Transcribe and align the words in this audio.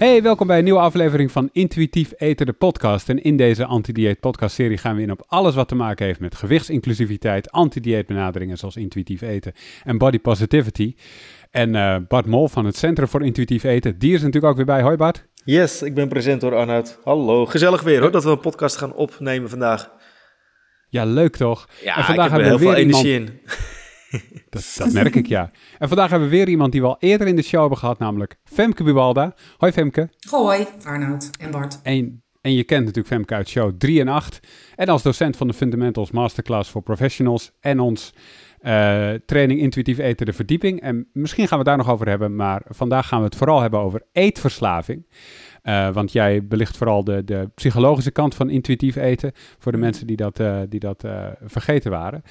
Hey, 0.00 0.22
welkom 0.22 0.46
bij 0.46 0.58
een 0.58 0.64
nieuwe 0.64 0.80
aflevering 0.80 1.32
van 1.32 1.48
Intuïtief 1.52 2.12
Eten, 2.16 2.46
de 2.46 2.52
podcast. 2.52 3.08
En 3.08 3.22
in 3.22 3.36
deze 3.36 3.64
anti-dieet 3.64 4.20
podcast-serie 4.20 4.78
gaan 4.78 4.96
we 4.96 5.02
in 5.02 5.10
op 5.10 5.24
alles 5.26 5.54
wat 5.54 5.68
te 5.68 5.74
maken 5.74 6.06
heeft 6.06 6.20
met 6.20 6.34
gewichtsinclusiviteit, 6.34 7.50
anti-dieetbenaderingen 7.50 8.56
zoals 8.56 8.76
intuïtief 8.76 9.20
eten 9.20 9.52
en 9.84 9.98
body 9.98 10.18
positivity. 10.18 10.94
En 11.50 11.74
uh, 11.74 11.96
Bart 12.08 12.26
Mol 12.26 12.48
van 12.48 12.64
het 12.64 12.76
Centrum 12.76 13.08
voor 13.08 13.24
Intuïtief 13.24 13.62
Eten, 13.62 13.98
die 13.98 14.14
is 14.14 14.18
natuurlijk 14.18 14.46
ook 14.46 14.56
weer 14.56 14.66
bij. 14.66 14.82
Hoi 14.82 14.96
Bart. 14.96 15.24
Yes, 15.44 15.82
ik 15.82 15.94
ben 15.94 16.08
present 16.08 16.42
hoor 16.42 16.54
Arnoud. 16.54 16.98
Hallo, 17.04 17.46
gezellig 17.46 17.82
weer 17.82 18.00
hoor 18.00 18.10
dat 18.10 18.24
we 18.24 18.30
een 18.30 18.40
podcast 18.40 18.76
gaan 18.76 18.94
opnemen 18.94 19.50
vandaag. 19.50 19.90
Ja, 20.88 21.04
leuk 21.04 21.36
toch? 21.36 21.68
Ja, 21.82 21.96
en 21.96 22.04
vandaag 22.04 22.26
ik 22.26 22.32
heb 22.32 22.40
hebben 22.40 22.58
we 22.58 22.64
heel 22.64 22.74
veel 22.74 22.84
energie 22.84 23.14
in. 23.14 23.40
Dat, 24.50 24.74
dat, 24.76 24.92
merk 24.92 25.14
ik, 25.14 25.26
ja. 25.26 25.50
En 25.78 25.88
vandaag 25.88 26.10
hebben 26.10 26.28
we 26.28 26.36
weer 26.36 26.48
iemand 26.48 26.72
die 26.72 26.80
we 26.80 26.86
al 26.86 26.96
eerder 26.98 27.26
in 27.26 27.36
de 27.36 27.42
show 27.42 27.60
hebben 27.60 27.78
gehad, 27.78 27.98
namelijk 27.98 28.36
Femke 28.44 28.84
Bubalda. 28.84 29.34
Hoi 29.56 29.72
Femke. 29.72 30.08
Hoi 30.30 30.66
Arnoud 30.84 31.30
en 31.38 31.50
Bart. 31.50 31.80
En, 31.82 32.22
en 32.40 32.52
je 32.52 32.64
kent 32.64 32.80
natuurlijk 32.80 33.14
Femke 33.14 33.34
uit 33.34 33.48
show 33.48 33.72
3 33.78 34.00
en 34.00 34.08
8. 34.08 34.40
En 34.76 34.88
als 34.88 35.02
docent 35.02 35.36
van 35.36 35.46
de 35.46 35.54
Fundamentals 35.54 36.10
Masterclass 36.10 36.70
voor 36.70 36.82
Professionals 36.82 37.52
en 37.60 37.80
ons 37.80 38.12
uh, 38.62 39.12
training 39.26 39.60
Intuïtief 39.60 39.98
Eten 39.98 40.26
de 40.26 40.32
Verdieping. 40.32 40.80
En 40.80 41.08
misschien 41.12 41.48
gaan 41.48 41.58
we 41.58 41.64
het 41.64 41.76
daar 41.76 41.86
nog 41.86 41.94
over 41.94 42.08
hebben, 42.08 42.36
maar 42.36 42.62
vandaag 42.68 43.08
gaan 43.08 43.18
we 43.18 43.24
het 43.24 43.36
vooral 43.36 43.60
hebben 43.60 43.80
over 43.80 44.02
eetverslaving. 44.12 45.06
Uh, 45.62 45.92
want 45.92 46.12
jij 46.12 46.46
belicht 46.46 46.76
vooral 46.76 47.04
de, 47.04 47.24
de 47.24 47.50
psychologische 47.54 48.10
kant 48.10 48.34
van 48.34 48.50
intuïtief 48.50 48.96
eten 48.96 49.32
voor 49.58 49.72
de 49.72 49.78
mm. 49.78 49.84
mensen 49.84 50.06
die 50.06 50.16
dat, 50.16 50.40
uh, 50.40 50.60
die 50.68 50.80
dat 50.80 51.04
vergeten 51.40 51.90
waren. 51.90 52.22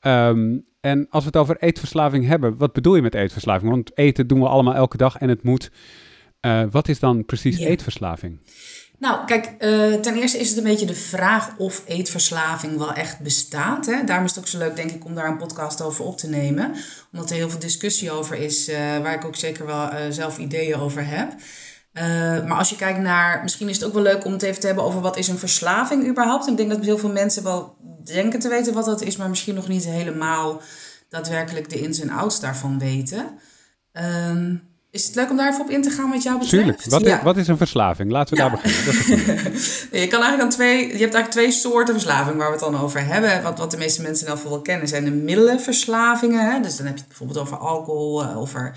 Um, 0.00 0.66
en 0.80 1.06
als 1.10 1.22
we 1.22 1.28
het 1.28 1.38
over 1.38 1.56
eetverslaving 1.58 2.26
hebben, 2.26 2.56
wat 2.56 2.72
bedoel 2.72 2.94
je 2.96 3.02
met 3.02 3.14
eetverslaving? 3.14 3.70
Want 3.70 3.98
eten 3.98 4.26
doen 4.26 4.40
we 4.40 4.48
allemaal 4.48 4.74
elke 4.74 4.96
dag 4.96 5.16
en 5.16 5.28
het 5.28 5.42
moet. 5.42 5.70
Wat 6.70 6.88
is 6.88 6.98
dan 6.98 7.24
precies 7.24 7.58
eetverslaving? 7.58 8.40
Nou, 8.98 9.26
kijk, 9.26 9.54
uh, 9.58 9.94
ten 9.94 10.14
eerste 10.14 10.38
is 10.38 10.48
het 10.48 10.58
een 10.58 10.64
beetje 10.64 10.86
de 10.86 10.94
vraag 10.94 11.56
of 11.56 11.82
eetverslaving 11.86 12.76
wel 12.78 12.92
echt 12.92 13.20
bestaat. 13.20 13.86
Hè? 13.86 14.04
Daarom 14.04 14.24
is 14.24 14.30
het 14.30 14.40
ook 14.40 14.48
zo 14.48 14.58
leuk, 14.58 14.76
denk 14.76 14.90
ik, 14.90 15.04
om 15.04 15.14
daar 15.14 15.28
een 15.28 15.36
podcast 15.36 15.82
over 15.82 16.04
op 16.04 16.16
te 16.16 16.28
nemen. 16.28 16.74
Omdat 17.12 17.30
er 17.30 17.36
heel 17.36 17.50
veel 17.50 17.58
discussie 17.58 18.10
over 18.10 18.36
is, 18.36 18.68
uh, 18.68 18.76
waar 18.76 19.14
ik 19.14 19.24
ook 19.24 19.36
zeker 19.36 19.66
wel 19.66 19.90
zelf 20.10 20.38
ideeën 20.38 20.76
over 20.76 21.06
heb. 21.06 21.32
Maar 22.46 22.58
als 22.58 22.70
je 22.70 22.76
kijkt 22.76 22.98
naar, 22.98 23.42
misschien 23.42 23.68
is 23.68 23.76
het 23.76 23.84
ook 23.84 23.92
wel 23.92 24.02
leuk 24.02 24.24
om 24.24 24.32
het 24.32 24.42
even 24.42 24.60
te 24.60 24.66
hebben 24.66 24.84
over 24.84 25.00
wat 25.00 25.16
is 25.16 25.28
een 25.28 25.38
verslaving 25.38 26.08
überhaupt. 26.08 26.48
Ik 26.48 26.56
denk 26.56 26.70
dat 26.70 26.84
heel 26.84 26.98
veel 26.98 27.12
mensen 27.12 27.42
wel 27.42 27.76
denken 28.04 28.40
te 28.40 28.48
weten 28.48 28.74
wat 28.74 28.84
dat 28.84 29.02
is, 29.02 29.16
maar 29.16 29.28
misschien 29.28 29.54
nog 29.54 29.68
niet 29.68 29.84
helemaal 29.84 30.60
daadwerkelijk 31.08 31.70
de 31.70 31.80
ins 31.80 32.00
en 32.00 32.10
outs 32.10 32.40
daarvan 32.40 32.78
weten. 32.78 33.38
Ehm, 33.92 34.54
is 34.90 35.06
het 35.06 35.14
leuk 35.14 35.30
om 35.30 35.36
daar 35.36 35.48
even 35.48 35.64
op 35.64 35.70
in 35.70 35.82
te 35.82 35.90
gaan 35.90 36.10
wat 36.10 36.22
jou 36.22 36.38
betreft? 36.38 36.62
Tuurlijk. 36.62 36.84
Wat, 36.84 37.02
is, 37.06 37.22
wat 37.22 37.36
is 37.36 37.48
een 37.48 37.56
verslaving? 37.56 38.10
Laten 38.10 38.34
we 38.34 38.40
daar 38.40 38.50
beginnen. 38.50 39.52
Je, 40.00 40.08
kan 40.08 40.22
eigenlijk 40.22 40.40
aan 40.40 40.48
twee, 40.48 40.76
je 40.76 40.82
hebt 40.82 41.14
eigenlijk 41.14 41.30
twee 41.30 41.50
soorten 41.50 41.94
verslaving 41.94 42.36
waar 42.36 42.46
we 42.46 42.52
het 42.52 42.72
dan 42.72 42.80
over 42.80 43.06
hebben. 43.06 43.42
Wat, 43.42 43.58
wat 43.58 43.70
de 43.70 43.76
meeste 43.76 44.02
mensen 44.02 44.26
in 44.26 44.32
ieder 44.32 44.50
wel 44.50 44.60
kennen 44.60 44.88
zijn 44.88 45.04
de 45.04 45.10
middelenverslavingen. 45.10 46.52
Hè? 46.52 46.60
Dus 46.60 46.76
dan 46.76 46.86
heb 46.86 46.94
je 46.94 47.00
het 47.00 47.08
bijvoorbeeld 47.08 47.38
over 47.38 47.56
alcohol, 47.56 48.22
eh, 48.22 48.38
over 48.38 48.72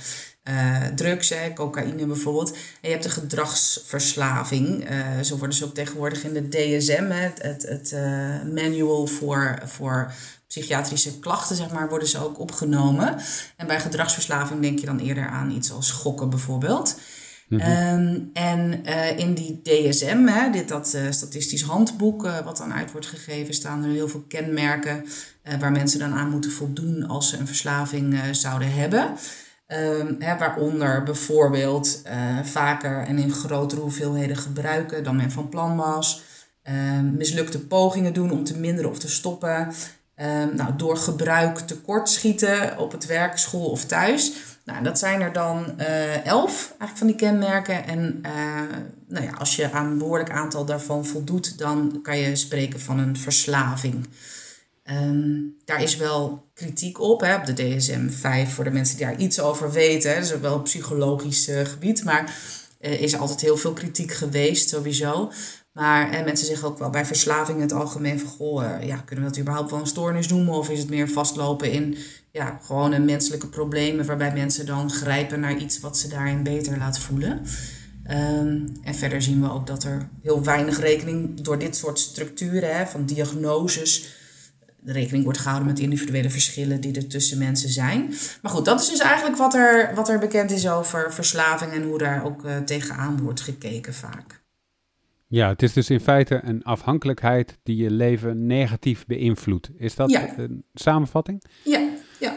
uh, 0.50 0.86
drugs, 0.96 1.30
hè, 1.30 1.54
cocaïne 1.54 2.06
bijvoorbeeld. 2.06 2.52
En 2.52 2.58
je 2.82 2.90
hebt 2.90 3.04
de 3.04 3.10
gedragsverslaving. 3.10 4.90
Uh, 4.90 5.20
zo 5.22 5.38
worden 5.38 5.56
ze 5.56 5.66
ook 5.66 5.74
tegenwoordig 5.74 6.24
in 6.24 6.34
de 6.34 6.48
DSM, 6.48 7.06
hè, 7.10 7.22
het, 7.22 7.42
het, 7.42 7.62
het 7.62 7.92
uh, 7.92 8.54
manual 8.54 9.08
voor, 9.08 9.60
voor 9.66 10.14
psychiatrische 10.48 11.20
klachten, 11.20 11.56
zeg 11.56 11.72
maar, 11.72 11.90
worden 11.90 12.08
ze 12.08 12.24
ook 12.24 12.40
opgenomen. 12.40 13.18
En 13.58 13.68
bij 13.68 13.80
gedragsverslaving 13.80 14.62
denk 14.62 14.80
je 14.80 14.86
dan 14.86 15.00
eerder 15.00 15.28
aan 15.28 15.52
iets 15.52 15.72
als 15.72 15.92
gokken 15.92 16.30
bijvoorbeeld. 16.30 17.00
Mm 17.48 17.60
-hmm. 17.60 18.30
en 18.34 18.86
in 19.18 19.34
die 19.34 19.62
DSM, 19.64 20.26
hè, 20.26 20.50
dit, 20.50 20.68
dat 20.68 20.98
statistisch 21.10 21.62
handboek 21.62 22.22
wat 22.44 22.58
dan 22.58 22.74
uit 22.74 22.92
wordt 22.92 23.08
gegeven, 23.08 23.54
staan 23.54 23.84
er 23.84 23.90
heel 23.90 24.08
veel 24.08 24.26
kenmerken 24.28 25.06
waar 25.60 25.72
mensen 25.72 26.00
dan 26.00 26.14
aan 26.14 26.30
moeten 26.30 26.52
voldoen 26.52 27.08
als 27.08 27.30
ze 27.30 27.38
een 27.38 27.48
verslaving 27.48 28.20
zouden 28.32 28.74
hebben. 28.74 29.16
Hè, 30.20 30.38
waaronder 30.38 31.04
bijvoorbeeld 31.04 32.02
uh, 32.06 32.44
vaker 32.44 33.04
en 33.08 33.18
in 33.18 33.32
grotere 33.32 33.82
hoeveelheden 33.82 34.38
gebruiken 34.38 35.04
dan 35.04 35.16
men 35.16 35.32
van 35.32 35.50
plan 35.50 35.76
was. 35.76 36.24
Um, 36.98 37.16
mislukte 37.18 37.60
pogingen 37.60 38.14
doen 38.14 38.32
om 38.32 38.44
te 38.44 38.58
minderen 38.58 38.90
of 38.90 39.00
te 39.00 39.10
stoppen. 39.10 39.68
Um, 40.16 40.56
nou, 40.56 40.76
door 40.78 40.98
gebruik 40.98 41.60
tekortschieten 41.60 42.78
op 42.78 42.92
het 42.92 43.06
werk, 43.06 43.38
school 43.38 43.70
of 43.70 43.86
thuis. 43.86 44.34
Nou, 44.66 44.84
dat 44.84 45.00
zijn 45.00 45.22
er 45.22 45.34
dan 45.34 45.74
uh, 45.80 46.26
elf 46.26 46.68
eigenlijk 46.68 46.98
van 46.98 47.08
die 47.08 47.16
kenmerken. 47.16 47.86
En 47.86 48.24
uh, 48.26 48.32
nou 49.08 49.26
ja, 49.26 49.32
als 49.32 49.56
je 49.56 49.72
aan 49.72 49.86
een 49.86 49.98
behoorlijk 49.98 50.32
aantal 50.32 50.66
daarvan 50.66 51.06
voldoet, 51.06 51.58
dan 51.58 52.00
kan 52.04 52.18
je 52.18 52.36
spreken 52.36 52.80
van 52.80 53.00
een 53.00 53.18
verslaving. 53.18 54.08
Um, 54.92 55.56
daar 55.66 55.82
is 55.82 55.96
wel 55.96 56.50
kritiek 56.54 57.00
op, 57.00 57.22
hè, 57.22 57.36
op 57.36 57.46
de 57.46 57.54
DSM-5 57.54 58.50
voor 58.50 58.64
de 58.64 58.70
mensen 58.70 58.98
die 58.98 59.06
daar 59.06 59.20
iets 59.20 59.40
over 59.40 59.72
weten. 59.72 60.18
Is 60.18 60.34
ook 60.34 60.42
wel 60.42 60.56
een 60.56 60.62
psychologisch 60.62 61.50
uh, 61.50 61.66
gebied, 61.66 62.04
maar 62.04 62.36
uh, 62.82 63.02
is 63.02 63.18
altijd 63.18 63.42
heel 63.42 63.58
veel 63.58 63.74
kritiek 63.74 64.12
geweest 64.12 64.70
sowieso. 64.70 65.32
Maar 65.72 66.12
en 66.12 66.26
mensen 66.26 66.46
zeggen 66.46 66.68
ook 66.68 66.80
wel 66.80 66.90
bij 66.90 67.06
verslaving 67.06 67.58
in 67.58 67.64
het 67.64 67.74
algemeen 67.74 68.20
van... 68.20 68.30
Goh, 68.30 68.84
ja, 68.84 68.98
kunnen 68.98 69.26
we 69.26 69.32
dat 69.32 69.40
überhaupt 69.40 69.72
wel 69.72 69.80
een 69.80 69.88
stoornis 69.88 70.28
noemen? 70.28 70.54
Of 70.54 70.70
is 70.70 70.80
het 70.80 70.90
meer 70.90 71.10
vastlopen 71.10 71.72
in 71.72 71.98
ja, 72.32 72.60
gewone 72.66 73.00
menselijke 73.00 73.48
problemen... 73.48 74.06
waarbij 74.06 74.34
mensen 74.34 74.66
dan 74.66 74.92
grijpen 74.92 75.40
naar 75.40 75.58
iets 75.58 75.80
wat 75.80 75.98
ze 75.98 76.08
daarin 76.08 76.44
beter 76.44 76.78
laat 76.78 77.00
voelen? 77.00 77.42
Um, 78.10 78.72
en 78.84 78.96
verder 78.96 79.22
zien 79.22 79.42
we 79.42 79.52
ook 79.52 79.68
dat 79.68 79.84
er 79.84 80.10
heel 80.22 80.44
weinig 80.44 80.80
rekening 80.80 81.42
door 81.42 81.60
dit 81.60 81.76
soort 81.76 82.00
structuren... 82.00 82.78
Hè, 82.78 82.86
van 82.86 83.06
diagnoses 83.06 84.20
rekening 84.84 85.24
wordt 85.24 85.40
gehouden 85.40 85.68
met 85.68 85.80
individuele 85.80 86.30
verschillen 86.30 86.82
die 86.82 86.96
er 86.96 87.08
tussen 87.08 87.38
mensen 87.38 87.70
zijn. 87.70 88.14
Maar 88.42 88.52
goed, 88.52 88.66
dat 88.66 88.82
is 88.82 88.90
dus 88.90 89.00
eigenlijk 89.00 89.38
wat 89.38 89.54
er, 89.54 89.96
wat 89.96 90.10
er 90.10 90.20
bekend 90.20 90.52
is 90.52 90.70
over 90.70 91.14
verslaving 91.14 91.72
en 91.72 91.84
hoe 91.84 91.98
daar 91.98 92.26
ook 92.26 92.46
uh, 92.46 92.58
tegenaan 92.58 93.22
wordt 93.22 93.42
gekeken 93.42 93.94
vaak. 93.94 94.44
Ja, 95.28 95.48
het 95.48 95.62
is 95.62 95.74
dus 95.74 95.90
in 95.90 96.00
feite 96.00 96.42
een 96.44 96.64
afhankelijkheid 96.64 97.58
die 97.64 97.76
je 97.76 97.92
leven 97.92 98.46
negatief 98.46 99.06
beïnvloedt. 99.06 99.70
Is 99.78 99.96
dat 99.96 100.12
een 100.12 100.66
samenvatting? 100.74 101.44
Ja, 101.64 101.90
ja. 102.20 102.34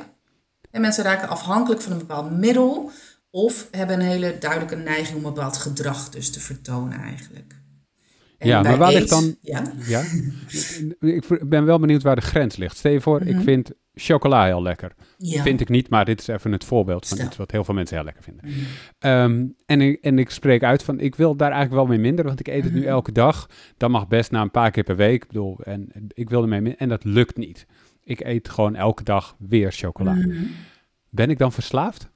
En 0.71 0.81
mensen 0.81 1.05
raken 1.05 1.29
afhankelijk 1.29 1.81
van 1.81 1.93
een 1.93 1.99
bepaald 1.99 2.31
middel 2.31 2.91
of 3.31 3.69
hebben 3.71 4.01
een 4.01 4.07
hele 4.07 4.37
duidelijke 4.39 4.77
neiging 4.77 5.19
om 5.19 5.25
een 5.25 5.35
bepaald 5.35 5.57
gedrag 5.57 6.09
dus 6.09 6.31
te 6.31 6.41
vertonen 6.41 7.01
eigenlijk 7.01 7.63
ja, 8.45 8.63
maar 8.63 8.77
waar 8.77 8.93
ligt 8.93 9.09
dan... 9.09 9.37
Ja? 9.41 9.73
ja? 9.87 10.03
ik 11.01 11.49
ben 11.49 11.65
wel 11.65 11.79
benieuwd 11.79 12.03
waar 12.03 12.17
de 12.17 12.23
grens 12.23 12.57
ligt. 12.57 12.77
Stel 12.77 12.93
je 12.93 13.01
voor, 13.01 13.21
ik 13.21 13.35
mhm. 13.35 13.43
vind 13.45 13.73
chocola 13.95 14.45
heel 14.45 14.63
lekker. 14.63 14.93
Ja. 15.19 15.43
Vind 15.43 15.61
ik 15.61 15.69
niet, 15.69 15.89
maar 15.89 16.05
dit 16.05 16.21
is 16.21 16.27
even 16.27 16.53
het 16.53 16.65
voorbeeld 16.65 17.09
van 17.09 17.21
iets 17.21 17.37
wat 17.37 17.51
heel 17.51 17.65
veel 17.65 17.75
mensen 17.75 17.97
heel 17.97 18.05
lekker 18.05 18.23
vinden. 18.23 18.45
Mhm. 18.49 18.59
Ehm, 18.99 19.47
en, 19.67 19.81
ik, 19.81 19.99
en 20.01 20.19
ik 20.19 20.31
spreek 20.31 20.63
uit 20.63 20.83
van, 20.83 21.01
ik 21.01 21.15
wil 21.15 21.37
daar 21.37 21.53
eigenlijk 21.53 21.81
wel 21.81 21.97
mee 21.97 22.07
minder, 22.07 22.25
want 22.25 22.41
ik 22.41 22.49
eet 22.49 22.65
het 22.65 22.73
nu 22.73 22.81
mhm. 22.81 22.89
elke 22.89 23.13
dag. 23.13 23.49
Dat 23.77 23.91
mag 23.91 24.09
best 24.09 24.31
na 24.31 24.43
een 24.43 24.51
paar 24.51 24.71
keer 24.71 24.85
per 24.85 24.97
week. 24.97 25.23
Ik 25.23 25.29
bedoel, 25.29 25.59
en 25.63 25.89
ik 26.09 26.31
wil 26.31 26.43
ermee 26.43 26.61
minder, 26.61 26.81
en 26.81 26.89
dat 26.89 27.05
lukt 27.05 27.37
niet. 27.37 27.67
Ik 28.03 28.21
eet 28.21 28.49
gewoon 28.49 28.75
elke 28.75 29.03
dag 29.03 29.37
weer 29.39 29.73
chocola. 29.73 30.17
Ben 31.11 31.31
ik 31.31 31.39
dan 31.39 31.53
verslaafd? 31.53 32.09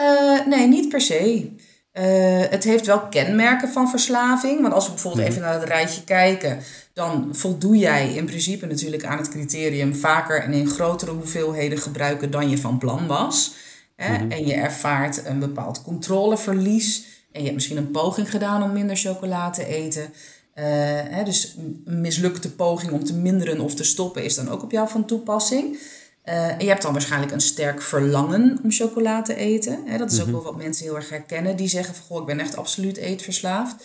Uh, 0.00 0.46
nee, 0.46 0.68
niet 0.68 0.88
per 0.88 1.00
se. 1.00 1.50
Uh, 1.98 2.04
het 2.50 2.64
heeft 2.64 2.86
wel 2.86 3.00
kenmerken 3.00 3.68
van 3.68 3.88
verslaving. 3.88 4.60
Want 4.60 4.74
als 4.74 4.84
we 4.84 4.92
bijvoorbeeld 4.92 5.22
mhm. 5.22 5.32
even 5.32 5.42
naar 5.42 5.60
het 5.60 5.68
rijtje 5.68 6.04
kijken, 6.04 6.58
dan 6.92 7.28
voldoe 7.32 7.76
jij 7.76 8.14
in 8.14 8.24
principe 8.24 8.66
natuurlijk 8.66 9.04
aan 9.04 9.18
het 9.18 9.28
criterium 9.28 9.94
vaker 9.94 10.42
en 10.42 10.52
in 10.52 10.68
grotere 10.68 11.10
hoeveelheden 11.10 11.78
gebruiken 11.78 12.30
dan 12.30 12.50
je 12.50 12.58
van 12.58 12.78
plan 12.78 13.06
was. 13.06 13.54
Hè? 13.96 14.18
Mhm. 14.18 14.30
En 14.30 14.46
je 14.46 14.54
ervaart 14.54 15.26
een 15.26 15.38
bepaald 15.38 15.82
controleverlies. 15.82 17.04
En 17.32 17.38
je 17.38 17.44
hebt 17.44 17.54
misschien 17.54 17.76
een 17.76 17.90
poging 17.90 18.30
gedaan 18.30 18.62
om 18.62 18.72
minder 18.72 18.96
chocola 18.96 19.50
te 19.50 19.66
eten. 19.66 20.02
Uh, 20.02 20.64
hè, 21.10 21.24
dus 21.24 21.54
een 21.56 22.00
mislukte 22.00 22.52
poging 22.52 22.92
om 22.92 23.04
te 23.04 23.14
minderen 23.14 23.60
of 23.60 23.74
te 23.74 23.84
stoppen 23.84 24.24
is 24.24 24.34
dan 24.34 24.48
ook 24.48 24.62
op 24.62 24.70
jou 24.70 24.88
van 24.88 25.04
toepassing. 25.04 25.78
Uh, 26.24 26.48
en 26.48 26.60
je 26.60 26.68
hebt 26.68 26.82
dan 26.82 26.92
waarschijnlijk 26.92 27.32
een 27.32 27.40
sterk 27.40 27.82
verlangen 27.82 28.58
om 28.62 28.70
chocola 28.70 29.22
te 29.22 29.34
eten. 29.34 29.82
Hè? 29.86 29.98
Dat 29.98 30.12
is 30.12 30.20
ook 30.20 30.26
mhm. 30.26 30.34
wel 30.34 30.44
wat 30.44 30.56
mensen 30.56 30.84
heel 30.84 30.96
erg 30.96 31.08
herkennen. 31.08 31.56
Die 31.56 31.68
zeggen 31.68 31.94
van, 31.94 32.04
goh, 32.04 32.20
ik 32.20 32.26
ben 32.26 32.40
echt 32.40 32.56
absoluut 32.56 32.96
eetverslaafd. 32.96 33.84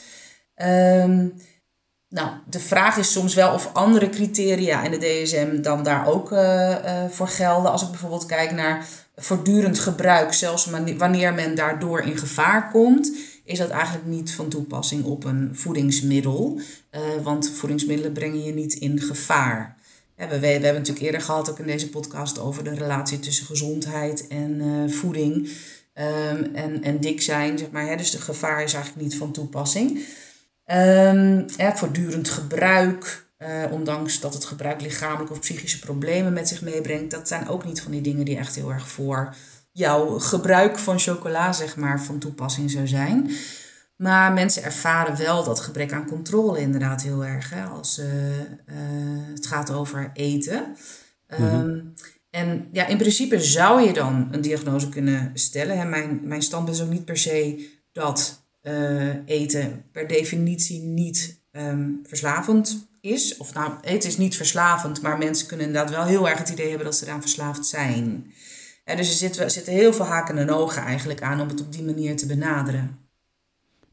Um, 0.55 1.33
nou, 2.09 2.29
de 2.49 2.59
vraag 2.59 2.97
is 2.97 3.11
soms 3.11 3.33
wel 3.33 3.53
of 3.53 3.73
andere 3.73 4.09
criteria 4.09 4.83
in 4.83 4.91
de 4.91 4.97
DSM 4.97 5.61
dan 5.61 5.83
daar 5.83 6.07
ook 6.07 6.31
uh, 6.31 6.69
uh, 6.69 7.09
voor 7.09 7.27
gelden. 7.27 7.71
Als 7.71 7.81
ik 7.81 7.89
bijvoorbeeld 7.89 8.25
kijk 8.25 8.51
naar 8.51 8.87
voortdurend 9.15 9.79
gebruik, 9.79 10.33
zelfs 10.33 10.69
wanneer 10.97 11.33
men 11.33 11.55
daardoor 11.55 12.01
in 12.01 12.17
gevaar 12.17 12.71
komt, 12.71 13.11
is 13.43 13.57
dat 13.57 13.69
eigenlijk 13.69 14.05
niet 14.05 14.33
van 14.33 14.49
toepassing 14.49 15.03
op 15.03 15.23
een 15.23 15.49
voedingsmiddel. 15.53 16.59
Uh, 16.91 17.01
want 17.23 17.49
voedingsmiddelen 17.49 18.13
brengen 18.13 18.43
je 18.43 18.53
niet 18.53 18.73
in 18.73 18.99
gevaar 18.99 19.76
we, 20.17 20.39
we, 20.39 20.47
hebben 20.47 20.73
natuurlijk 20.73 21.05
eerder 21.05 21.21
gehad, 21.21 21.49
ook 21.49 21.59
in 21.59 21.65
deze 21.65 21.89
podcast, 21.89 22.39
over 22.39 22.63
de 22.63 22.73
relatie 22.73 23.19
tussen 23.19 23.45
gezondheid 23.45 24.27
en 24.27 24.61
uh, 24.61 24.91
voeding. 24.91 25.49
Ehm, 25.93 26.43
en, 26.53 26.83
en 26.83 26.99
dik 26.99 27.21
zijn, 27.21 27.57
zeg 27.57 27.71
maar. 27.71 27.87
Hè? 27.87 27.95
Dus 27.95 28.11
de 28.11 28.21
gevaar 28.21 28.63
is 28.63 28.73
eigenlijk 28.73 29.03
niet 29.03 29.17
van 29.17 29.31
toepassing. 29.31 30.05
Um, 30.65 31.45
voortdurend 31.49 32.29
gebruik, 32.29 33.27
uh, 33.39 33.71
ondanks 33.71 34.19
dat 34.19 34.33
het 34.33 34.45
gebruik 34.45 34.81
lichamelijke 34.81 35.33
of 35.33 35.39
psychische 35.39 35.79
problemen 35.79 36.33
met 36.33 36.47
zich 36.47 36.61
meebrengt, 36.61 37.11
dat 37.11 37.27
zijn 37.27 37.49
ook 37.49 37.65
niet 37.65 37.81
van 37.81 37.91
die 37.91 38.01
dingen 38.01 38.25
die 38.25 38.37
echt 38.37 38.55
heel 38.55 38.71
erg 38.71 38.87
voor 38.87 39.35
jouw 39.71 40.19
gebruik 40.19 40.77
van 40.77 40.99
chocola, 40.99 41.53
zeg 41.53 41.75
maar, 41.75 42.01
van 42.01 42.19
toepassing 42.19 42.71
zou 42.71 42.87
zijn. 42.87 43.31
Maar 43.97 44.33
mensen 44.33 44.63
ervaren 44.63 45.17
wel 45.17 45.43
dat 45.43 45.59
gebrek 45.59 45.93
aan 45.93 46.07
controle 46.07 46.59
inderdaad 46.59 47.01
heel 47.01 47.25
erg, 47.25 47.49
hè, 47.49 47.63
als 47.63 47.99
uh, 47.99 48.05
het 49.33 49.47
gaat 49.47 49.71
over 49.71 50.11
eten. 50.13 50.75
Um, 51.41 51.93
En 52.29 52.67
ja, 52.71 52.85
in 52.85 52.97
principe 52.97 53.41
zou 53.41 53.81
je 53.81 53.93
dan 53.93 54.27
een 54.31 54.41
diagnose 54.41 54.89
kunnen 54.89 55.31
stellen. 55.33 55.77
Hè. 55.77 55.85
Mijn, 55.85 56.19
mijn 56.23 56.41
standpunt 56.41 56.77
is 56.77 56.83
ook 56.83 56.89
niet 56.89 57.05
per 57.05 57.17
se 57.17 57.69
dat 57.91 58.47
uh, 58.63 59.15
eten 59.25 59.83
per 59.91 60.07
definitie 60.07 60.81
niet 60.81 61.41
um, 61.51 61.99
verslavend 62.03 62.87
is. 63.01 63.37
Of 63.37 63.53
nou, 63.53 63.73
eten 63.81 64.09
is 64.09 64.17
niet 64.17 64.35
verslavend, 64.35 65.01
maar 65.01 65.17
mensen 65.17 65.47
kunnen 65.47 65.65
inderdaad 65.65 65.91
wel 65.91 66.05
heel 66.05 66.29
erg 66.29 66.37
het 66.37 66.49
idee 66.49 66.67
hebben 66.67 66.85
dat 66.85 66.95
ze 66.95 67.05
eraan 67.05 67.21
verslaafd 67.21 67.65
zijn. 67.65 68.33
dus 68.85 68.97
er 68.97 69.05
zitten, 69.05 69.51
zitten 69.51 69.73
heel 69.73 69.93
veel 69.93 70.05
haken 70.05 70.37
en 70.37 70.51
ogen 70.51 70.81
eigenlijk 70.81 71.21
aan 71.21 71.41
om 71.41 71.47
het 71.47 71.61
op 71.61 71.71
die 71.71 71.83
manier 71.83 72.15
te 72.15 72.25
benaderen. 72.25 73.06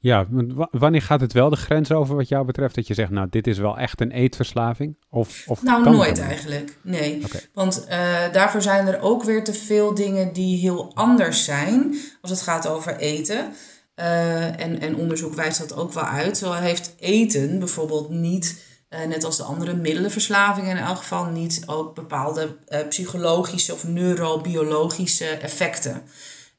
Ja, 0.04 0.26
wanneer 0.70 1.02
gaat 1.02 1.20
het 1.20 1.32
wel 1.32 1.50
de 1.50 1.56
grens 1.56 1.92
over 1.92 2.16
wat 2.16 2.28
jou 2.28 2.44
betreft? 2.44 2.74
Dat 2.74 2.86
je 2.86 2.94
zegt, 2.94 3.10
nou, 3.10 3.26
dit 3.30 3.46
is 3.46 3.58
wel 3.58 3.78
echt 3.78 4.00
een 4.00 4.10
eetverslaving? 4.10 4.96
Of, 5.10 5.44
of 5.46 5.62
nou, 5.62 5.90
nooit 5.90 6.18
eigenlijk. 6.18 6.76
Nee. 6.82 7.22
Want 7.54 7.86
uh, 7.88 8.32
daarvoor 8.32 8.62
zijn 8.62 8.86
er 8.86 9.00
ook 9.00 9.24
weer 9.24 9.44
te 9.44 9.54
veel 9.54 9.94
dingen 9.94 10.32
die 10.32 10.58
heel 10.58 10.94
anders 10.94 11.44
zijn 11.44 11.94
als 12.20 12.30
het 12.30 12.40
gaat 12.40 12.68
over 12.68 12.96
eten. 12.96 13.52
Uh, 13.96 14.60
en, 14.60 14.80
en 14.80 14.96
onderzoek 14.96 15.34
wijst 15.34 15.58
dat 15.58 15.76
ook 15.76 15.92
wel 15.92 16.04
uit. 16.04 16.36
Zo 16.36 16.52
heeft 16.52 16.94
eten 16.98 17.58
bijvoorbeeld 17.58 18.10
niet, 18.10 18.64
uh, 18.90 19.06
net 19.08 19.24
als 19.24 19.36
de 19.36 19.42
andere 19.42 19.74
middelenverslavingen 19.74 20.76
in 20.76 20.82
elk 20.82 20.96
geval, 20.96 21.24
niet 21.24 21.62
ook 21.66 21.94
bepaalde 21.94 22.56
psychologische 22.88 23.72
of 23.72 23.84
neurobiologische 23.84 25.26
effecten. 25.26 26.02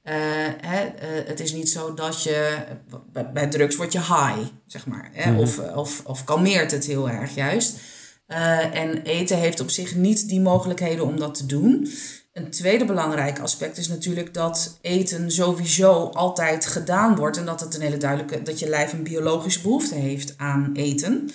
Uh, 0.06 0.14
hè, 0.62 0.86
uh, 0.86 1.28
het 1.28 1.40
is 1.40 1.54
niet 1.54 1.70
zo 1.70 1.94
dat 1.94 2.24
je 2.24 2.58
bij, 3.12 3.32
bij, 3.32 3.48
drugs 3.48 3.76
word 3.76 3.92
je 3.92 4.00
high, 4.00 4.40
zeg 4.66 4.88
maar. 4.88 5.10
Hè? 5.14 5.30
Mm 5.30 5.36
-hmm. 5.36 5.44
of, 5.44 5.60
of, 5.60 6.02
of 6.06 6.24
kalmeert 6.24 6.72
het 6.72 6.86
heel 6.86 7.10
erg 7.10 7.36
juist. 7.36 7.78
Uh, 8.28 8.76
en 8.76 9.02
eten 9.02 9.38
heeft 9.38 9.60
op 9.60 9.70
zich 9.70 9.96
niet 9.96 10.28
die 10.28 10.42
mogelijkheden 10.42 11.06
om 11.06 11.20
dat 11.20 11.36
te 11.36 11.46
doen. 11.46 11.92
Een 12.34 12.50
tweede 12.50 12.86
belangrijk 12.86 13.40
aspect 13.40 13.78
is 13.78 13.88
natuurlijk 13.88 14.34
dat 14.34 14.78
eten 14.82 15.32
sowieso 15.32 16.10
altijd 16.14 16.66
gedaan 16.66 17.16
wordt. 17.16 17.38
En 17.38 17.46
dat 17.46 17.60
het 17.60 17.76
een 17.76 17.82
hele 17.82 17.98
duidelijke, 17.98 18.42
dat 18.42 18.60
je 18.60 18.70
lijf 18.70 18.94
een 18.94 19.04
biologische 19.04 19.62
behoefte 19.62 19.96
heeft 19.96 20.34
aan 20.38 20.72
eten. 20.74 21.30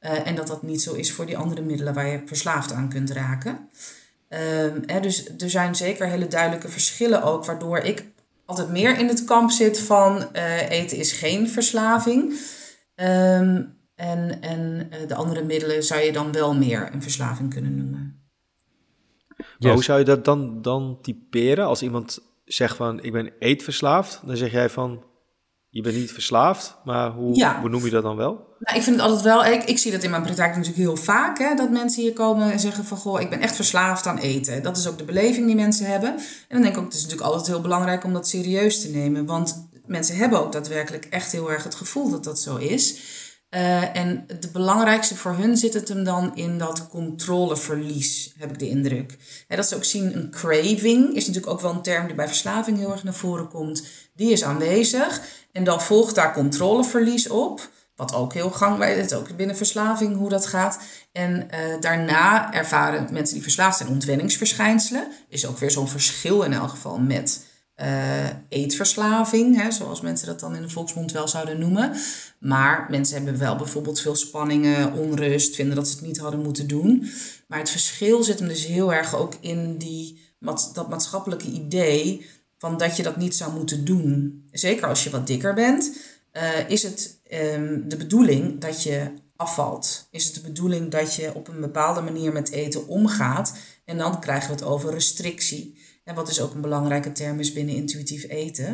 en 0.00 0.34
dat 0.34 0.46
dat 0.46 0.62
niet 0.62 0.82
zo 0.82 0.92
is 0.92 1.12
voor 1.12 1.26
die 1.26 1.36
andere 1.36 1.62
middelen 1.62 1.94
waar 1.94 2.06
je 2.06 2.22
verslaafd 2.26 2.72
aan 2.72 2.88
kunt 2.88 3.10
raken. 3.10 3.68
Um, 4.32 4.82
hè, 4.86 5.00
dus 5.00 5.28
er 5.38 5.50
zijn 5.50 5.74
zeker 5.74 6.06
hele 6.06 6.26
duidelijke 6.26 6.68
verschillen 6.68 7.22
ook, 7.22 7.44
waardoor 7.44 7.78
ik 7.78 8.04
altijd 8.52 8.70
meer 8.70 8.98
in 8.98 9.08
het 9.08 9.24
kamp 9.24 9.50
zit 9.50 9.80
van 9.80 10.28
uh, 10.32 10.70
eten 10.70 10.98
is 10.98 11.12
geen 11.12 11.48
verslaving. 11.48 12.22
Um, 12.94 13.80
en 13.94 14.40
en 14.40 14.88
uh, 14.92 15.08
de 15.08 15.14
andere 15.14 15.44
middelen 15.44 15.82
zou 15.82 16.00
je 16.00 16.12
dan 16.12 16.32
wel 16.32 16.54
meer 16.54 16.90
een 16.92 17.02
verslaving 17.02 17.50
kunnen 17.54 17.76
noemen. 17.76 18.20
Yes. 19.58 19.72
Hoe 19.72 19.84
zou 19.84 19.98
je 19.98 20.04
dat 20.04 20.24
dan, 20.24 20.62
dan 20.62 20.98
typeren? 21.02 21.66
Als 21.66 21.82
iemand 21.82 22.18
zegt 22.44 22.76
van 22.76 23.02
ik 23.02 23.12
ben 23.12 23.32
eetverslaafd, 23.38 24.20
dan 24.26 24.36
zeg 24.36 24.52
jij 24.52 24.70
van 24.70 25.04
je 25.74 25.82
bent 25.82 25.96
niet 25.96 26.12
verslaafd, 26.12 26.76
maar 26.84 27.10
hoe, 27.10 27.34
ja. 27.34 27.60
hoe 27.60 27.68
noem 27.68 27.84
je 27.84 27.90
dat 27.90 28.02
dan 28.02 28.16
wel? 28.16 28.32
Nou, 28.58 28.76
ik 28.76 28.82
vind 28.82 28.96
het 28.96 29.04
altijd 29.04 29.22
wel, 29.22 29.44
ik, 29.44 29.64
ik 29.64 29.78
zie 29.78 29.92
dat 29.92 30.02
in 30.02 30.10
mijn 30.10 30.22
praktijk 30.22 30.50
natuurlijk 30.50 30.82
heel 30.82 30.96
vaak, 30.96 31.38
hè, 31.38 31.54
dat 31.54 31.70
mensen 31.70 32.02
hier 32.02 32.12
komen 32.12 32.52
en 32.52 32.60
zeggen 32.60 32.84
van, 32.84 32.96
goh, 32.96 33.20
ik 33.20 33.30
ben 33.30 33.40
echt 33.40 33.54
verslaafd 33.54 34.06
aan 34.06 34.18
eten. 34.18 34.62
Dat 34.62 34.76
is 34.76 34.88
ook 34.88 34.98
de 34.98 35.04
beleving 35.04 35.46
die 35.46 35.54
mensen 35.54 35.86
hebben. 35.86 36.10
En 36.14 36.24
dan 36.48 36.62
denk 36.62 36.74
ik 36.74 36.80
ook, 36.80 36.84
het 36.84 36.94
is 36.94 37.02
natuurlijk 37.02 37.30
altijd 37.30 37.46
heel 37.46 37.60
belangrijk 37.60 38.04
om 38.04 38.12
dat 38.12 38.28
serieus 38.28 38.80
te 38.80 38.88
nemen, 38.88 39.26
want 39.26 39.68
mensen 39.86 40.16
hebben 40.16 40.40
ook 40.40 40.52
daadwerkelijk 40.52 41.04
echt 41.04 41.32
heel 41.32 41.50
erg 41.50 41.64
het 41.64 41.74
gevoel 41.74 42.10
dat 42.10 42.24
dat 42.24 42.40
zo 42.40 42.56
is. 42.56 43.00
Uh, 43.54 43.96
en 43.96 44.24
het 44.26 44.52
belangrijkste 44.52 45.16
voor 45.16 45.32
hun 45.32 45.56
zit 45.56 45.74
het 45.74 45.88
hem 45.88 46.04
dan 46.04 46.36
in 46.36 46.58
dat 46.58 46.88
controleverlies, 46.88 48.34
heb 48.38 48.50
ik 48.50 48.58
de 48.58 48.68
indruk. 48.68 49.18
En 49.48 49.56
dat 49.56 49.68
ze 49.68 49.76
ook 49.76 49.84
zien, 49.84 50.16
een 50.16 50.30
craving 50.30 51.14
is 51.14 51.26
natuurlijk 51.26 51.52
ook 51.52 51.60
wel 51.60 51.72
een 51.72 51.82
term 51.82 52.06
die 52.06 52.14
bij 52.14 52.26
verslaving 52.26 52.78
heel 52.78 52.90
erg 52.90 53.04
naar 53.04 53.14
voren 53.14 53.48
komt. 53.48 53.86
Die 54.14 54.32
is 54.32 54.44
aanwezig 54.44 55.20
en 55.52 55.64
dan 55.64 55.82
volgt 55.82 56.14
daar 56.14 56.32
controleverlies 56.32 57.28
op. 57.28 57.70
Wat 57.96 58.14
ook 58.14 58.32
heel 58.32 58.50
gangbaar 58.50 58.90
is, 58.90 59.12
ook 59.12 59.36
binnen 59.36 59.56
verslaving 59.56 60.16
hoe 60.16 60.28
dat 60.28 60.46
gaat. 60.46 60.78
En 61.12 61.48
uh, 61.50 61.80
daarna 61.80 62.52
ervaren 62.52 63.08
mensen 63.12 63.34
die 63.34 63.42
verslaafd 63.42 63.76
zijn 63.76 63.88
ontwenningsverschijnselen. 63.88 65.08
Is 65.28 65.46
ook 65.46 65.58
weer 65.58 65.70
zo'n 65.70 65.88
verschil 65.88 66.42
in 66.42 66.52
elk 66.52 66.70
geval 66.70 66.98
met 66.98 67.44
uh, 67.76 68.24
eetverslaving, 68.48 69.62
hè, 69.62 69.70
zoals 69.70 70.00
mensen 70.00 70.26
dat 70.26 70.40
dan 70.40 70.56
in 70.56 70.62
de 70.62 70.68
volksmond 70.68 71.12
wel 71.12 71.28
zouden 71.28 71.58
noemen. 71.58 71.92
Maar 72.38 72.86
mensen 72.90 73.16
hebben 73.16 73.38
wel 73.38 73.56
bijvoorbeeld 73.56 74.00
veel 74.00 74.16
spanningen, 74.16 74.92
onrust, 74.92 75.54
vinden 75.54 75.76
dat 75.76 75.88
ze 75.88 75.96
het 75.96 76.06
niet 76.06 76.18
hadden 76.18 76.42
moeten 76.42 76.66
doen. 76.66 77.10
Maar 77.48 77.58
het 77.58 77.70
verschil 77.70 78.22
zit 78.22 78.38
hem 78.38 78.48
dus 78.48 78.66
heel 78.66 78.92
erg 78.92 79.16
ook 79.16 79.34
in 79.40 79.78
die, 79.78 80.34
dat 80.72 80.88
maatschappelijke 80.88 81.46
idee 81.46 82.26
van 82.62 82.76
dat 82.76 82.96
je 82.96 83.02
dat 83.02 83.16
niet 83.16 83.34
zou 83.34 83.52
moeten 83.52 83.84
doen. 83.84 84.42
Zeker 84.50 84.86
als 84.86 85.04
je 85.04 85.10
wat 85.10 85.26
dikker 85.26 85.54
bent, 85.54 85.96
uh, 86.32 86.68
is 86.68 86.82
het 86.82 87.18
um, 87.32 87.88
de 87.88 87.96
bedoeling 87.96 88.60
dat 88.60 88.82
je 88.82 89.12
afvalt. 89.36 90.08
Is 90.10 90.24
het 90.24 90.34
de 90.34 90.40
bedoeling 90.40 90.90
dat 90.90 91.14
je 91.14 91.34
op 91.34 91.48
een 91.48 91.60
bepaalde 91.60 92.00
manier 92.00 92.32
met 92.32 92.50
eten 92.50 92.86
omgaat. 92.86 93.54
En 93.84 93.98
dan 93.98 94.20
krijgen 94.20 94.48
we 94.48 94.54
het 94.54 94.64
over 94.64 94.90
restrictie. 94.90 95.78
En 96.04 96.14
wat 96.14 96.26
dus 96.26 96.40
ook 96.40 96.54
een 96.54 96.60
belangrijke 96.60 97.12
term 97.12 97.40
is 97.40 97.52
binnen 97.52 97.74
intuïtief 97.74 98.28
eten. 98.28 98.72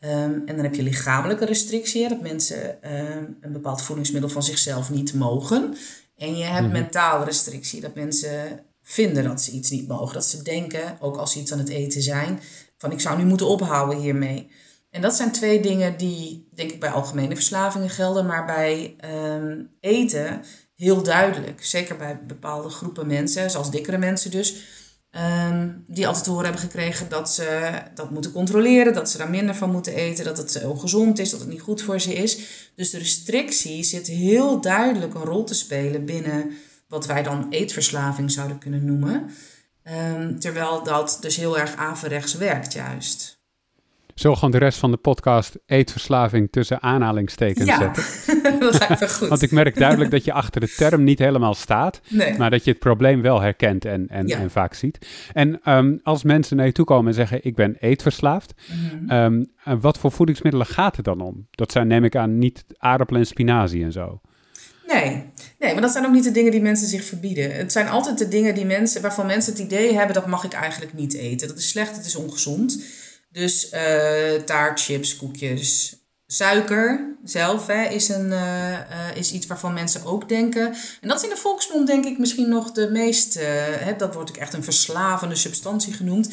Um, 0.00 0.42
en 0.46 0.56
dan 0.56 0.64
heb 0.64 0.74
je 0.74 0.82
lichamelijke 0.82 1.44
restrictie, 1.44 2.08
dat 2.08 2.20
mensen 2.20 2.92
um, 2.94 3.36
een 3.40 3.52
bepaald 3.52 3.82
voedingsmiddel 3.82 4.30
van 4.30 4.42
zichzelf 4.42 4.90
niet 4.90 5.14
mogen. 5.14 5.74
En 6.16 6.36
je 6.36 6.44
hebt 6.44 6.66
mm 6.66 6.72
-hmm. 6.72 6.80
mentale 6.80 7.24
restrictie, 7.24 7.80
dat 7.80 7.94
mensen 7.94 8.60
vinden 8.82 9.24
dat 9.24 9.42
ze 9.42 9.50
iets 9.50 9.70
niet 9.70 9.88
mogen. 9.88 10.14
Dat 10.14 10.26
ze 10.26 10.42
denken, 10.42 10.96
ook 11.00 11.16
als 11.16 11.32
ze 11.32 11.38
iets 11.38 11.52
aan 11.52 11.58
het 11.58 11.68
eten 11.68 12.02
zijn, 12.02 12.40
van 12.82 12.92
ik 12.92 13.00
zou 13.00 13.18
nu 13.18 13.24
moeten 13.24 13.48
ophouden 13.48 13.98
hiermee. 13.98 14.50
En 14.90 15.00
dat 15.00 15.14
zijn 15.14 15.32
twee 15.32 15.60
dingen 15.60 15.96
die, 15.96 16.48
denk 16.54 16.70
ik, 16.70 16.80
bij 16.80 16.90
algemene 16.90 17.34
verslavingen 17.34 17.90
gelden, 17.90 18.26
maar 18.26 18.46
bij 18.46 18.96
um, 19.34 19.70
eten 19.80 20.42
heel 20.76 21.02
duidelijk. 21.02 21.64
Zeker 21.64 21.96
bij 21.96 22.20
bepaalde 22.26 22.68
groepen 22.68 23.06
mensen, 23.06 23.50
zoals 23.50 23.70
dikkere 23.70 23.98
mensen 23.98 24.30
dus, 24.30 24.54
um, 25.50 25.84
die 25.88 26.06
altijd 26.06 26.24
te 26.24 26.30
horen 26.30 26.44
hebben 26.44 26.62
gekregen 26.62 27.08
dat 27.08 27.30
ze 27.30 27.72
dat 27.94 28.10
moeten 28.10 28.32
controleren, 28.32 28.94
dat 28.94 29.10
ze 29.10 29.18
daar 29.18 29.30
minder 29.30 29.54
van 29.54 29.70
moeten 29.70 29.94
eten, 29.94 30.24
dat 30.24 30.36
het 30.36 30.64
ongezond 30.64 31.18
is, 31.18 31.30
dat 31.30 31.40
het 31.40 31.48
niet 31.48 31.60
goed 31.60 31.82
voor 31.82 32.00
ze 32.00 32.14
is. 32.14 32.38
Dus 32.74 32.90
de 32.90 32.98
restrictie 32.98 33.82
zit 33.82 34.06
heel 34.06 34.60
duidelijk 34.60 35.14
een 35.14 35.24
rol 35.24 35.44
te 35.44 35.54
spelen 35.54 36.04
binnen 36.04 36.50
wat 36.88 37.06
wij 37.06 37.22
dan 37.22 37.46
eetverslaving 37.50 38.30
zouden 38.30 38.58
kunnen 38.58 38.84
noemen. 38.84 39.30
Um, 39.84 40.40
terwijl 40.40 40.82
dat 40.82 41.18
dus 41.20 41.36
heel 41.36 41.58
erg 41.58 41.76
averechts 41.76 42.34
werkt 42.34 42.72
juist. 42.72 43.40
Zo 44.14 44.34
gewoon 44.34 44.50
de 44.50 44.58
rest 44.58 44.78
van 44.78 44.90
de 44.90 44.96
podcast 44.96 45.58
eetverslaving 45.66 46.48
tussen 46.50 46.82
aanhalingstekens 46.82 47.66
ja, 47.66 47.78
zetten. 47.78 48.04
dat 48.60 48.78
lijkt 48.78 49.00
me 49.00 49.08
goed. 49.08 49.28
Want 49.28 49.42
ik 49.42 49.50
merk 49.50 49.78
duidelijk 49.78 50.10
dat 50.10 50.24
je 50.24 50.32
achter 50.32 50.60
de 50.60 50.74
term 50.74 51.04
niet 51.04 51.18
helemaal 51.18 51.54
staat, 51.54 52.00
nee. 52.08 52.38
maar 52.38 52.50
dat 52.50 52.64
je 52.64 52.70
het 52.70 52.78
probleem 52.78 53.22
wel 53.22 53.40
herkent 53.40 53.84
en, 53.84 54.08
en, 54.08 54.26
ja. 54.26 54.38
en 54.38 54.50
vaak 54.50 54.74
ziet. 54.74 55.06
En 55.32 55.60
um, 55.64 56.00
als 56.02 56.22
mensen 56.22 56.56
naar 56.56 56.66
je 56.66 56.72
toe 56.72 56.84
komen 56.84 57.06
en 57.06 57.14
zeggen 57.14 57.44
ik 57.44 57.54
ben 57.54 57.76
eetverslaafd, 57.80 58.54
mm 58.72 59.08
-hmm. 59.08 59.46
um, 59.64 59.80
wat 59.80 59.98
voor 59.98 60.12
voedingsmiddelen 60.12 60.66
gaat 60.66 60.96
het 60.96 61.04
dan 61.04 61.20
om? 61.20 61.46
Dat 61.50 61.72
zijn 61.72 61.86
neem 61.86 62.04
ik 62.04 62.16
aan 62.16 62.38
niet 62.38 62.64
aardappelen 62.78 63.20
en 63.20 63.26
spinazie 63.26 63.84
en 63.84 63.92
zo. 63.92 64.20
Nee. 64.86 65.30
nee, 65.58 65.72
maar 65.72 65.82
dat 65.82 65.92
zijn 65.92 66.06
ook 66.06 66.12
niet 66.12 66.24
de 66.24 66.30
dingen 66.30 66.50
die 66.50 66.60
mensen 66.60 66.88
zich 66.88 67.04
verbieden. 67.04 67.54
Het 67.54 67.72
zijn 67.72 67.88
altijd 67.88 68.18
de 68.18 68.28
dingen 68.28 68.54
die 68.54 68.64
mensen, 68.64 69.02
waarvan 69.02 69.26
mensen 69.26 69.52
het 69.52 69.62
idee 69.62 69.94
hebben 69.94 70.14
dat 70.14 70.26
mag 70.26 70.44
ik 70.44 70.52
eigenlijk 70.52 70.92
niet 70.92 71.14
eten. 71.14 71.48
Dat 71.48 71.58
is 71.58 71.68
slecht, 71.68 71.96
het 71.96 72.06
is 72.06 72.16
ongezond. 72.16 72.82
Dus 73.30 73.72
uh, 73.72 74.34
taart, 74.44 74.80
chips, 74.80 75.16
koekjes, 75.16 75.96
suiker 76.26 77.16
zelf 77.24 77.66
hè, 77.66 77.88
is, 77.88 78.08
een, 78.08 78.30
uh, 78.30 78.70
uh, 78.70 79.16
is 79.16 79.32
iets 79.32 79.46
waarvan 79.46 79.74
mensen 79.74 80.04
ook 80.04 80.28
denken. 80.28 80.74
En 81.00 81.08
dat 81.08 81.16
is 81.16 81.22
in 81.22 81.28
de 81.28 81.36
volksmond 81.36 81.86
denk 81.86 82.04
ik 82.04 82.18
misschien 82.18 82.48
nog 82.48 82.72
de 82.72 82.90
meest, 82.90 83.34
hè, 83.78 83.96
dat 83.96 84.14
wordt 84.14 84.30
ook 84.30 84.36
echt 84.36 84.52
een 84.52 84.64
verslavende 84.64 85.34
substantie 85.34 85.92
genoemd. 85.92 86.30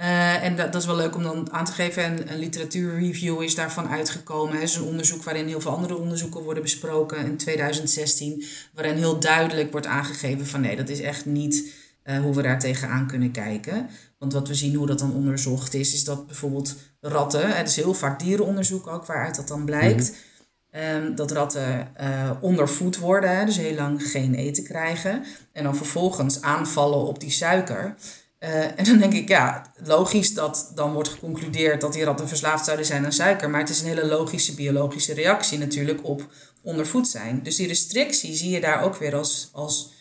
Uh, 0.00 0.44
en 0.44 0.56
dat, 0.56 0.72
dat, 0.72 0.80
is 0.80 0.86
wel 0.86 0.96
leuk 0.96 1.14
om 1.14 1.22
dan 1.22 1.52
aan 1.52 1.64
te 1.64 1.72
geven. 1.72 2.04
Een, 2.04 2.32
een 2.32 2.38
literatuurreview 2.38 3.42
is 3.42 3.54
daarvan 3.54 3.88
uitgekomen. 3.88 4.54
Het 4.54 4.62
is 4.62 4.76
een 4.76 4.82
onderzoek 4.82 5.22
waarin 5.22 5.46
heel 5.46 5.60
veel 5.60 5.74
andere 5.74 5.96
onderzoeken 5.96 6.42
worden 6.42 6.62
besproken 6.62 7.26
in 7.26 7.36
2016. 7.36 8.44
Waarin 8.74 8.96
heel 8.96 9.20
duidelijk 9.20 9.72
wordt 9.72 9.86
aangegeven 9.86 10.46
van 10.46 10.60
nee, 10.60 10.76
dat 10.76 10.88
is 10.88 11.00
echt 11.00 11.24
niet 11.24 11.72
hoe 12.16 12.34
we 12.34 12.42
daar 12.42 12.58
tegenaan 12.58 13.06
kunnen 13.06 13.30
kijken. 13.30 13.88
Want 14.18 14.32
wat 14.32 14.48
we 14.48 14.54
zien 14.54 14.74
hoe 14.74 14.86
dat 14.86 14.98
dan 14.98 15.14
onderzocht 15.14 15.74
is, 15.74 15.94
is 15.94 16.04
dat 16.04 16.26
bijvoorbeeld 16.26 16.76
ratten, 17.00 17.56
het 17.56 17.68
is 17.68 17.76
heel 17.76 17.94
vaak 17.94 18.20
dierenonderzoek 18.20 18.86
ook 18.86 19.06
waaruit 19.06 19.36
dat 19.36 19.48
dan 19.48 19.64
blijkt, 19.64 20.10
mhm. 20.10 20.82
ehm, 20.82 21.14
dat 21.14 21.30
ratten 21.30 21.88
uh, 22.00 22.30
ondervoed 22.40 22.98
worden, 22.98 23.46
dus 23.46 23.56
heel 23.56 23.74
lang 23.74 24.02
geen 24.02 24.34
eten 24.34 24.64
krijgen. 24.64 25.24
En 25.52 25.62
dan 25.64 25.76
vervolgens 25.76 26.42
aanvallen 26.42 27.06
op 27.06 27.20
die 27.20 27.30
suiker. 27.30 27.94
Uh, 28.40 28.78
en 28.78 28.84
dan 28.84 28.98
denk 28.98 29.12
ik, 29.12 29.28
ja, 29.28 29.72
logisch 29.84 30.34
dat 30.34 30.72
dan 30.74 30.92
wordt 30.92 31.08
geconcludeerd 31.08 31.80
dat 31.80 31.92
die 31.92 32.04
ratten 32.04 32.28
verslaafd 32.28 32.64
zouden 32.64 32.86
zijn 32.86 33.04
aan 33.04 33.12
suiker. 33.12 33.50
Maar 33.50 33.60
het 33.60 33.68
is 33.68 33.80
een 33.80 33.86
hele 33.86 34.06
logische 34.06 34.54
biologische 34.54 35.14
reactie 35.14 35.58
natuurlijk 35.58 36.04
op 36.04 36.26
ondervoed 36.62 37.08
zijn. 37.08 37.42
Dus 37.42 37.56
die 37.56 37.66
restrictie 37.66 38.34
zie 38.34 38.50
je 38.50 38.60
daar 38.60 38.82
ook 38.82 38.96
weer 38.96 39.14
als, 39.14 39.48
als 39.52 39.92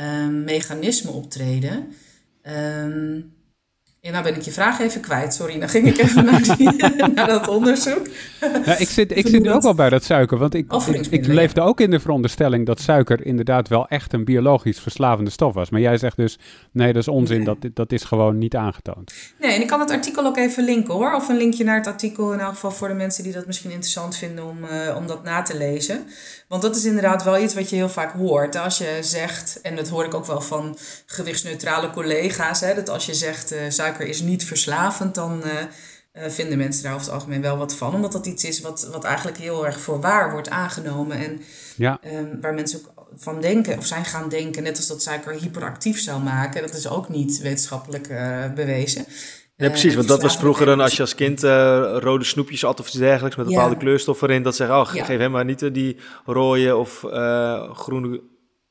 um, 0.00 0.44
mechanisme 0.44 1.10
optreden. 1.10 1.94
Um, 2.42 3.36
ja, 4.00 4.10
nou 4.10 4.24
ben 4.24 4.34
ik 4.34 4.42
je 4.42 4.50
vraag 4.50 4.80
even 4.80 5.00
kwijt, 5.00 5.34
sorry. 5.34 5.58
Dan 5.58 5.68
ging 5.68 5.86
ik 5.86 5.98
even 5.98 6.24
naar, 6.24 6.56
die, 6.56 6.72
naar 7.14 7.26
dat 7.26 7.48
onderzoek. 7.48 8.06
Ja, 8.64 8.76
ik 8.76 8.88
zit, 8.88 9.16
ik 9.16 9.26
zit 9.26 9.48
ook 9.48 9.62
wel 9.62 9.74
bij 9.74 9.90
dat 9.90 10.04
suiker, 10.04 10.38
want 10.38 10.54
ik, 10.54 10.72
ik, 10.72 11.06
ik, 11.06 11.26
leefde 11.26 11.60
ook 11.60 11.80
in 11.80 11.90
de 11.90 12.00
veronderstelling 12.00 12.66
dat 12.66 12.80
suiker 12.80 13.26
inderdaad 13.26 13.68
wel 13.68 13.88
echt 13.88 14.12
een 14.12 14.24
biologisch 14.24 14.80
verslavende 14.80 15.30
stof 15.30 15.54
was. 15.54 15.70
Maar 15.70 15.80
jij 15.80 15.98
zegt 15.98 16.16
dus, 16.16 16.38
nee, 16.72 16.92
dat 16.92 17.02
is 17.02 17.08
onzin, 17.08 17.44
dat, 17.44 17.56
dat 17.74 17.92
is 17.92 18.04
gewoon 18.04 18.38
niet 18.38 18.56
aangetoond. 18.56 19.12
Nee, 19.40 19.52
en 19.52 19.60
ik 19.60 19.66
kan 19.66 19.80
het 19.80 19.90
artikel 19.90 20.24
ook 20.24 20.36
even 20.36 20.64
linken 20.64 20.94
hoor. 20.94 21.14
Of 21.14 21.28
een 21.28 21.36
linkje 21.36 21.64
naar 21.64 21.76
het 21.76 21.86
artikel 21.86 22.32
in 22.32 22.40
elk 22.40 22.54
geval 22.54 22.70
voor 22.70 22.88
de 22.88 22.94
mensen 22.94 23.24
die 23.24 23.32
dat 23.32 23.46
misschien 23.46 23.70
interessant 23.70 24.16
vinden 24.16 24.44
om, 24.44 24.58
uh, 24.64 24.96
om 24.96 25.06
dat 25.06 25.24
na 25.24 25.42
te 25.42 25.56
lezen. 25.56 26.06
Want 26.48 26.62
dat 26.62 26.76
is 26.76 26.84
inderdaad 26.84 27.24
wel 27.24 27.38
iets 27.38 27.54
wat 27.54 27.70
je 27.70 27.76
heel 27.76 27.88
vaak 27.88 28.12
hoort. 28.12 28.56
Als 28.56 28.78
je 28.78 28.98
zegt, 29.00 29.60
en 29.60 29.76
dat 29.76 29.88
hoor 29.88 30.04
ik 30.04 30.14
ook 30.14 30.26
wel 30.26 30.40
van 30.40 30.76
gewichtsneutrale 31.06 31.90
collega's, 31.90 32.60
hè, 32.60 32.74
dat 32.74 32.88
als 32.88 33.06
je 33.06 33.14
zegt 33.14 33.52
uh, 33.52 33.58
suiker 33.68 33.86
is 33.96 34.20
niet 34.20 34.44
verslavend, 34.44 35.14
dan 35.14 35.42
uh, 35.44 35.52
uh, 35.52 36.30
vinden 36.30 36.58
mensen 36.58 36.82
daar 36.82 36.94
over 36.94 37.04
het 37.04 37.14
algemeen 37.14 37.42
wel 37.42 37.56
wat 37.56 37.74
van. 37.74 37.94
Omdat 37.94 38.12
dat 38.12 38.26
iets 38.26 38.44
is 38.44 38.60
wat, 38.60 38.88
wat 38.92 39.04
eigenlijk 39.04 39.38
heel 39.38 39.66
erg 39.66 39.80
voor 39.80 40.00
waar 40.00 40.30
wordt 40.32 40.50
aangenomen. 40.50 41.16
En 41.16 41.40
ja. 41.76 42.00
um, 42.04 42.40
waar 42.40 42.54
mensen 42.54 42.78
ook 42.78 43.06
van 43.16 43.40
denken, 43.40 43.78
of 43.78 43.86
zijn 43.86 44.04
gaan 44.04 44.28
denken, 44.28 44.62
net 44.62 44.76
als 44.76 44.86
dat 44.86 45.02
suiker 45.02 45.32
hyperactief 45.32 46.00
zou 46.00 46.22
maken. 46.22 46.62
Dat 46.62 46.74
is 46.74 46.88
ook 46.88 47.08
niet 47.08 47.38
wetenschappelijk 47.38 48.08
bewezen. 48.54 49.04
Ja, 49.56 49.68
precies, 49.68 49.94
want 49.94 50.08
dat 50.08 50.22
was 50.22 50.36
vroeger 50.36 50.66
dan 50.66 50.80
als 50.80 50.96
je 50.96 51.00
als 51.00 51.14
kind 51.14 51.44
uh, 51.44 51.96
rode 51.98 52.24
snoepjes 52.24 52.64
at 52.64 52.80
of 52.80 52.86
iets 52.86 52.96
dergelijks 52.96 53.36
met 53.36 53.46
bepaalde 53.46 53.74
ja. 53.74 53.80
kleurstoffen 53.80 54.28
erin. 54.28 54.42
Dat 54.42 54.56
zeggen, 54.56 54.76
oh, 54.76 54.88
geef 54.88 55.06
hem 55.06 55.30
maar 55.30 55.44
niet 55.44 55.74
die 55.74 55.96
rode 56.24 56.76
of 56.76 57.04
groene 57.72 58.20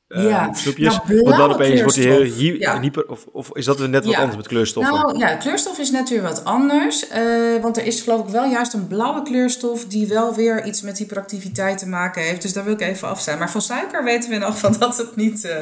ja. 0.08 0.52
snoepjes. 0.52 1.00
Nou, 1.06 1.22
want 1.22 1.36
dan 1.36 1.52
opeens 1.52 1.80
wordt 1.80 1.96
hij 1.96 2.04
heel 2.04 2.22
hy 2.22 2.80
hyper. 2.80 3.08
Of, 3.08 3.26
of 3.32 3.56
is 3.56 3.64
dat 3.64 3.78
net 3.78 4.04
wat 4.04 4.14
anders 4.14 4.36
met 4.36 4.46
kleurstoffen? 4.46 4.94
Nou 4.94 5.18
ja, 5.18 5.36
kleurstof 5.36 5.78
is 5.78 5.90
net 5.90 6.08
weer 6.08 6.22
wat 6.22 6.44
anders. 6.44 7.04
Uh, 7.10 7.62
want 7.62 7.76
er 7.76 7.84
is 7.84 8.00
geloof 8.00 8.26
ik 8.26 8.32
wel 8.32 8.50
juist 8.50 8.72
een 8.72 8.86
blauwe 8.86 9.22
kleurstof 9.22 9.84
die 9.84 10.06
wel 10.06 10.34
weer 10.34 10.64
iets 10.64 10.82
met 10.82 10.98
hyperactiviteit 10.98 11.78
te 11.78 11.86
maken 11.86 12.22
heeft. 12.22 12.42
Dus 12.42 12.52
daar 12.52 12.64
wil 12.64 12.72
ik 12.72 12.80
even 12.80 13.08
af 13.08 13.20
zijn. 13.20 13.38
Maar 13.38 13.50
van 13.50 13.62
suiker 13.62 14.04
weten 14.04 14.30
we 14.30 14.36
nog 14.36 14.58
van 14.64 14.76
dat 14.78 14.96
het 14.96 15.16
niet. 15.16 15.44
Uh, 15.44 15.52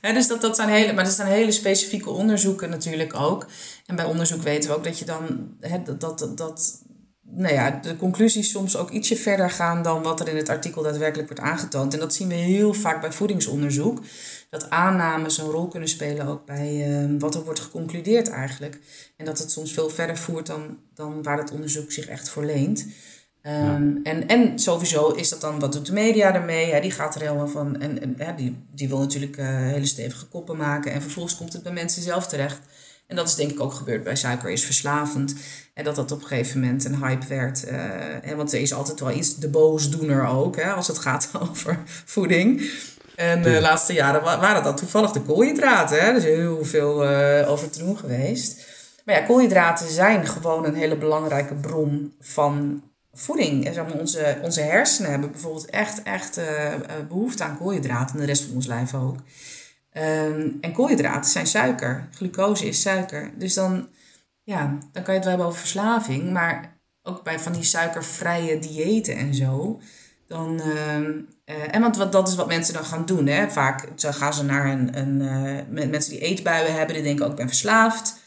hè, 0.00 0.12
dus 0.12 0.26
dat, 0.26 0.40
dat 0.40 0.56
zijn 0.56 0.68
hele, 0.68 0.92
maar 0.92 1.04
dat 1.04 1.12
zijn 1.12 1.28
hele 1.28 1.52
specifieke 1.52 2.10
onderzoeken 2.10 2.70
natuurlijk 2.70 3.14
ook. 3.14 3.46
En 3.86 3.96
bij 3.96 4.04
onderzoek 4.04 4.42
weten 4.42 4.70
we 4.70 4.76
ook 4.76 4.84
dat 4.84 4.98
je 4.98 5.04
dan 5.04 5.48
hè, 5.60 5.82
dat, 5.82 6.00
dat, 6.00 6.38
dat 6.38 6.84
nou 7.36 7.54
ja, 7.54 7.70
de 7.70 7.96
conclusies 7.96 8.50
soms 8.50 8.76
ook 8.76 8.90
ietsje 8.90 9.16
verder 9.16 9.50
gaan 9.50 9.82
dan 9.82 10.02
wat 10.02 10.20
er 10.20 10.28
in 10.28 10.36
het 10.36 10.48
artikel 10.48 10.82
daadwerkelijk 10.82 11.28
wordt 11.28 11.42
aangetoond. 11.42 11.94
En 11.94 12.00
dat 12.00 12.14
zien 12.14 12.28
we 12.28 12.34
heel 12.34 12.74
vaak 12.74 13.00
bij 13.00 13.12
voedingsonderzoek. 13.12 14.02
Dat 14.50 14.70
aannames 14.70 15.38
een 15.38 15.50
rol 15.50 15.68
kunnen 15.68 15.88
spelen 15.88 16.26
ook 16.26 16.46
bij 16.46 16.88
uh, 16.88 17.20
wat 17.20 17.34
er 17.34 17.44
wordt 17.44 17.60
geconcludeerd 17.60 18.28
eigenlijk. 18.28 18.78
En 19.16 19.24
dat 19.24 19.38
het 19.38 19.50
soms 19.50 19.72
veel 19.72 19.88
verder 19.88 20.16
voert 20.16 20.46
dan, 20.46 20.78
dan 20.94 21.22
waar 21.22 21.38
het 21.38 21.50
onderzoek 21.50 21.92
zich 21.92 22.06
echt 22.06 22.28
voor 22.28 22.44
leent. 22.44 22.86
Um, 23.42 24.00
en, 24.02 24.28
en 24.28 24.58
sowieso 24.58 25.08
is 25.08 25.28
dat 25.28 25.40
dan, 25.40 25.58
wat 25.58 25.72
doet 25.72 25.86
de 25.86 25.92
media 25.92 26.34
ermee? 26.34 26.66
Ja, 26.66 26.80
die 26.80 26.90
gaat 26.90 27.14
er 27.14 27.20
helemaal 27.20 27.48
van. 27.48 27.80
En, 27.80 28.02
en 28.02 28.14
ja, 28.18 28.32
die, 28.32 28.56
die 28.74 28.88
wil 28.88 28.98
natuurlijk 28.98 29.36
uh, 29.36 29.46
hele 29.46 29.86
stevige 29.86 30.26
koppen 30.26 30.56
maken. 30.56 30.92
En 30.92 31.02
vervolgens 31.02 31.36
komt 31.36 31.52
het 31.52 31.62
bij 31.62 31.72
mensen 31.72 32.02
zelf 32.02 32.26
terecht. 32.26 32.60
En 33.06 33.16
dat 33.16 33.28
is 33.28 33.34
denk 33.34 33.50
ik 33.50 33.60
ook 33.60 33.72
gebeurd 33.72 34.02
bij 34.02 34.16
suiker 34.16 34.50
is 34.50 34.64
verslavend. 34.64 35.34
En 35.74 35.84
dat 35.84 35.96
dat 35.96 36.12
op 36.12 36.20
een 36.20 36.26
gegeven 36.26 36.60
moment 36.60 36.84
een 36.84 37.04
hype 37.04 37.26
werd. 37.26 37.64
Uh, 37.68 38.32
want 38.36 38.52
er 38.52 38.60
is 38.60 38.72
altijd 38.72 39.00
wel 39.00 39.10
iets 39.10 39.36
de 39.36 39.48
boosdoener 39.48 40.26
ook, 40.26 40.56
hè, 40.56 40.72
als 40.72 40.86
het 40.86 40.98
gaat 40.98 41.30
over 41.50 41.82
voeding. 41.86 42.70
En 43.16 43.42
de 43.42 43.60
laatste 43.60 43.92
jaren 43.92 44.22
waren 44.22 44.62
dat 44.62 44.76
toevallig 44.76 45.10
de 45.10 45.22
koolhydraten. 45.22 46.00
Hè? 46.00 46.06
Er 46.06 46.16
is 46.16 46.24
heel 46.24 46.64
veel 46.64 47.10
uh, 47.10 47.50
over 47.50 47.70
te 47.70 47.78
doen 47.78 47.98
geweest. 47.98 48.66
Maar 49.04 49.14
ja, 49.14 49.26
koolhydraten 49.26 49.88
zijn 49.88 50.26
gewoon 50.26 50.64
een 50.64 50.74
hele 50.74 50.96
belangrijke 50.96 51.54
bron 51.54 52.14
van 52.20 52.82
voeding. 53.12 53.66
En 53.66 53.74
zeg 53.74 53.84
maar, 53.84 53.98
onze, 53.98 54.38
onze 54.42 54.60
hersenen 54.60 55.10
hebben 55.10 55.30
bijvoorbeeld 55.30 55.70
echt, 55.70 56.02
echt 56.02 56.38
uh, 56.38 56.44
behoefte 57.08 57.44
aan 57.44 57.58
koolhydraten. 57.58 58.14
En 58.14 58.20
de 58.20 58.26
rest 58.26 58.44
van 58.44 58.54
ons 58.54 58.66
lijf 58.66 58.94
ook. 58.94 59.16
Um, 59.98 60.58
en 60.60 60.72
koolhydraten 60.72 61.30
zijn 61.30 61.46
suiker. 61.46 62.08
Glucose 62.14 62.66
is 62.66 62.80
suiker. 62.80 63.30
Dus 63.38 63.54
dan, 63.54 63.88
ja, 64.42 64.78
dan 64.92 65.02
kan 65.02 65.14
je 65.14 65.20
het 65.20 65.20
wel 65.20 65.28
hebben 65.28 65.46
over 65.46 65.58
verslaving. 65.58 66.32
Maar 66.32 66.78
ook 67.02 67.22
bij 67.22 67.40
van 67.40 67.52
die 67.52 67.62
suikervrije 67.62 68.58
diëten 68.58 69.16
en 69.16 69.34
zo. 69.34 69.80
Dan, 70.26 70.60
uh, 70.64 71.74
en 71.74 71.80
want 71.80 71.96
wat, 71.96 72.12
dat 72.12 72.28
is 72.28 72.34
wat 72.34 72.46
mensen 72.46 72.74
dan 72.74 72.84
gaan 72.84 73.06
doen. 73.06 73.26
Hè? 73.26 73.50
Vaak 73.50 73.88
gaan 73.96 74.34
ze 74.34 74.44
naar 74.44 74.66
een, 74.66 74.98
een 74.98 75.20
uh, 75.70 75.88
mensen 75.88 76.10
die 76.10 76.20
eetbuien 76.20 76.74
hebben, 76.74 76.94
die 76.94 77.04
denken 77.04 77.24
ook 77.24 77.30
ik 77.30 77.36
ben 77.36 77.48
verslaafd 77.48 78.18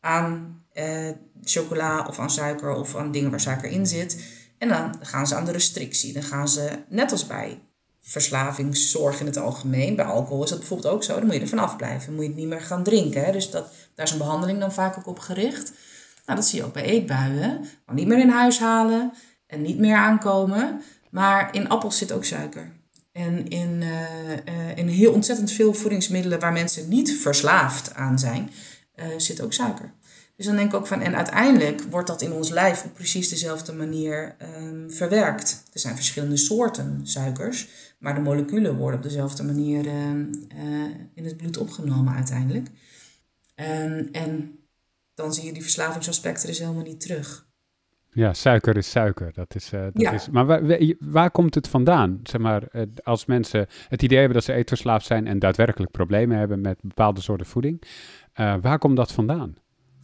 aan 0.00 0.62
uh, 0.74 1.10
chocola 1.42 2.06
of 2.06 2.18
aan 2.18 2.30
suiker 2.30 2.74
of 2.74 2.96
aan 2.96 3.12
dingen 3.12 3.30
waar 3.30 3.40
suiker 3.40 3.70
in 3.70 3.86
zit. 3.86 4.24
En 4.58 4.68
dan 4.68 4.94
gaan 5.00 5.26
ze 5.26 5.34
aan 5.34 5.44
de 5.44 5.52
restrictie. 5.52 6.12
Dan 6.12 6.22
gaan 6.22 6.48
ze, 6.48 6.70
net 6.88 7.12
als 7.12 7.26
bij 7.26 7.60
verslavingszorg 8.00 9.20
in 9.20 9.26
het 9.26 9.36
algemeen. 9.36 9.96
Bij 9.96 10.04
alcohol 10.04 10.42
is 10.42 10.50
dat 10.50 10.58
bijvoorbeeld 10.58 10.94
ook 10.94 11.04
zo. 11.04 11.14
Dan 11.14 11.24
moet 11.24 11.34
je 11.34 11.40
er 11.40 11.48
vanaf 11.48 11.76
blijven. 11.76 12.12
moet 12.12 12.22
je 12.22 12.28
het 12.28 12.38
niet 12.38 12.48
meer 12.48 12.60
gaan 12.60 12.82
drinken. 12.82 13.24
Hè? 13.24 13.32
Dus 13.32 13.50
dat, 13.50 13.72
daar 13.94 14.06
is 14.06 14.12
een 14.12 14.18
behandeling 14.18 14.60
dan 14.60 14.72
vaak 14.72 14.98
ook 14.98 15.06
op 15.06 15.18
gericht. 15.18 15.72
Nou, 16.26 16.38
dat 16.38 16.48
zie 16.48 16.58
je 16.58 16.64
ook 16.64 16.72
bij 16.72 16.84
eetbuien. 16.84 17.64
Maar 17.86 17.94
niet 17.94 18.06
meer 18.06 18.18
in 18.18 18.30
huis 18.30 18.58
halen 18.58 19.12
en 19.46 19.62
niet 19.62 19.78
meer 19.78 19.96
aankomen. 19.96 20.82
Maar 21.10 21.54
in 21.54 21.68
appels 21.68 21.98
zit 21.98 22.12
ook 22.12 22.24
suiker. 22.24 22.72
En 23.12 23.48
in, 23.48 23.80
uh, 23.82 24.30
uh, 24.30 24.76
in 24.76 24.88
heel 24.88 25.12
ontzettend 25.12 25.50
veel 25.52 25.74
voedingsmiddelen 25.74 26.40
waar 26.40 26.52
mensen 26.52 26.88
niet 26.88 27.12
verslaafd 27.20 27.94
aan 27.94 28.18
zijn, 28.18 28.50
uh, 28.94 29.04
zit 29.16 29.40
ook 29.40 29.52
suiker. 29.52 29.92
Dus 30.40 30.48
dan 30.48 30.58
denk 30.58 30.72
ik 30.72 30.78
ook 30.78 30.86
van, 30.86 31.00
en 31.00 31.16
uiteindelijk 31.16 31.82
wordt 31.82 32.06
dat 32.06 32.22
in 32.22 32.32
ons 32.32 32.48
lijf 32.48 32.84
op 32.84 32.94
precies 32.94 33.28
dezelfde 33.28 33.72
manier 33.72 34.36
um, 34.58 34.90
verwerkt. 34.90 35.64
Er 35.72 35.80
zijn 35.80 35.94
verschillende 35.94 36.36
soorten 36.36 37.00
suikers, 37.02 37.68
maar 37.98 38.14
de 38.14 38.20
moleculen 38.20 38.76
worden 38.76 38.96
op 38.96 39.02
dezelfde 39.02 39.42
manier 39.42 39.86
uh, 39.86 39.92
uh, 39.92 40.94
in 41.14 41.24
het 41.24 41.36
bloed 41.36 41.56
opgenomen 41.56 42.14
uiteindelijk. 42.14 42.68
Um, 43.54 44.08
en 44.12 44.58
dan 45.14 45.34
zie 45.34 45.44
je 45.44 45.52
die 45.52 45.62
verslavingsaspecten 45.62 46.46
dus 46.46 46.58
helemaal 46.58 46.82
niet 46.82 47.00
terug. 47.00 47.46
Ja, 48.10 48.32
suiker 48.32 48.76
is 48.76 48.90
suiker. 48.90 49.32
Dat 49.32 49.54
is, 49.54 49.72
uh, 49.72 49.80
dat 49.80 49.92
ja. 50.02 50.12
is, 50.12 50.28
maar 50.28 50.46
waar, 50.46 50.94
waar, 50.98 51.30
komt 51.30 51.54
het 51.54 51.68
vandaan? 51.68 52.20
Zeg 52.22 52.40
maar, 52.40 52.62
als 53.02 53.24
mensen 53.24 53.66
het 53.88 54.02
idee 54.02 54.18
hebben 54.18 54.36
dat 54.36 54.44
ze 54.44 54.52
eetverslaafd 54.52 55.06
zijn 55.06 55.26
en 55.26 55.38
daadwerkelijk 55.38 55.92
problemen 55.92 56.38
hebben 56.38 56.60
met 56.60 56.78
bepaalde 56.82 57.20
soorten 57.20 57.46
voeding, 57.46 57.82
waar 58.34 58.78
komt 58.78 58.96
dat 58.96 59.12
vandaan? 59.12 59.56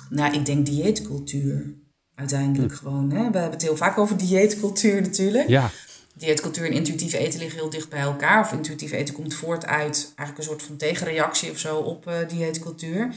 Nou, 0.09 0.35
ik 0.35 0.47
denk 0.47 0.67
dieetcultuur. 0.67 1.75
Uiteindelijk 2.15 2.73
hm. 2.73 2.79
gewoon. 2.79 3.11
Hè? 3.11 3.17
We 3.17 3.23
hebben 3.23 3.51
het 3.51 3.63
heel 3.63 3.77
vaak 3.77 3.99
over 3.99 4.17
dieetcultuur 4.17 5.01
natuurlijk. 5.01 5.49
Ja. 5.49 5.71
Dieetcultuur 6.15 6.67
en 6.67 6.73
intuïtief 6.73 7.13
eten 7.13 7.39
liggen 7.39 7.59
heel 7.59 7.71
dicht 7.71 7.89
bij 7.89 8.01
elkaar. 8.01 8.41
Of 8.41 8.53
intuïtief 8.53 8.93
eten 8.93 9.15
komt 9.15 9.35
voort 9.35 9.67
uit 9.67 10.13
eigenlijk 10.17 10.39
een 10.39 10.45
soort 10.55 10.63
van 10.63 10.77
tegenreactie 10.77 11.51
of 11.51 11.59
zo 11.59 11.77
op 11.77 12.09
uh, 12.09 12.15
dieetcultuur. 12.29 13.15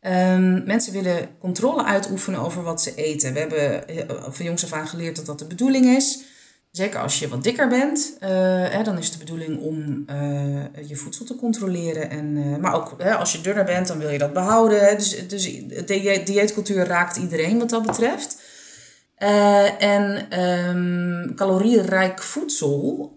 Um, 0.00 0.64
mensen 0.64 0.92
willen 0.92 1.28
controle 1.38 1.84
uitoefenen 1.84 2.40
over 2.40 2.62
wat 2.62 2.82
ze 2.82 2.94
eten. 2.94 3.32
We 3.32 3.38
hebben 3.38 3.84
uh, 3.90 4.24
van 4.28 4.44
jongs 4.44 4.64
af 4.64 4.72
aan 4.72 4.88
geleerd 4.88 5.16
dat 5.16 5.26
dat 5.26 5.38
de 5.38 5.46
bedoeling 5.46 5.86
is. 5.86 6.22
Zeker 6.78 7.00
als 7.00 7.18
je 7.18 7.28
wat 7.28 7.44
dikker 7.44 7.68
bent, 7.68 8.16
uh, 8.22 8.28
hè, 8.68 8.82
dan 8.82 8.98
is 8.98 9.04
het 9.04 9.12
de 9.12 9.18
bedoeling 9.24 9.60
om 9.60 10.04
uh, 10.10 10.88
je 10.88 10.96
voedsel 10.96 11.24
te 11.24 11.36
controleren. 11.36 12.10
En, 12.10 12.36
uh, 12.36 12.56
maar 12.56 12.74
ook 12.74 12.94
hè, 12.98 13.14
als 13.14 13.32
je 13.32 13.40
dunner 13.40 13.64
bent, 13.64 13.86
dan 13.86 13.98
wil 13.98 14.08
je 14.08 14.18
dat 14.18 14.32
behouden. 14.32 14.80
Hè. 14.80 14.94
Dus, 14.94 15.28
dus 15.28 15.44
de 15.86 16.22
dieetcultuur 16.24 16.86
raakt 16.86 17.16
iedereen 17.16 17.58
wat 17.58 17.70
dat 17.70 17.86
betreft. 17.86 18.42
en 19.78 20.38
um, 20.42 21.34
voedsel, 22.16 23.14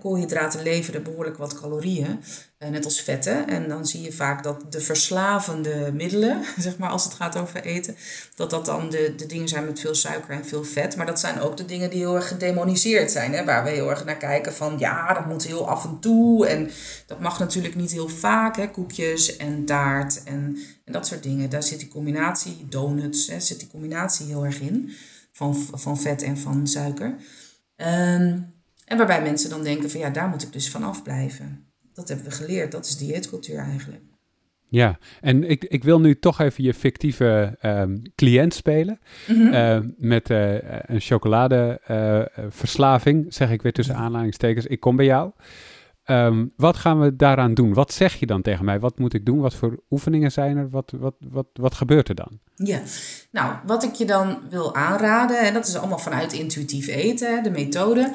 koolhydraten 0.00 0.62
leveren 0.62 1.02
behoorlijk 1.02 1.36
wat 1.36 1.60
calorieën. 1.60 2.20
Uh, 2.62 2.68
net 2.68 2.84
als 2.84 3.00
vetten. 3.00 3.48
En 3.48 3.68
dan 3.68 3.86
zie 3.86 4.02
je 4.02 4.12
vaak 4.12 4.42
dat 4.42 4.72
de 4.72 4.80
verslavende 4.80 5.90
middelen, 5.92 6.44
zeg 6.58 6.78
maar, 6.78 6.90
als 6.90 7.04
het 7.04 7.14
gaat 7.14 7.38
over 7.38 7.62
eten, 7.62 7.96
dat 8.34 8.50
dat 8.50 8.64
dan 8.64 8.90
de, 8.90 9.14
de 9.16 9.26
dingen 9.26 9.48
zijn 9.48 9.64
met 9.64 9.80
veel 9.80 9.94
suiker 9.94 10.30
en 10.30 10.46
veel 10.46 10.64
vet. 10.64 10.96
Maar 10.96 11.06
dat 11.06 11.20
zijn 11.20 11.40
ook 11.40 11.56
de 11.56 11.64
dingen 11.64 11.90
die 11.90 11.98
heel 11.98 12.14
erg 12.14 12.28
gedemoniseerd 12.28 13.10
zijn. 13.10 13.32
Hè? 13.32 13.44
Waar 13.44 13.64
we 13.64 13.70
heel 13.70 13.90
erg 13.90 14.04
naar 14.04 14.16
kijken 14.16 14.54
van 14.54 14.78
ja, 14.78 15.14
dat 15.14 15.26
moet 15.26 15.46
heel 15.46 15.68
af 15.68 15.84
en 15.84 16.00
toe. 16.00 16.46
En 16.46 16.70
dat 17.06 17.20
mag 17.20 17.38
natuurlijk 17.38 17.74
niet 17.74 17.90
heel 17.90 18.08
vaak. 18.08 18.56
Hè? 18.56 18.70
Koekjes 18.70 19.36
en 19.36 19.64
taart 19.64 20.22
en, 20.22 20.58
en 20.84 20.92
dat 20.92 21.06
soort 21.06 21.22
dingen. 21.22 21.50
Daar 21.50 21.62
zit 21.62 21.78
die 21.78 21.88
combinatie, 21.88 22.66
donuts, 22.68 23.26
hè, 23.26 23.40
zit 23.40 23.58
die 23.58 23.68
combinatie 23.68 24.26
heel 24.26 24.44
erg 24.44 24.60
in. 24.60 24.92
Van, 25.32 25.56
van 25.72 26.00
vet 26.00 26.22
en 26.22 26.38
van 26.38 26.66
suiker. 26.66 27.16
Ehm, 27.76 28.38
en 28.84 28.96
waarbij 28.96 29.22
mensen 29.22 29.50
dan 29.50 29.62
denken 29.62 29.90
van 29.90 30.00
ja, 30.00 30.10
daar 30.10 30.28
moet 30.28 30.42
ik 30.42 30.52
dus 30.52 30.70
van 30.70 30.82
afblijven. 30.82 31.69
Dat 32.00 32.08
hebben 32.08 32.26
we 32.26 32.44
geleerd, 32.44 32.72
dat 32.72 32.86
is 32.86 32.96
dieetcultuur 32.96 33.58
eigenlijk. 33.58 34.02
Ja, 34.70 34.98
en 35.20 35.50
ik, 35.50 35.64
ik 35.64 35.84
wil 35.84 36.00
nu 36.00 36.18
toch 36.18 36.40
even 36.40 36.64
je 36.64 36.74
fictieve 36.74 37.56
um, 37.62 38.02
cliënt 38.14 38.54
spelen. 38.54 39.00
Mhm. 39.26 39.52
Ehm, 39.52 39.88
met 39.96 40.30
uh, 40.30 40.54
een 40.62 41.00
chocoladeverslaving, 41.00 43.24
uh, 43.24 43.30
zeg 43.30 43.50
ik 43.50 43.62
weer 43.62 43.72
tussen 43.72 43.94
aanleidingstekens. 43.94 44.66
Ik 44.66 44.80
kom 44.80 44.96
bij 44.96 45.04
jou. 45.04 45.30
Um, 46.06 46.52
wat 46.56 46.76
gaan 46.76 47.00
we 47.00 47.16
daaraan 47.16 47.54
doen? 47.54 47.74
Wat 47.74 47.92
zeg 47.92 48.14
je 48.14 48.26
dan 48.26 48.42
tegen 48.42 48.64
mij? 48.64 48.80
Wat 48.80 48.98
moet 48.98 49.14
ik 49.14 49.26
doen? 49.26 49.40
Wat 49.40 49.54
voor 49.54 49.82
oefeningen 49.90 50.32
zijn 50.32 50.56
er? 50.56 50.70
Wat, 50.70 50.92
wat, 50.96 51.14
wat, 51.18 51.46
wat 51.52 51.74
gebeurt 51.74 52.08
er 52.08 52.14
dan? 52.14 52.38
Ja, 52.54 52.80
nou, 53.30 53.54
wat 53.66 53.84
ik 53.84 53.94
je 53.94 54.04
dan 54.04 54.38
wil 54.50 54.74
aanraden, 54.74 55.40
en 55.40 55.54
dat 55.54 55.66
is 55.66 55.76
allemaal 55.76 55.98
vanuit 55.98 56.32
intuïtief 56.32 56.86
eten, 56.86 57.42
de 57.42 57.50
methode, 57.50 58.12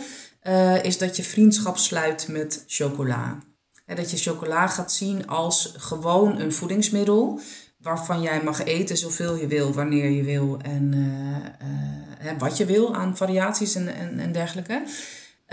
is 0.81 0.97
dat 0.97 1.15
je 1.15 1.23
vriendschap 1.23 1.77
sluit 1.77 2.27
met 2.31 2.63
chocola. 2.67 3.37
Dat 3.85 4.11
je 4.11 4.17
chocola 4.17 4.67
gaat 4.67 4.91
zien 4.91 5.27
als 5.27 5.73
gewoon 5.77 6.39
een 6.39 6.53
voedingsmiddel 6.53 7.39
waarvan 7.77 8.21
jij 8.21 8.43
mag 8.43 8.63
eten 8.63 8.97
zoveel 8.97 9.35
je 9.35 9.47
wil, 9.47 9.73
wanneer 9.73 10.09
je 10.09 10.23
wil 10.23 10.59
en 10.61 10.91
uh, 10.93 12.31
uh, 12.31 12.39
wat 12.39 12.57
je 12.57 12.65
wil 12.65 12.95
aan 12.95 13.17
variaties 13.17 13.75
en, 13.75 13.95
en, 13.95 14.19
en 14.19 14.31
dergelijke. 14.31 14.83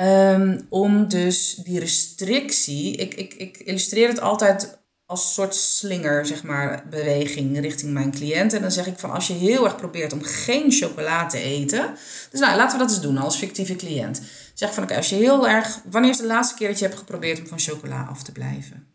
Um, 0.00 0.66
om 0.68 1.08
dus 1.08 1.54
die 1.54 1.78
restrictie, 1.78 2.96
ik, 2.96 3.14
ik, 3.14 3.34
ik 3.34 3.56
illustreer 3.56 4.08
het 4.08 4.20
altijd 4.20 4.80
als 5.06 5.34
soort 5.34 5.54
slinger, 5.54 6.26
zeg 6.26 6.42
maar, 6.42 6.84
beweging 6.90 7.60
richting 7.60 7.92
mijn 7.92 8.10
cliënt. 8.10 8.52
En 8.52 8.60
dan 8.60 8.70
zeg 8.70 8.86
ik 8.86 8.98
van 8.98 9.10
als 9.10 9.26
je 9.26 9.32
heel 9.32 9.64
erg 9.64 9.76
probeert 9.76 10.12
om 10.12 10.22
geen 10.22 10.72
chocola 10.72 11.26
te 11.26 11.38
eten. 11.38 11.94
Dus 12.30 12.40
nou, 12.40 12.56
laten 12.56 12.78
we 12.78 12.84
dat 12.84 12.92
eens 12.92 13.02
doen 13.02 13.18
als 13.18 13.36
fictieve 13.36 13.76
cliënt. 13.76 14.22
Zeg 14.54 14.74
van 14.74 14.82
oké, 14.82 14.96
als 14.96 15.08
je 15.08 15.14
heel 15.14 15.48
erg. 15.48 15.80
Wanneer 15.90 16.10
is 16.10 16.18
de 16.18 16.26
laatste 16.26 16.56
keer 16.56 16.68
dat 16.68 16.78
je 16.78 16.84
hebt 16.84 16.98
geprobeerd 16.98 17.40
om 17.40 17.46
van 17.46 17.58
chocola 17.58 18.02
af 18.04 18.22
te 18.22 18.32
blijven? 18.32 18.86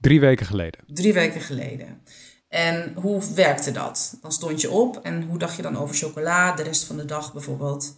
Drie 0.00 0.20
weken 0.20 0.46
geleden. 0.46 0.80
Drie 0.86 1.12
weken 1.12 1.40
geleden. 1.40 2.02
En 2.48 2.92
hoe 2.94 3.34
werkte 3.34 3.70
dat? 3.70 4.18
Dan 4.22 4.32
stond 4.32 4.60
je 4.60 4.70
op 4.70 4.96
en 4.96 5.22
hoe 5.22 5.38
dacht 5.38 5.56
je 5.56 5.62
dan 5.62 5.76
over 5.76 5.94
chocola 5.94 6.52
de 6.52 6.62
rest 6.62 6.84
van 6.84 6.96
de 6.96 7.04
dag 7.04 7.32
bijvoorbeeld? 7.32 7.96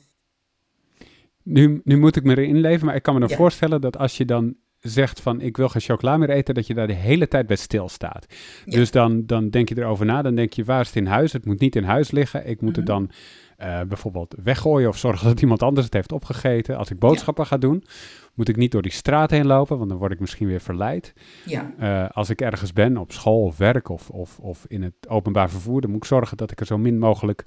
Nu, 1.42 1.80
nu 1.85 1.97
moet 1.99 2.16
ik 2.16 2.23
me 2.23 2.37
erin 2.37 2.61
leven, 2.61 2.87
maar 2.87 2.95
ik 2.95 3.02
kan 3.02 3.14
me 3.14 3.21
dan 3.21 3.37
voorstellen 3.37 3.80
dat 3.80 3.97
als 3.97 4.16
je 4.16 4.25
dan 4.25 4.56
zegt 4.80 5.21
van 5.21 5.40
ik 5.40 5.56
wil 5.56 5.68
geen 5.68 5.83
chocola 5.83 6.16
meer 6.16 6.30
eten, 6.30 6.54
dat 6.54 6.66
je 6.66 6.75
daar 6.75 6.87
de 6.87 6.92
hele 6.92 7.28
tijd 7.28 7.47
bij 7.47 7.56
stilstaat. 7.56 8.26
Dus 8.64 8.90
dan, 8.90 9.26
dan 9.26 9.50
denk 9.50 9.68
je 9.68 9.78
erover 9.78 10.06
na, 10.06 10.23
dan 10.23 10.35
denk 10.35 10.52
je 10.52 10.64
waar 10.64 10.80
is 10.80 10.87
het 10.87 10.97
in 10.97 11.06
huis? 11.06 11.33
Het 11.33 11.45
moet 11.45 11.61
niet 11.61 11.76
in 11.76 11.85
huis 11.85 12.11
liggen. 12.11 12.47
Ik 12.47 12.61
moet 12.61 12.76
het 12.76 12.85
mhm. 12.85 12.95
dan 12.95 13.11
uh, 13.59 13.81
bijvoorbeeld 13.89 14.35
weggooien 14.43 14.89
of 14.89 14.99
zorgen 14.99 15.27
dat 15.29 15.41
iemand 15.41 15.63
anders 15.63 15.85
het 15.85 15.95
heeft 15.95 16.13
opgegeten. 16.13 16.77
Als 16.77 16.91
ik 16.91 16.99
boodschappen 16.99 17.47
ga 17.47 17.57
doen, 17.57 17.85
moet 18.35 18.49
ik 18.49 18.57
niet 18.57 18.73
door 18.73 18.83
die 18.83 18.93
straat 18.93 19.31
heen 19.31 19.47
lopen, 19.47 19.79
want 19.79 19.91
dan 19.91 19.99
word 19.99 20.13
ik 20.13 20.21
misschien 20.21 20.47
weer 20.47 20.61
verleid. 20.61 21.13
Ja. 21.45 21.73
Uh, 21.81 22.11
als 22.11 22.31
ik 22.31 22.41
ergens 22.41 22.73
ben, 22.73 22.97
op 22.97 23.13
school 23.13 23.43
of 23.43 23.57
werk 23.57 23.89
of, 23.89 24.11
of, 24.11 24.39
of 24.39 24.65
in 24.69 24.83
het 24.83 25.09
openbaar 25.09 25.51
vervoer, 25.51 25.81
dan 25.81 25.91
moet 25.91 26.03
ik 26.03 26.09
zorgen 26.09 26.37
dat 26.37 26.51
ik 26.51 26.61
er 26.61 26.67
zo 26.67 26.79
min 26.79 26.99
mogelijk 26.99 27.45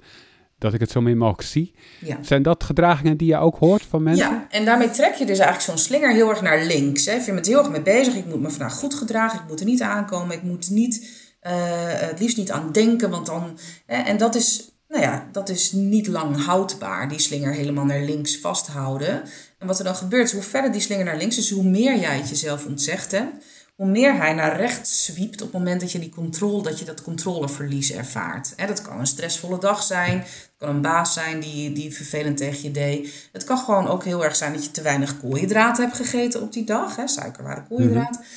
dat 0.60 0.74
ik 0.74 0.80
het 0.80 0.90
zo 0.90 1.00
min 1.00 1.18
mogelijk 1.18 1.48
zie. 1.48 1.74
Ja. 2.00 2.18
Zijn 2.22 2.42
dat 2.42 2.64
gedragingen 2.64 3.16
die 3.16 3.28
je 3.28 3.36
ook 3.36 3.56
hoort 3.56 3.82
van 3.82 4.02
mensen? 4.02 4.28
Ja, 4.30 4.46
en 4.50 4.64
daarmee 4.64 4.90
trek 4.90 5.14
je 5.14 5.24
dus 5.24 5.38
eigenlijk 5.38 5.60
zo'n 5.60 5.78
slinger 5.78 6.12
heel 6.12 6.28
erg 6.28 6.42
naar 6.42 6.64
links. 6.64 7.06
Hè. 7.06 7.14
Ik 7.14 7.22
vind 7.22 7.46
heel 7.46 7.58
erg 7.58 7.70
mee 7.70 7.82
bezig. 7.82 8.14
Ik 8.14 8.26
moet 8.26 8.40
me 8.40 8.50
vandaag 8.50 8.74
goed 8.74 8.94
gedragen. 8.94 9.40
Ik 9.40 9.48
moet 9.48 9.60
er 9.60 9.66
niet 9.66 9.82
aankomen. 9.82 10.36
Ik 10.36 10.42
moet 10.42 10.70
niet, 10.70 11.26
uh, 11.42 11.52
het 11.86 12.20
liefst 12.20 12.36
niet 12.36 12.50
aan 12.50 12.72
denken. 12.72 13.10
Want 13.10 13.26
dan, 13.26 13.58
hè, 13.86 13.96
en 14.02 14.16
dat 14.16 14.34
is, 14.34 14.79
nou 14.90 15.02
ja, 15.02 15.28
dat 15.32 15.48
is 15.48 15.72
niet 15.72 16.06
lang 16.06 16.44
houdbaar. 16.44 17.08
Die 17.08 17.18
slinger 17.18 17.52
helemaal 17.52 17.84
naar 17.84 18.02
links 18.02 18.38
vasthouden. 18.38 19.22
En 19.58 19.66
wat 19.66 19.78
er 19.78 19.84
dan 19.84 19.96
gebeurt 19.96 20.26
is, 20.26 20.32
hoe 20.32 20.42
verder 20.42 20.72
die 20.72 20.80
slinger 20.80 21.04
naar 21.04 21.16
links 21.16 21.38
is, 21.38 21.50
hoe 21.50 21.64
meer 21.64 21.98
jij 21.98 22.16
het 22.16 22.28
jezelf 22.28 22.66
ontzegt 22.66 23.10
hebt 23.10 23.44
hoe 23.80 23.88
meer 23.88 24.16
hij 24.16 24.32
naar 24.32 24.56
rechts 24.56 25.04
zwiept 25.04 25.42
op 25.42 25.52
het 25.52 25.58
moment 25.58 25.80
dat 25.80 25.92
je 25.92 25.98
die 25.98 26.14
controle, 26.14 26.62
dat 26.62 26.78
je 26.78 26.84
dat 26.84 27.02
controleverlies 27.02 27.92
ervaart. 27.92 28.54
dat 28.66 28.82
kan 28.82 28.98
een 28.98 29.06
stressvolle 29.06 29.58
dag 29.58 29.82
zijn, 29.82 30.18
het 30.18 30.50
kan 30.58 30.68
een 30.68 30.80
baas 30.80 31.12
zijn 31.12 31.40
die, 31.40 31.72
die 31.72 31.94
vervelend 31.94 32.36
tegen 32.36 32.62
je 32.62 32.70
deed. 32.70 33.28
Het 33.32 33.44
kan 33.44 33.58
gewoon 33.58 33.86
ook 33.86 34.04
heel 34.04 34.24
erg 34.24 34.36
zijn 34.36 34.52
dat 34.52 34.64
je 34.64 34.70
te 34.70 34.82
weinig 34.82 35.20
koolhydraten 35.20 35.84
hebt 35.84 35.96
gegeten 35.96 36.42
op 36.42 36.52
die 36.52 36.64
dag, 36.64 36.96
hè, 36.96 37.08
suikerware 37.08 37.62
koolhydraten. 37.68 38.20
Mm 38.20 38.28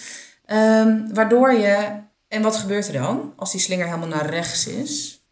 waardoor 1.13 1.53
je, 1.53 1.89
en 2.27 2.41
wat 2.41 2.55
gebeurt 2.55 2.87
er 2.87 2.93
dan 2.93 3.33
als 3.35 3.51
die 3.51 3.61
slinger 3.61 3.85
helemaal 3.85 4.07
naar 4.07 4.29
rechts 4.29 4.67
is? 4.67 5.22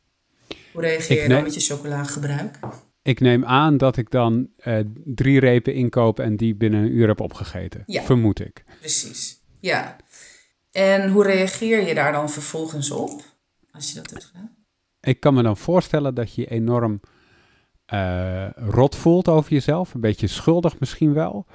Hoe 0.74 0.82
reageer 0.82 1.22
je 1.22 1.30
dan 1.30 1.44
met 1.44 1.54
je 1.54 1.60
chocolagebruik? 1.60 2.60
Ik 3.02 3.20
neem 3.20 3.46
aan 3.46 3.78
dat 3.78 3.98
ik 3.98 4.12
dan 4.12 4.50
uh, 4.66 4.80
drie 5.06 5.40
repen 5.40 5.74
inkoop 5.74 6.20
en 6.20 6.38
die 6.38 6.56
binnen 6.56 6.84
een 6.84 6.92
uur 6.92 7.08
heb 7.08 7.20
opgegeten. 7.20 7.84
Ja, 7.86 8.02
vermoed 8.02 8.40
ik. 8.40 8.64
Precies. 8.80 9.42
Ja. 9.60 9.96
En 10.72 11.10
hoe 11.10 11.24
reageer 11.24 11.88
je 11.88 11.94
daar 11.94 12.12
dan 12.12 12.30
vervolgens 12.30 12.92
op, 12.92 13.22
als 13.72 13.90
je 13.90 13.96
dat 13.96 14.10
hebt 14.10 14.26
gedaan? 14.26 14.56
Ik 15.02 15.20
kan 15.20 15.34
me 15.34 15.44
dan 15.44 15.58
voorstellen 15.58 16.16
dat 16.16 16.34
je 16.34 16.46
enorm 16.46 17.00
uh, 17.94 18.50
rot 18.56 18.96
voelt 18.96 19.28
over 19.28 19.52
jezelf. 19.52 19.94
Een 19.94 20.02
beetje 20.02 20.28
schuldig 20.28 20.80
misschien 20.80 21.14
wel. 21.14 21.46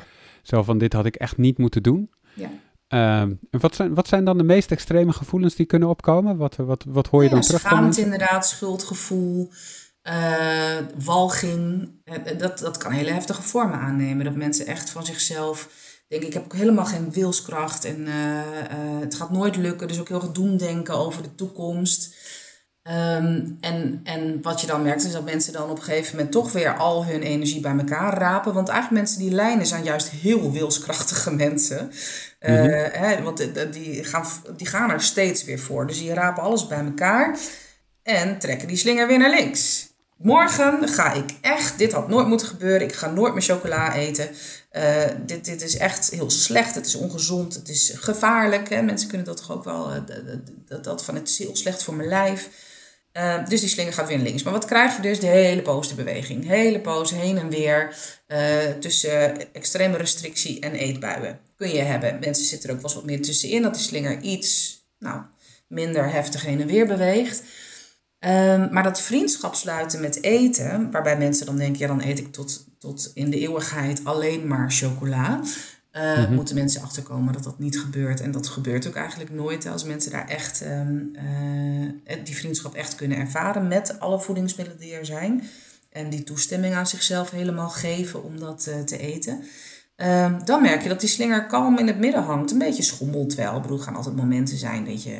Zo 0.42 0.62
van, 0.62 0.78
dit 0.78 0.92
had 0.92 1.06
ik 1.06 1.16
echt 1.16 1.36
niet 1.36 1.58
moeten 1.58 1.82
doen. 1.82 2.10
Ja. 2.34 2.50
Uh, 2.88 3.22
wat, 3.50 3.74
zijn, 3.74 3.94
wat 3.94 4.08
zijn 4.08 4.24
dan 4.24 4.38
de 4.38 4.44
meest 4.44 4.70
extreme 4.70 5.12
gevoelens 5.12 5.54
die 5.54 5.66
kunnen 5.66 5.88
opkomen? 5.88 6.36
Wat, 6.36 6.56
wat, 6.56 6.84
wat 6.88 7.06
hoor 7.06 7.22
je 7.22 7.28
dan 7.28 7.40
terug 7.40 7.60
van 7.60 7.96
inderdaad, 7.96 8.46
schuldgevoel, 8.46 9.50
uh, 10.02 10.76
walging. 11.04 11.90
Dat, 12.38 12.58
dat 12.58 12.76
kan 12.76 12.92
hele 12.92 13.10
heftige 13.10 13.42
vormen 13.42 13.78
aannemen. 13.78 14.24
Dat 14.24 14.34
mensen 14.34 14.66
echt 14.66 14.90
van 14.90 15.04
zichzelf 15.04 15.68
denk 16.08 16.22
ik, 16.22 16.32
heb 16.32 16.44
ook 16.44 16.54
helemaal 16.54 16.84
geen 16.84 17.12
wilskracht 17.12 17.84
en 17.84 18.00
uh, 18.00 18.36
uh, 18.36 19.00
het 19.00 19.14
gaat 19.14 19.30
nooit 19.30 19.56
lukken. 19.56 19.88
Dus 19.88 20.00
ook 20.00 20.08
heel 20.08 20.20
erg 20.20 20.32
doemdenken 20.32 20.94
over 20.94 21.22
de 21.22 21.34
toekomst. 21.34 22.14
Um, 22.88 23.56
en, 23.60 24.00
en 24.04 24.42
wat 24.42 24.60
je 24.60 24.66
dan 24.66 24.82
merkt 24.82 25.04
is 25.04 25.12
dat 25.12 25.24
mensen 25.24 25.52
dan 25.52 25.70
op 25.70 25.76
een 25.76 25.82
gegeven 25.82 26.16
moment 26.16 26.32
toch 26.32 26.52
weer 26.52 26.76
al 26.76 27.04
hun 27.04 27.22
energie 27.22 27.60
bij 27.60 27.76
elkaar 27.78 28.18
rapen. 28.18 28.54
Want 28.54 28.68
eigenlijk 28.68 29.02
mensen 29.02 29.22
die 29.22 29.34
lijnen 29.34 29.66
zijn 29.66 29.84
juist 29.84 30.08
heel 30.08 30.52
wilskrachtige 30.52 31.30
mensen. 31.44 31.90
Uh, 32.40 32.50
mm 32.50 32.56
-hmm. 32.56 32.88
hè, 32.92 33.22
want 33.22 33.48
die 33.72 34.04
gaan, 34.04 34.26
die 34.56 34.66
gaan 34.66 34.90
er 34.90 35.02
steeds 35.02 35.44
weer 35.44 35.58
voor. 35.58 35.86
Dus 35.86 35.98
die 35.98 36.14
rapen 36.14 36.42
alles 36.42 36.66
bij 36.66 36.84
elkaar 36.84 37.38
en 38.02 38.38
trekken 38.38 38.68
die 38.68 38.76
slinger 38.76 39.06
weer 39.06 39.18
naar 39.18 39.30
links. 39.30 39.94
Morgen 40.16 40.88
ga 40.88 41.12
ik 41.12 41.30
echt, 41.40 41.78
dit 41.78 41.92
had 41.92 42.08
nooit 42.08 42.26
moeten 42.26 42.46
gebeuren, 42.46 42.88
ik 42.88 42.94
ga 42.94 43.10
nooit 43.10 43.32
meer 43.32 43.42
chocola 43.42 43.94
eten. 43.94 44.28
Uh, 44.72 44.82
dit, 45.26 45.44
dit 45.44 45.62
is 45.62 45.76
echt 45.76 46.10
heel 46.10 46.30
slecht, 46.30 46.74
het 46.74 46.86
is 46.86 46.94
ongezond, 46.94 47.54
het 47.54 47.68
is 47.68 47.92
gevaarlijk. 47.96 48.68
Hè? 48.68 48.82
Mensen 48.82 49.08
kunnen 49.08 49.26
dat 49.26 49.36
toch 49.36 49.52
ook 49.52 49.64
wel, 49.64 49.94
uh, 49.94 50.00
dat, 50.66 50.84
dat 50.84 51.04
van 51.04 51.14
het 51.14 51.28
is 51.28 51.38
heel 51.38 51.56
slecht 51.56 51.82
voor 51.82 51.94
mijn 51.94 52.08
lijf. 52.08 52.48
Uh, 53.16 53.48
dus 53.48 53.60
die 53.60 53.68
slinger 53.68 53.92
gaat 53.92 54.08
weer 54.08 54.18
links. 54.18 54.42
Maar 54.42 54.52
wat 54.52 54.64
krijg 54.64 54.96
je 54.96 55.02
dus? 55.02 55.20
De 55.20 55.26
hele 55.26 55.62
posterbeweging. 55.62 56.46
Hele 56.46 56.80
poos 56.80 57.10
heen 57.10 57.38
en 57.38 57.48
weer 57.48 57.96
tussen 58.80 59.54
extreme 59.54 59.96
restrictie 59.96 60.60
en 60.60 60.72
eetbuien. 60.72 61.40
Kun 61.56 61.68
je 61.68 61.82
hebben. 61.82 62.18
Mensen 62.20 62.44
zitten 62.44 62.68
er 62.68 62.74
ook 62.74 62.82
wel 62.82 62.94
wat 62.94 63.04
meer 63.04 63.22
tussenin. 63.22 63.62
Dat 63.62 63.74
die 63.74 63.82
slinger 63.82 64.20
iets 64.20 64.80
nou, 64.98 65.20
minder 65.68 66.12
heftig 66.12 66.42
heen 66.44 66.60
en 66.60 66.66
weer 66.66 66.86
beweegt. 66.86 67.42
Um, 68.20 68.68
maar 68.72 68.82
dat 68.82 69.00
vriendschap 69.00 69.54
sluiten 69.54 70.00
met 70.00 70.22
eten, 70.22 70.90
waarbij 70.90 71.18
mensen 71.18 71.46
dan 71.46 71.56
denken, 71.56 71.78
ja 71.78 71.86
dan 71.86 72.02
eet 72.02 72.18
ik 72.18 72.32
tot, 72.32 72.64
tot 72.78 73.10
in 73.14 73.30
de 73.30 73.38
eeuwigheid 73.38 74.00
alleen 74.04 74.46
maar 74.46 74.70
chocola. 74.70 75.40
Uh, 75.96 76.28
Moeten 76.28 76.54
mensen 76.54 76.82
achterkomen 76.82 77.32
dat 77.32 77.44
dat 77.44 77.58
niet 77.58 77.80
gebeurt. 77.80 78.20
En 78.20 78.30
dat 78.30 78.46
gebeurt 78.46 78.86
ook 78.86 78.94
eigenlijk 78.94 79.30
nooit 79.30 79.66
als 79.66 79.84
mensen 79.84 80.10
daar 80.10 80.28
echt 80.28 80.64
um, 80.64 81.12
uh, 82.08 82.24
die 82.24 82.36
vriendschap 82.36 82.74
echt 82.74 82.94
kunnen 82.94 83.18
ervaren 83.18 83.68
met 83.68 84.00
alle 84.00 84.20
voedingsmiddelen 84.20 84.80
die 84.80 84.94
er 84.94 85.06
zijn. 85.06 85.48
En 85.90 86.10
die 86.10 86.22
toestemming 86.22 86.74
aan 86.74 86.86
zichzelf 86.86 87.30
helemaal 87.30 87.68
geven 87.68 88.24
om 88.24 88.38
dat 88.38 88.66
uh, 88.68 88.80
te 88.80 88.98
eten. 88.98 89.44
Uh, 89.96 90.34
dan 90.44 90.62
merk 90.62 90.82
je 90.82 90.88
dat 90.88 91.00
die 91.00 91.08
slinger 91.08 91.46
kalm 91.46 91.78
in 91.78 91.86
het 91.86 91.98
midden 91.98 92.22
hangt. 92.22 92.50
Een 92.50 92.58
beetje 92.58 92.82
schommelt 92.82 93.34
wel. 93.34 93.56
Ik 93.56 93.62
bedoel, 93.62 93.78
gaan 93.78 93.96
altijd 93.96 94.16
momenten 94.16 94.56
zijn 94.56 94.84
dat 94.84 95.02
je 95.02 95.18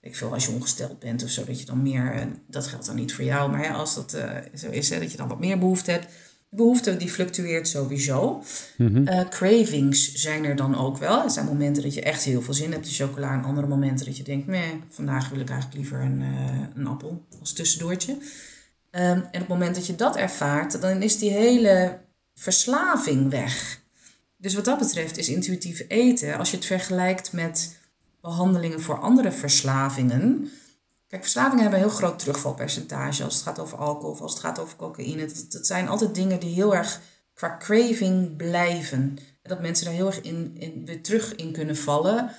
ik 0.00 0.16
veel, 0.16 0.32
als 0.32 0.46
je 0.46 0.52
ongesteld 0.52 0.98
bent 0.98 1.24
of 1.24 1.30
zo, 1.30 1.44
dat 1.44 1.60
je 1.60 1.66
dan 1.66 1.82
meer, 1.82 2.28
dat 2.46 2.66
geldt 2.66 2.86
dan 2.86 2.94
niet 2.94 3.14
voor 3.14 3.24
jou, 3.24 3.50
maar 3.50 3.74
als 3.74 3.94
dat 3.94 4.10
zo 4.54 4.70
is, 4.70 4.90
hè, 4.90 4.98
dat 4.98 5.10
je 5.10 5.16
dan 5.16 5.28
wat 5.28 5.40
meer 5.40 5.58
behoefte 5.58 5.90
hebt, 5.90 6.06
behoefte 6.56 6.96
die 6.96 7.10
fluctueert 7.10 7.68
sowieso. 7.68 8.42
Mm 8.76 9.28
cravings 9.30 10.12
zijn 10.12 10.44
er 10.44 10.56
dan 10.56 10.78
ook 10.78 10.98
wel. 10.98 11.22
Er 11.22 11.30
zijn 11.30 11.46
momenten 11.46 11.82
dat 11.82 11.94
je 11.94 12.02
echt 12.02 12.24
heel 12.24 12.42
veel 12.42 12.54
zin 12.54 12.72
hebt 12.72 12.86
in 12.86 12.92
chocola. 12.92 13.32
En 13.32 13.44
andere 13.44 13.66
momenten 13.66 14.06
dat 14.06 14.16
je 14.16 14.22
denkt, 14.22 14.46
nee, 14.46 14.80
vandaag 14.88 15.28
wil 15.28 15.40
ik 15.40 15.50
eigenlijk 15.50 15.78
liever 15.80 16.00
een, 16.00 16.20
uh, 16.20 16.66
een 16.74 16.86
appel 16.86 17.24
als 17.40 17.52
tussendoortje. 17.52 18.12
Um, 18.12 18.20
en 19.00 19.24
op 19.24 19.32
het 19.32 19.48
moment 19.48 19.74
dat 19.74 19.86
je 19.86 19.94
dat 19.94 20.16
ervaart, 20.16 20.80
dan 20.80 21.02
is 21.02 21.18
die 21.18 21.30
hele 21.30 21.98
verslaving 22.34 23.30
weg. 23.30 23.82
Dus 24.36 24.54
wat 24.54 24.64
dat 24.64 24.78
betreft 24.78 25.18
is 25.18 25.28
intuïtief 25.28 25.84
eten, 25.88 26.38
als 26.38 26.50
je 26.50 26.56
het 26.56 26.66
vergelijkt 26.66 27.32
met 27.32 27.78
behandelingen 28.20 28.80
voor 28.80 29.00
andere 29.00 29.32
verslavingen. 29.32 30.50
Verslavingen 31.22 31.62
hebben 31.62 31.80
een 31.80 31.86
heel 31.86 31.96
groot 31.96 32.18
terugvalpercentage 32.18 33.24
als 33.24 33.34
het 33.34 33.42
gaat 33.42 33.58
over 33.58 33.78
alcohol 33.78 34.10
of 34.10 34.20
als 34.20 34.32
het 34.32 34.40
gaat 34.40 34.58
over 34.58 34.76
cocaïne. 34.76 35.28
Dat, 35.48 35.66
zijn 35.66 35.88
altijd 35.88 36.14
dingen 36.14 36.40
die 36.40 36.54
heel 36.54 36.74
erg 36.74 37.00
qua 37.34 37.56
craving 37.58 38.36
blijven. 38.36 39.18
En 39.42 39.50
dat 39.50 39.60
mensen 39.60 39.84
daar 39.84 39.94
heel 39.94 40.06
erg 40.06 40.20
in, 40.20 40.56
in, 40.58 40.86
weer 40.86 41.02
terug 41.02 41.34
in 41.34 41.52
kunnen 41.52 41.76
vallen. 41.76 42.30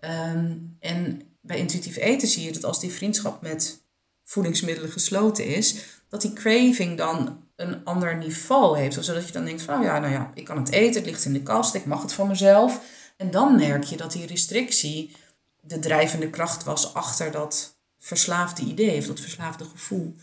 Ehm, 0.00 0.56
en 0.80 1.22
bij 1.40 1.58
intuïtief 1.58 1.96
eten 1.96 2.28
zie 2.28 2.44
je 2.44 2.52
dat 2.52 2.64
als 2.64 2.80
die 2.80 2.92
vriendschap 2.92 3.42
met 3.42 3.82
voedingsmiddelen 4.24 4.90
gesloten 4.90 5.46
is, 5.46 5.76
dat 6.08 6.20
die 6.20 6.32
craving 6.32 6.96
dan 6.96 7.44
een 7.56 7.84
ander 7.84 8.16
niveau 8.16 8.78
heeft. 8.78 9.04
Zodat 9.04 9.26
je 9.26 9.32
dan 9.32 9.44
denkt 9.44 9.62
van, 9.62 9.78
oh 9.78 9.84
ja, 9.84 9.98
nou 9.98 10.12
ja, 10.12 10.30
ik 10.34 10.44
kan 10.44 10.56
het 10.56 10.70
eten, 10.70 11.00
het 11.00 11.10
ligt 11.10 11.24
in 11.24 11.32
de 11.32 11.42
kast, 11.42 11.74
ik 11.74 11.84
mag 11.84 12.02
het 12.02 12.12
van 12.12 12.28
mezelf. 12.28 12.80
En 13.16 13.30
dan 13.30 13.56
merk 13.56 13.84
je 13.84 13.96
dat 13.96 14.12
die 14.12 14.26
restrictie 14.26 15.16
de 15.60 15.78
drijvende 15.78 16.30
kracht 16.30 16.64
was 16.64 16.94
achter 16.94 17.30
dat 17.30 17.71
verslaafde 18.02 18.62
idee 18.62 18.98
of 18.98 19.06
dat 19.06 19.20
verslaafde 19.20 19.64
gevoel. 19.64 20.16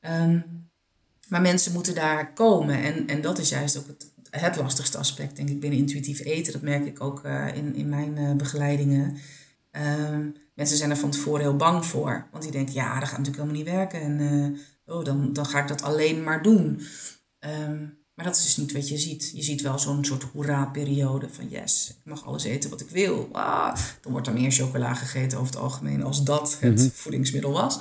Ehm, 0.00 0.40
maar 1.28 1.40
mensen 1.40 1.72
moeten 1.72 1.94
daar 1.94 2.32
komen 2.32 2.82
en, 2.82 3.06
en 3.06 3.20
dat 3.20 3.38
is 3.38 3.48
juist 3.48 3.78
ook 3.78 3.86
het, 3.86 4.12
het 4.30 4.56
lastigste 4.56 4.98
aspect, 4.98 5.36
denk 5.36 5.48
ik, 5.48 5.60
binnen 5.60 5.78
intuïtief 5.78 6.20
eten. 6.20 6.52
Dat 6.52 6.62
merk 6.62 6.86
ik 6.86 7.00
ook 7.00 7.24
uh, 7.24 7.56
in, 7.56 7.74
in 7.74 7.88
mijn 7.88 8.16
uh, 8.16 8.32
begeleidingen. 8.32 9.16
Um, 9.72 10.34
mensen 10.54 10.76
zijn 10.76 10.90
er 10.90 10.96
van 10.96 11.10
tevoren 11.10 11.40
heel 11.40 11.56
bang 11.56 11.86
voor, 11.86 12.28
want 12.30 12.42
die 12.42 12.52
denken, 12.52 12.74
ja, 12.74 12.98
dat 13.00 13.08
gaat 13.08 13.18
natuurlijk 13.18 13.36
helemaal 13.36 13.62
niet 13.62 13.74
werken 13.74 14.00
en 14.00 14.20
uh, 14.86 14.96
oh, 14.96 15.04
dan, 15.04 15.32
dan 15.32 15.46
ga 15.46 15.60
ik 15.60 15.68
dat 15.68 15.82
alleen 15.82 16.22
maar 16.22 16.42
doen. 16.42 16.80
Um, 17.40 18.03
maar 18.14 18.24
dat 18.24 18.36
is 18.36 18.42
dus 18.42 18.56
niet 18.56 18.72
wat 18.72 18.88
je 18.88 18.98
ziet. 18.98 19.30
Je 19.34 19.42
ziet 19.42 19.60
wel 19.62 19.78
zo'n 19.78 20.04
soort 20.04 20.22
hoera-periode 20.22 21.28
van 21.30 21.48
yes, 21.48 21.88
ik 21.88 22.10
mag 22.10 22.26
alles 22.26 22.44
eten 22.44 22.70
wat 22.70 22.80
ik 22.80 22.90
wil. 22.90 23.28
Ah, 23.32 23.76
dan 24.00 24.12
wordt 24.12 24.26
er 24.26 24.32
meer 24.32 24.50
chocola 24.50 24.94
gegeten 24.94 25.38
over 25.38 25.52
het 25.52 25.62
algemeen 25.62 26.02
als 26.02 26.24
dat 26.24 26.56
het 26.60 26.78
mhm. 26.78 26.88
voedingsmiddel 26.92 27.52
was. 27.52 27.78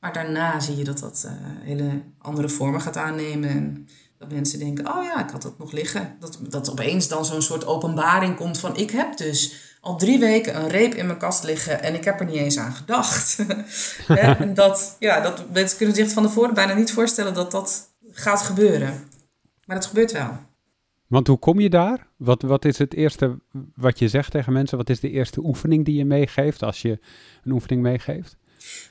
Maar 0.00 0.12
daarna 0.12 0.60
zie 0.60 0.76
je 0.76 0.84
dat 0.84 0.98
dat 0.98 1.22
uh, 1.26 1.32
hele 1.60 2.02
andere 2.18 2.48
vormen 2.48 2.80
gaat 2.80 2.96
aannemen. 2.96 3.48
En 3.50 3.88
dat 4.18 4.32
mensen 4.32 4.58
denken, 4.58 4.86
oh 4.86 5.04
ja, 5.04 5.24
ik 5.24 5.30
had 5.30 5.42
dat 5.42 5.58
nog 5.58 5.72
liggen. 5.72 6.16
Dat, 6.20 6.38
dat 6.48 6.70
opeens 6.70 7.08
dan 7.08 7.24
zo'n 7.24 7.42
soort 7.42 7.66
openbaring 7.66 8.36
komt 8.36 8.58
van... 8.58 8.76
ik 8.76 8.90
heb 8.90 9.16
dus 9.16 9.54
al 9.80 9.96
drie 9.96 10.18
weken 10.18 10.56
een 10.56 10.68
reep 10.68 10.94
in 10.94 11.06
mijn 11.06 11.18
kast 11.18 11.44
liggen... 11.44 11.82
en 11.82 11.94
ik 11.94 12.04
heb 12.04 12.20
er 12.20 12.26
niet 12.26 12.34
eens 12.34 12.58
aan 12.58 12.72
gedacht. 12.72 13.38
en 14.38 14.54
dat, 14.54 14.96
ja, 14.98 15.20
dat 15.20 15.50
mensen 15.50 15.76
kunnen 15.76 15.96
zich 15.96 16.10
van 16.10 16.22
tevoren 16.22 16.54
bijna 16.54 16.74
niet 16.74 16.92
voorstellen 16.92 17.34
dat 17.34 17.50
dat 17.50 17.88
gaat 18.12 18.42
gebeuren. 18.42 19.10
Maar 19.64 19.76
dat 19.76 19.86
gebeurt 19.86 20.12
wel. 20.12 20.38
Want 21.06 21.26
hoe 21.26 21.38
kom 21.38 21.60
je 21.60 21.70
daar? 21.70 22.06
Wat, 22.16 22.42
wat 22.42 22.64
is 22.64 22.78
het 22.78 22.94
eerste 22.94 23.38
wat 23.74 23.98
je 23.98 24.08
zegt 24.08 24.30
tegen 24.30 24.52
mensen? 24.52 24.78
Wat 24.78 24.90
is 24.90 25.00
de 25.00 25.10
eerste 25.10 25.40
oefening 25.44 25.84
die 25.84 25.96
je 25.96 26.04
meegeeft 26.04 26.62
als 26.62 26.82
je 26.82 26.98
een 27.44 27.52
oefening 27.52 27.82
meegeeft? 27.82 28.36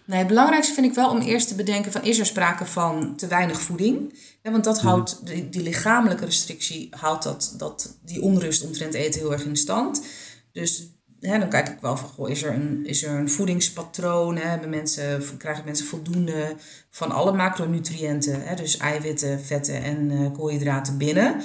Nee, 0.05 0.19
het 0.19 0.27
belangrijkste 0.27 0.73
vind 0.73 0.85
ik 0.85 0.93
wel 0.93 1.09
om 1.09 1.19
eerst 1.19 1.47
te 1.47 1.55
bedenken 1.55 1.91
van 1.91 2.03
is 2.03 2.19
er 2.19 2.25
sprake 2.25 2.65
van 2.65 3.15
te 3.15 3.27
weinig 3.27 3.61
voeding? 3.61 4.19
want 4.41 4.63
dat 4.63 4.77
mhm. 4.77 4.87
houdt, 4.87 5.25
die, 5.25 5.49
die, 5.49 5.61
lichamelijke 5.61 6.25
restrictie 6.25 6.87
houdt 6.91 7.23
dat, 7.23 7.53
dat, 7.57 7.97
die 8.05 8.21
onrust 8.21 8.63
omtrent 8.63 8.93
eten 8.93 9.19
heel 9.19 9.31
erg 9.31 9.43
in 9.43 9.55
stand. 9.55 10.05
Dus 10.51 10.87
dan 11.21 11.49
kijk 11.49 11.69
ik 11.69 11.79
wel 11.81 11.97
van, 11.97 12.09
goh, 12.09 12.29
is 12.29 12.43
er 12.43 12.53
een, 12.53 12.85
is 12.85 13.03
er 13.03 13.19
een 13.19 13.29
voedingspatroon? 13.29 14.37
Hè? 14.37 14.67
Mensen, 14.67 15.37
krijgen 15.37 15.65
mensen 15.65 15.85
voldoende 15.85 16.55
van 16.89 17.11
alle 17.11 17.31
macronutriënten, 17.31 18.43
hè? 18.43 18.55
dus 18.55 18.77
eiwitten, 18.77 19.41
vetten 19.41 19.83
en 19.83 20.11
uh, 20.11 20.31
koolhydraten 20.33 20.97
binnen? 20.97 21.41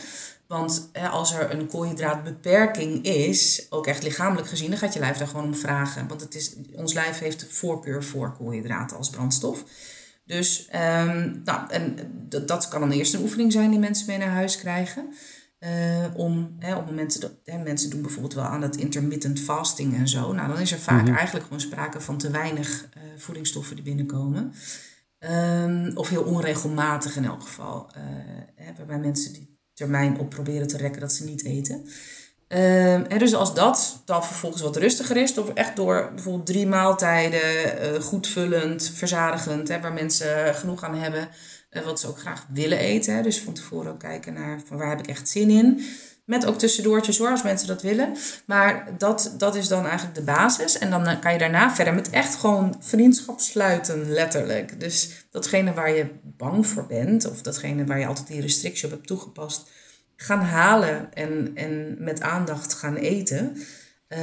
Want 0.47 0.89
hè, 0.93 1.09
als 1.09 1.35
er 1.35 1.51
een 1.51 1.67
koolhydraatbeperking 1.67 3.05
is, 3.05 3.67
ook 3.71 3.87
echt 3.87 4.03
lichamelijk 4.03 4.49
gezien, 4.49 4.71
dan 4.71 4.79
gaat 4.79 4.95
je 4.95 5.01
lijf 5.01 5.17
daar 5.17 5.29
gewoon 5.29 5.45
om 5.45 5.55
vragen. 5.55 6.09
Want 6.09 6.21
het 6.21 6.35
is, 6.35 6.55
ons 6.75 6.93
lijf 6.93 7.19
heeft 7.19 7.47
voorkeur 7.51 8.05
voor 8.05 8.37
koolhydraten 8.37 8.97
als 8.97 9.11
brandstof. 9.11 9.65
Dus 10.25 10.69
um, 10.75 11.43
nou, 11.45 11.71
en 11.71 11.97
dat 12.47 12.69
kan 12.69 12.81
dan 12.81 12.91
eerst 12.91 13.15
een 13.15 13.23
oefening 13.23 13.53
zijn 13.53 13.71
die 13.71 13.79
mensen 13.79 14.07
mee 14.07 14.19
naar 14.19 14.29
huis 14.29 14.57
krijgen. 14.57 15.15
Uh, 15.66 16.05
om 16.14 16.57
hè, 16.59 16.76
op 16.76 16.87
momenten 16.87 17.20
dat 17.20 17.33
hè, 17.44 17.59
mensen 17.59 17.90
doen 17.90 18.02
bijvoorbeeld 18.02 18.35
wel 18.35 18.44
aan 18.44 18.61
dat 18.61 18.76
intermittent 18.76 19.40
fasting 19.40 19.96
en 19.96 20.09
zo. 20.09 20.33
Nou, 20.33 20.48
dan 20.48 20.59
is 20.59 20.72
er 20.72 20.79
vaak 20.79 21.05
mhm. 21.05 21.14
eigenlijk 21.14 21.44
gewoon 21.44 21.61
sprake 21.61 22.00
van 22.00 22.18
te 22.18 22.31
weinig 22.31 22.88
uh, 22.96 23.02
voedingsstoffen 23.16 23.76
die 23.76 23.85
binnenkomen. 23.85 24.52
Um, 25.18 25.96
of 25.96 26.09
heel 26.09 26.22
onregelmatig 26.22 27.16
in 27.16 27.24
elk 27.24 27.42
geval. 27.42 27.90
Uh, 27.96 28.02
hè, 28.55 28.72
waarbij 28.76 28.98
mensen 28.98 29.33
die 29.33 29.59
termijn 29.74 30.18
op 30.18 30.31
proberen 30.31 30.66
te 30.66 30.76
rekken 30.76 31.00
dat 31.00 31.12
ze 31.12 31.24
niet 31.24 31.44
eten. 31.44 31.88
En 32.48 33.18
dus 33.18 33.35
als 33.35 33.55
dat 33.55 34.02
dan 34.05 34.24
vervolgens 34.24 34.62
wat 34.62 34.76
rustiger 34.76 35.16
is, 35.16 35.35
door, 35.35 35.50
echt 35.55 35.76
door 35.76 36.11
bijvoorbeeld 36.14 36.46
drie 36.46 36.66
maaltijden, 36.66 38.02
goedvullend, 38.02 38.90
verzadigend, 38.94 39.68
hè, 39.68 39.81
waar 39.81 39.92
mensen 39.92 40.55
genoeg 40.55 40.85
aan 40.85 40.94
hebben, 40.94 41.20
eh, 41.20 41.29
wat 41.85 42.01
ze 42.01 42.09
ook 42.09 42.19
graag 42.19 42.47
willen 42.53 42.79
eten. 42.79 43.23
Dus 43.23 43.41
van 43.41 43.53
tevoren 43.53 43.93
ook 43.93 43.99
kijken 43.99 44.33
naar 44.33 44.61
van 44.65 44.77
waar 44.77 44.89
heb 44.89 44.99
ik 44.99 45.07
echt 45.07 45.29
zin 45.29 45.51
in. 45.51 45.85
Met 46.25 46.47
ook 46.47 46.59
tussendoortjes 46.59 47.19
hoor, 47.19 47.31
als 47.31 47.43
mensen 47.43 47.67
dat 47.67 47.83
willen. 47.83 48.17
Maar 48.47 48.89
dat, 48.99 49.35
dat 49.39 49.55
is 49.55 49.69
dan 49.69 49.87
eigenlijk 49.87 50.15
de 50.15 50.23
basis. 50.23 50.79
En 50.79 50.91
dan 50.91 51.07
eh, 51.07 51.21
kan 51.21 51.33
je 51.33 51.39
daarna 51.39 51.75
verder 51.75 51.95
met 51.95 52.11
echt 52.11 52.35
gewoon 52.35 52.77
vriendschap 52.81 53.41
sluiten, 53.41 54.11
letterlijk. 54.11 54.81
Dus 54.81 55.27
datgene 55.31 55.73
waar 55.73 55.91
je 55.91 56.07
bang 56.23 56.67
voor 56.67 56.87
bent, 56.87 57.31
of 57.31 57.43
datgene 57.43 57.85
waar 57.85 57.99
je 57.99 58.07
altijd 58.07 58.27
die 58.27 58.41
restrictie 58.41 58.85
op 58.85 58.91
hebt 58.91 59.07
toegepast, 59.07 59.71
gaan 60.17 60.41
halen 60.41 61.12
en, 61.12 61.51
en 61.55 61.97
met 61.99 62.21
aandacht 62.21 62.75
gaan 62.75 62.97
eten. 62.97 63.57
Uh, 64.09 64.19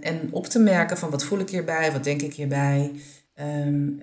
en 0.00 0.28
op 0.30 0.46
te 0.46 0.58
merken 0.58 0.98
van 0.98 1.10
wat 1.10 1.24
voel 1.24 1.38
ik 1.38 1.50
hierbij, 1.50 1.92
wat 1.92 2.04
denk 2.04 2.22
ik 2.22 2.34
hierbij. 2.34 2.92
Um, 3.40 4.00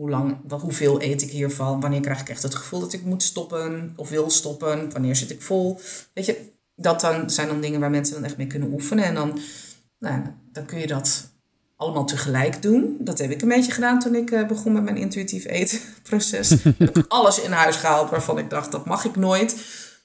hoe 0.00 0.10
lang, 0.10 0.36
hoeveel 0.60 1.02
eet 1.02 1.22
ik 1.22 1.30
hiervan? 1.30 1.80
Wanneer 1.80 2.00
krijg 2.00 2.20
ik 2.20 2.28
echt 2.28 2.42
het 2.42 2.54
gevoel 2.54 2.80
dat 2.80 2.92
ik 2.92 3.04
moet 3.04 3.22
stoppen 3.22 3.92
of 3.96 4.08
wil 4.08 4.30
stoppen? 4.30 4.92
Wanneer 4.92 5.16
zit 5.16 5.30
ik 5.30 5.42
vol? 5.42 5.80
Weet 6.14 6.26
je, 6.26 6.52
dat 6.76 7.00
dan, 7.00 7.30
zijn 7.30 7.48
dan 7.48 7.60
dingen 7.60 7.80
waar 7.80 7.90
mensen 7.90 8.14
dan 8.14 8.24
echt 8.24 8.36
mee 8.36 8.46
kunnen 8.46 8.72
oefenen. 8.72 9.04
En 9.04 9.14
dan, 9.14 9.38
nou, 9.98 10.22
dan 10.52 10.64
kun 10.64 10.78
je 10.78 10.86
dat 10.86 11.30
allemaal 11.76 12.04
tegelijk 12.04 12.62
doen. 12.62 12.96
Dat 13.00 13.18
heb 13.18 13.30
ik 13.30 13.42
een 13.42 13.48
beetje 13.48 13.72
gedaan 13.72 13.98
toen 13.98 14.14
ik 14.14 14.30
uh, 14.30 14.46
begon 14.46 14.72
met 14.72 14.82
mijn 14.82 14.96
intuïtief 14.96 15.46
etenproces. 15.46 16.48
heb 16.78 16.98
ik 16.98 17.04
alles 17.08 17.40
in 17.40 17.52
huis 17.52 17.76
gehaald 17.76 18.10
waarvan 18.10 18.38
ik 18.38 18.50
dacht, 18.50 18.72
dat 18.72 18.86
mag 18.86 19.04
ik 19.04 19.16
nooit. 19.16 19.64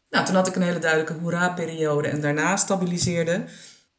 Nou, 0.10 0.26
toen 0.26 0.36
had 0.36 0.48
ik 0.48 0.56
een 0.56 0.62
hele 0.62 0.80
duidelijke 0.80 1.14
hoera-periode 1.22 2.08
en 2.08 2.22
daarna 2.22 2.56
stabiliseerde. 2.56 3.44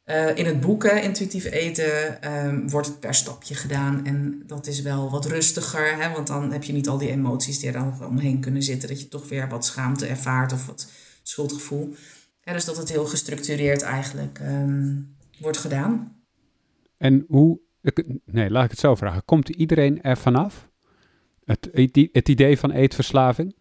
Uh, 0.07 0.37
in 0.37 0.47
het 0.47 0.61
boek, 0.61 0.85
Intuïtief 0.85 1.45
Eten, 1.45 2.33
um, 2.47 2.71
wordt 2.71 2.87
het 2.87 3.01
per 3.01 3.14
stapje 3.14 3.55
gedaan. 3.55 4.07
En 4.07 4.42
dat 4.47 4.66
is 4.66 4.83
wel 4.83 5.11
wat 5.11 5.27
rustiger, 5.27 6.03
hè, 6.03 6.12
want 6.12 6.27
dan 6.27 6.53
heb 6.53 6.64
je 6.64 6.73
niet 6.73 6.88
al 6.88 6.99
die 6.99 7.11
emoties 7.11 7.59
die 7.59 7.69
er 7.69 7.73
dan 7.73 8.05
omheen 8.05 8.40
kunnen 8.40 8.62
zitten. 8.62 8.88
Dat 8.88 9.01
je 9.01 9.09
toch 9.09 9.29
weer 9.29 9.49
wat 9.49 9.64
schaamte 9.64 10.07
ervaart 10.07 10.53
of 10.53 10.66
wat 10.66 10.90
schuldgevoel. 11.23 11.95
Ja, 12.40 12.53
dus 12.53 12.64
dat 12.64 12.77
het 12.77 12.88
heel 12.90 13.07
gestructureerd 13.07 13.83
eigenlijk 13.83 14.40
um, 14.42 15.16
wordt 15.38 15.59
gedaan. 15.59 16.16
En 16.97 17.25
hoe, 17.29 17.61
nee, 18.25 18.51
laat 18.51 18.64
ik 18.64 18.71
het 18.71 18.79
zo 18.79 18.95
vragen. 18.95 19.25
Komt 19.25 19.49
iedereen 19.49 20.03
er 20.03 20.16
vanaf? 20.16 20.69
Het, 21.45 21.69
het 22.12 22.29
idee 22.29 22.59
van 22.59 22.71
eetverslaving? 22.71 23.55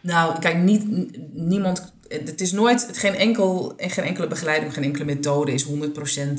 Nou, 0.00 0.38
kijk, 0.38 0.62
niet, 0.62 0.86
niemand 1.32 1.94
het 2.08 2.40
is 2.40 2.52
nooit, 2.52 2.86
het 2.86 2.98
geen, 2.98 3.14
enkel, 3.14 3.72
geen 3.76 4.04
enkele 4.04 4.26
begeleiding, 4.26 4.74
geen 4.74 4.84
enkele 4.84 5.04
methode 5.04 5.52
is 5.52 5.66
100% 5.66 5.68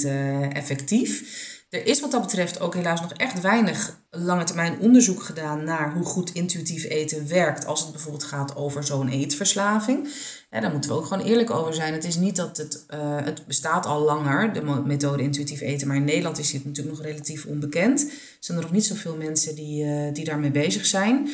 eh, 0.04 0.56
effectief. 0.56 1.48
Er 1.70 1.86
is 1.86 2.00
wat 2.00 2.12
dat 2.12 2.22
betreft 2.22 2.60
ook 2.60 2.74
helaas 2.74 3.02
nog 3.02 3.14
echt 3.14 3.42
weinig 3.42 4.00
lange 4.10 4.44
termijn 4.44 4.80
onderzoek 4.80 5.24
gedaan 5.24 5.64
naar 5.64 5.94
hoe 5.94 6.06
goed 6.06 6.34
intuïtief 6.34 6.84
eten 6.84 7.28
werkt 7.28 7.66
als 7.66 7.82
het 7.82 7.92
bijvoorbeeld 7.92 8.24
gaat 8.24 8.56
over 8.56 8.84
zo'n 8.84 9.08
eetverslaving. 9.08 10.10
Daar 10.50 10.72
moeten 10.72 10.90
we 10.90 10.96
ook 10.96 11.06
gewoon 11.06 11.26
eerlijk 11.26 11.50
over 11.50 11.74
zijn. 11.74 11.94
Het 11.94 12.04
is 12.04 12.16
niet 12.16 12.36
dat 12.36 12.58
het, 12.58 12.86
uh, 12.94 13.18
het 13.24 13.46
bestaat 13.46 13.86
al 13.86 14.02
langer, 14.02 14.54
de 14.54 14.62
methode 14.86 15.24
intuïtief 15.24 15.62
eten, 15.62 15.88
maar 15.88 15.96
in 15.96 16.04
Nederland 16.04 16.40
is 16.40 16.52
dit 16.52 16.66
natuurlijk 16.66 16.98
nog 16.98 17.06
relatief 17.06 17.46
onbekend. 17.46 18.02
Er 18.02 18.08
zijn 18.40 18.58
er 18.58 18.64
nog 18.64 18.74
niet 18.74 18.86
zoveel 18.86 19.16
mensen 19.16 19.56
die, 19.56 19.84
uh, 19.84 20.14
die 20.14 20.26
daarmee 20.26 20.52
bezig 20.52 20.86
zijn. 20.86 21.30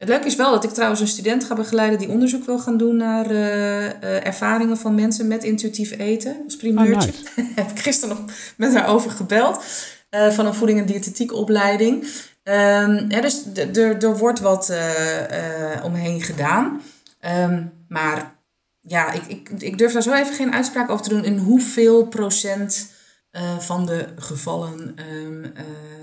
Het 0.00 0.08
leuke 0.08 0.26
is 0.26 0.36
wel 0.36 0.50
dat 0.50 0.64
ik 0.64 0.70
trouwens 0.70 1.00
een 1.00 1.08
student 1.08 1.44
ga 1.44 1.54
begeleiden 1.54 1.98
die 1.98 2.08
onderzoek 2.08 2.44
wil 2.44 2.58
gaan 2.58 2.76
doen 2.76 2.96
naar 2.96 3.30
uh, 3.30 4.26
ervaringen 4.26 4.76
van 4.76 4.94
mensen 4.94 5.28
met 5.28 5.44
intuïtief 5.44 5.98
eten. 5.98 6.40
Als 6.44 6.56
primeurtje. 6.56 7.10
Oh, 7.10 7.44
Heb 7.56 7.70
ik 7.70 7.78
gisteren 7.78 8.16
nog 8.16 8.34
met 8.56 8.74
haar 8.74 8.88
over 8.88 9.10
gebeld. 9.10 9.64
Uh, 10.10 10.30
van 10.30 10.46
een 10.46 10.54
voeding- 10.54 10.78
en 10.78 10.86
diëtetiekopleiding. 10.86 12.02
Um, 12.44 13.10
ja, 13.10 13.20
dus 13.20 13.44
er 13.74 14.18
wordt 14.18 14.40
wat 14.40 14.72
omheen 15.82 16.20
gedaan. 16.20 16.82
Ehm, 17.20 17.64
maar 17.88 18.36
ja, 18.80 19.12
ik, 19.12 19.22
ik, 19.26 19.50
ik 19.58 19.78
durf 19.78 19.92
daar 19.92 20.02
zo 20.02 20.12
even 20.12 20.34
geen 20.34 20.54
uitspraak 20.54 20.90
over 20.90 21.04
te 21.04 21.10
doen 21.10 21.24
in 21.24 21.38
hoeveel 21.38 22.06
procent 22.06 22.92
van 23.58 23.86
de 23.86 24.08
gevallen 24.16 24.96
um, 25.12 25.44
uh, 25.44 25.50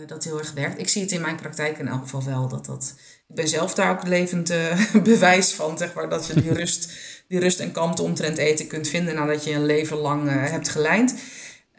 dat 0.08 0.24
heel 0.24 0.38
erg 0.38 0.54
werkt. 0.54 0.80
Ik 0.80 0.90
zie 0.90 1.02
het 1.02 1.12
in 1.12 1.22
mijn 1.22 1.36
praktijk 1.36 1.78
in 1.78 1.88
elk 1.88 2.02
geval 2.02 2.24
wel. 2.24 2.48
Dat 2.48 2.66
dat, 2.66 2.94
ik 3.28 3.36
ben 3.36 3.48
zelf 3.48 3.74
daar 3.74 3.92
ook 3.92 4.08
levend 4.08 4.52
uh, 4.52 4.94
bewijs 5.04 5.54
van, 5.54 5.78
zeg 5.78 5.94
maar, 5.94 6.10
dat 6.10 6.28
je 6.28 6.42
die 6.42 6.54
rust, 6.62 6.92
die 7.28 7.40
rust 7.40 7.60
en 7.60 7.72
kalmte 7.72 8.02
omtrent 8.02 8.38
eten 8.38 8.68
kunt 8.68 8.88
vinden 8.88 9.16
nadat 9.16 9.44
je 9.44 9.54
een 9.54 9.66
leven 9.66 9.98
lang 9.98 10.30
hebt 10.30 10.70
gelijnd. 10.70 11.12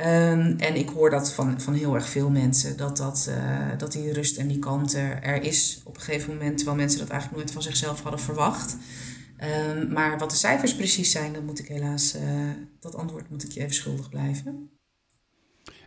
Um, 0.01 0.57
en 0.59 0.75
ik 0.75 0.89
hoor 0.89 1.11
dat 1.11 1.33
van, 1.33 1.61
van 1.61 1.75
heel 1.75 1.95
erg 1.95 2.09
veel 2.09 2.31
mensen, 2.31 2.77
dat, 2.77 2.97
dat, 2.97 3.31
dat 3.79 3.93
die 3.93 4.13
rust 4.13 4.37
en 4.37 4.49
die 4.49 4.59
kalmte 4.59 4.99
er 5.01 5.43
is 5.43 5.81
op 5.85 5.97
een 5.97 6.03
gegeven 6.03 6.33
moment, 6.33 6.57
terwijl 6.57 6.79
mensen 6.79 6.99
dat 6.99 7.09
eigenlijk 7.09 7.41
nooit 7.41 7.53
van 7.53 7.63
zichzelf 7.63 8.03
hadden 8.03 8.21
verwacht. 8.21 8.77
Um, 9.71 9.93
maar 9.93 10.19
wat 10.19 10.31
de 10.31 10.37
cijfers 10.37 10.75
precies 10.75 11.11
zijn, 11.11 11.33
dat 11.33 11.43
moet 11.43 11.59
ik 11.59 11.69
helaas, 11.69 12.15
dat 12.81 12.95
antwoord 12.95 13.31
moet 13.31 13.45
ik 13.45 13.51
je 13.51 13.61
even 13.61 13.75
schuldig 13.75 14.09
blijven. 14.09 14.78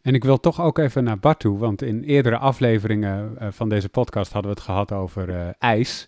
En 0.01 0.13
ik 0.13 0.23
wil 0.23 0.39
toch 0.39 0.61
ook 0.61 0.77
even 0.77 1.03
naar 1.03 1.19
Bart 1.19 1.39
toe, 1.39 1.57
want 1.57 1.81
in 1.81 2.03
eerdere 2.03 2.37
afleveringen 2.37 3.37
uh, 3.41 3.47
van 3.51 3.69
deze 3.69 3.89
podcast 3.89 4.31
hadden 4.31 4.51
we 4.51 4.57
het 4.57 4.65
gehad 4.65 4.91
over 4.91 5.29
uh, 5.29 5.47
ijs. 5.59 6.07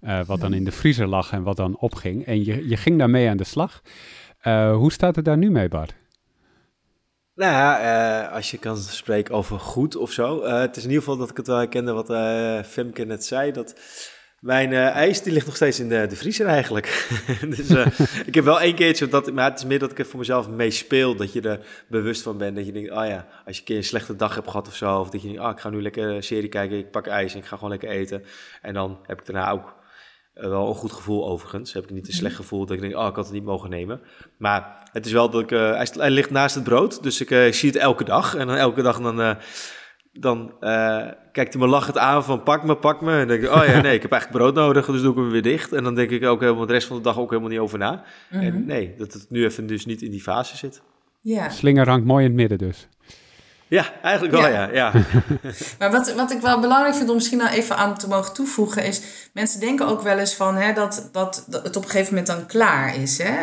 Uh, 0.00 0.24
wat 0.24 0.40
dan 0.40 0.52
in 0.52 0.64
de 0.64 0.72
vriezer 0.72 1.06
lag 1.06 1.32
en 1.32 1.42
wat 1.42 1.56
dan 1.56 1.76
opging. 1.78 2.26
En 2.26 2.44
je, 2.44 2.68
je 2.68 2.76
ging 2.76 2.98
daarmee 2.98 3.28
aan 3.28 3.36
de 3.36 3.44
slag. 3.44 3.82
hoe 4.72 4.92
staat 4.92 5.16
het 5.16 5.24
daar 5.24 5.36
nu 5.36 5.50
mee, 5.50 5.68
Bart? 5.68 5.94
Nou 7.34 7.52
ja, 7.52 8.24
als 8.26 8.50
je 8.50 8.58
kan 8.58 8.76
spreken 8.76 9.34
over 9.34 9.58
goed 9.60 9.96
of 9.96 10.10
zo. 10.10 10.44
het 10.44 10.76
is 10.76 10.82
in 10.82 10.88
ieder 10.88 11.04
geval 11.04 11.18
dat 11.18 11.30
ik 11.30 11.36
het 11.36 11.46
wel 11.46 11.56
herkende 11.56 11.92
wat 11.92 12.06
Femke 12.66 13.04
net 13.04 13.24
zei. 13.24 13.52
Dat 13.52 13.74
mijn 14.40 14.72
uh, 14.72 14.86
ijs 14.88 15.22
die 15.22 15.32
ligt 15.32 15.46
nog 15.46 15.56
steeds 15.56 15.80
in 15.80 15.88
de, 15.88 16.06
de 16.06 16.16
vriezer 16.16 16.46
eigenlijk. 16.46 17.08
dus 17.56 17.70
uh, 17.70 17.86
ik 18.26 18.34
heb 18.34 18.44
wel 18.44 18.60
één 18.60 18.74
keertje, 18.74 19.08
dat, 19.08 19.32
maar 19.32 19.50
het 19.50 19.58
is 19.58 19.64
meer 19.64 19.78
dat 19.78 19.90
ik 19.90 19.98
er 19.98 20.06
voor 20.06 20.18
mezelf 20.18 20.48
mee 20.48 20.70
speel. 20.70 21.16
Dat 21.16 21.32
je 21.32 21.40
er 21.40 21.60
bewust 21.88 22.22
van 22.22 22.38
bent. 22.38 22.56
Dat 22.56 22.66
je 22.66 22.72
denkt, 22.72 22.90
oh 22.90 23.06
ja, 23.06 23.26
als 23.46 23.54
je 23.56 23.60
een 23.60 23.66
keer 23.66 23.76
een 23.76 23.84
slechte 23.84 24.16
dag 24.16 24.34
hebt 24.34 24.50
gehad 24.50 24.66
of 24.66 24.76
zo. 24.76 25.00
Of 25.00 25.10
dat 25.10 25.22
je 25.22 25.28
denkt, 25.28 25.42
oh 25.42 25.50
ik 25.50 25.60
ga 25.60 25.70
nu 25.70 25.82
lekker 25.82 26.08
een 26.08 26.22
serie 26.22 26.48
kijken. 26.48 26.78
Ik 26.78 26.90
pak 26.90 27.06
ijs 27.06 27.32
en 27.32 27.38
ik 27.38 27.44
ga 27.44 27.54
gewoon 27.54 27.70
lekker 27.70 27.88
eten. 27.88 28.24
En 28.62 28.74
dan 28.74 28.98
heb 29.06 29.20
ik 29.20 29.26
daarna 29.26 29.50
ook 29.50 29.76
uh, 30.34 30.48
wel 30.48 30.68
een 30.68 30.74
goed 30.74 30.92
gevoel 30.92 31.28
overigens. 31.28 31.72
Heb 31.72 31.84
ik 31.84 31.90
niet 31.90 32.06
een 32.06 32.12
slecht 32.12 32.36
gevoel 32.36 32.66
dat 32.66 32.76
ik 32.76 32.80
denk, 32.82 32.96
oh 32.96 33.06
ik 33.06 33.14
had 33.14 33.24
het 33.24 33.34
niet 33.34 33.44
mogen 33.44 33.70
nemen. 33.70 34.00
Maar 34.36 34.88
het 34.92 35.06
is 35.06 35.12
wel 35.12 35.30
dat 35.30 35.42
ik, 35.42 35.50
hij, 35.50 35.88
hij, 35.92 36.10
ligt 36.10 36.30
naast 36.30 36.54
het 36.54 36.64
brood. 36.64 37.02
Dus 37.02 37.20
ik 37.20 37.54
zie 37.54 37.70
het 37.70 37.78
elke 37.78 38.04
dag. 38.04 38.34
En 38.34 38.46
dan 38.46 38.56
elke 38.56 38.82
dag 38.82 39.00
dan 39.00 39.36
dan 40.20 40.52
uh, 40.60 41.06
kijkt 41.32 41.52
hij 41.52 41.62
me 41.62 41.68
lachend 41.68 41.98
aan 41.98 42.24
van 42.24 42.42
pak 42.42 42.64
me, 42.64 42.76
pak 42.76 43.00
me. 43.00 43.12
En 43.12 43.18
dan 43.18 43.26
denk 43.28 43.42
ik, 43.42 43.50
oh 43.50 43.66
ja, 43.66 43.80
nee, 43.80 43.94
ik 43.94 44.02
heb 44.02 44.12
eigenlijk 44.12 44.42
brood 44.42 44.54
nodig, 44.54 44.86
dus 44.86 45.02
doe 45.02 45.10
ik 45.10 45.16
hem 45.16 45.30
weer 45.30 45.42
dicht. 45.42 45.72
En 45.72 45.84
dan 45.84 45.94
denk 45.94 46.10
ik 46.10 46.24
ook 46.24 46.40
helemaal 46.40 46.66
de 46.66 46.72
rest 46.72 46.86
van 46.86 46.96
de 46.96 47.02
dag 47.02 47.18
ook 47.18 47.30
helemaal 47.30 47.50
niet 47.50 47.58
over 47.58 47.78
na. 47.78 48.02
En 48.30 48.54
mhm. 48.54 48.66
nee, 48.66 48.94
dat 48.98 49.12
het 49.12 49.26
nu 49.28 49.44
even 49.44 49.66
dus 49.66 49.86
niet 49.86 50.02
in 50.02 50.10
die 50.10 50.22
fase 50.22 50.56
zit. 50.56 50.82
Ja. 51.20 51.48
Slinger 51.48 51.88
hangt 51.88 52.06
mooi 52.06 52.24
in 52.24 52.30
het 52.30 52.40
midden 52.40 52.58
dus. 52.58 52.88
Ja, 53.68 54.00
eigenlijk 54.02 54.34
wel, 54.34 54.48
ja. 54.48 54.68
ja, 54.72 54.92
maar 55.78 55.90
wat, 55.90 56.14
wat 56.14 56.30
ik 56.30 56.40
wel 56.40 56.60
belangrijk 56.60 56.94
vind 56.94 57.08
om 57.08 57.14
misschien 57.14 57.38
nou 57.38 57.50
even 57.50 57.76
aan 57.76 57.98
te 57.98 58.08
mogen 58.08 58.34
toevoegen 58.34 58.84
is... 58.84 59.02
mensen 59.32 59.60
denken 59.60 59.86
ook 59.86 60.02
wel 60.02 60.18
eens 60.18 60.34
van 60.34 60.56
hè, 60.56 60.72
dat, 60.72 61.08
dat, 61.12 61.44
dat 61.48 61.64
het 61.64 61.76
op 61.76 61.82
een 61.82 61.90
gegeven 61.90 62.14
moment 62.14 62.26
dan 62.26 62.46
klaar 62.46 62.96
is. 62.96 63.18
Hè? 63.22 63.34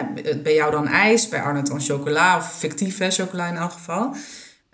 Bij 0.43 0.53
jou 0.53 0.71
dan 0.71 0.87
ijs, 0.87 1.29
bij 1.29 1.41
Arnold 1.41 1.67
dan 1.67 1.81
chocola 1.81 2.37
of 2.37 2.57
fictief 2.57 2.97
hè, 2.97 3.11
chocola 3.11 3.47
in 3.47 3.55
elk 3.55 3.71
geval... 3.71 4.15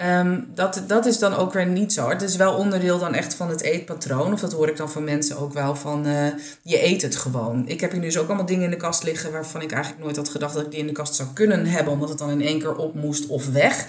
Um, 0.04 0.52
dat, 0.54 0.84
dat 0.88 1.06
is 1.06 1.20
dan 1.20 1.34
ook 1.34 1.54
weer 1.54 1.66
niet 1.66 1.94
zo. 1.94 2.10
Het 2.10 2.22
is 2.22 2.36
wel 2.36 2.54
onderdeel 2.54 3.00
dan 3.00 3.14
echt 3.14 3.34
van 3.34 3.50
het 3.50 3.62
eetpatroon. 3.62 4.34
Of 4.34 4.40
dat 4.40 4.54
hoor 4.54 4.70
ik 4.70 4.78
dan 4.78 4.92
van 4.92 5.04
mensen 5.04 5.38
ook 5.38 5.54
wel 5.54 5.76
van 5.76 6.08
uh, 6.08 6.28
je 6.62 6.86
eet 6.86 7.02
het 7.02 7.16
gewoon. 7.16 7.68
Ik 7.68 7.82
heb 7.82 7.92
hier 7.92 8.02
dus 8.02 8.18
ook 8.18 8.28
allemaal 8.28 8.46
dingen 8.46 8.64
in 8.64 8.70
de 8.70 8.78
kast 8.78 9.04
liggen 9.04 9.32
waarvan 9.32 9.62
ik 9.62 9.72
eigenlijk 9.72 10.04
nooit 10.04 10.16
had 10.16 10.30
gedacht 10.30 10.54
dat 10.54 10.66
ik 10.66 10.72
die 10.72 10.80
in 10.80 10.88
de 10.88 10.92
kast 10.92 11.16
zou 11.16 11.30
kunnen 11.34 11.66
hebben. 11.66 11.94
Omdat 11.94 12.10
het 12.10 12.18
dan 12.18 12.30
in 12.30 12.42
één 12.42 12.60
keer 12.60 12.76
op 12.76 12.96
moest 12.96 13.28
of 13.28 13.50
weg. 13.50 13.88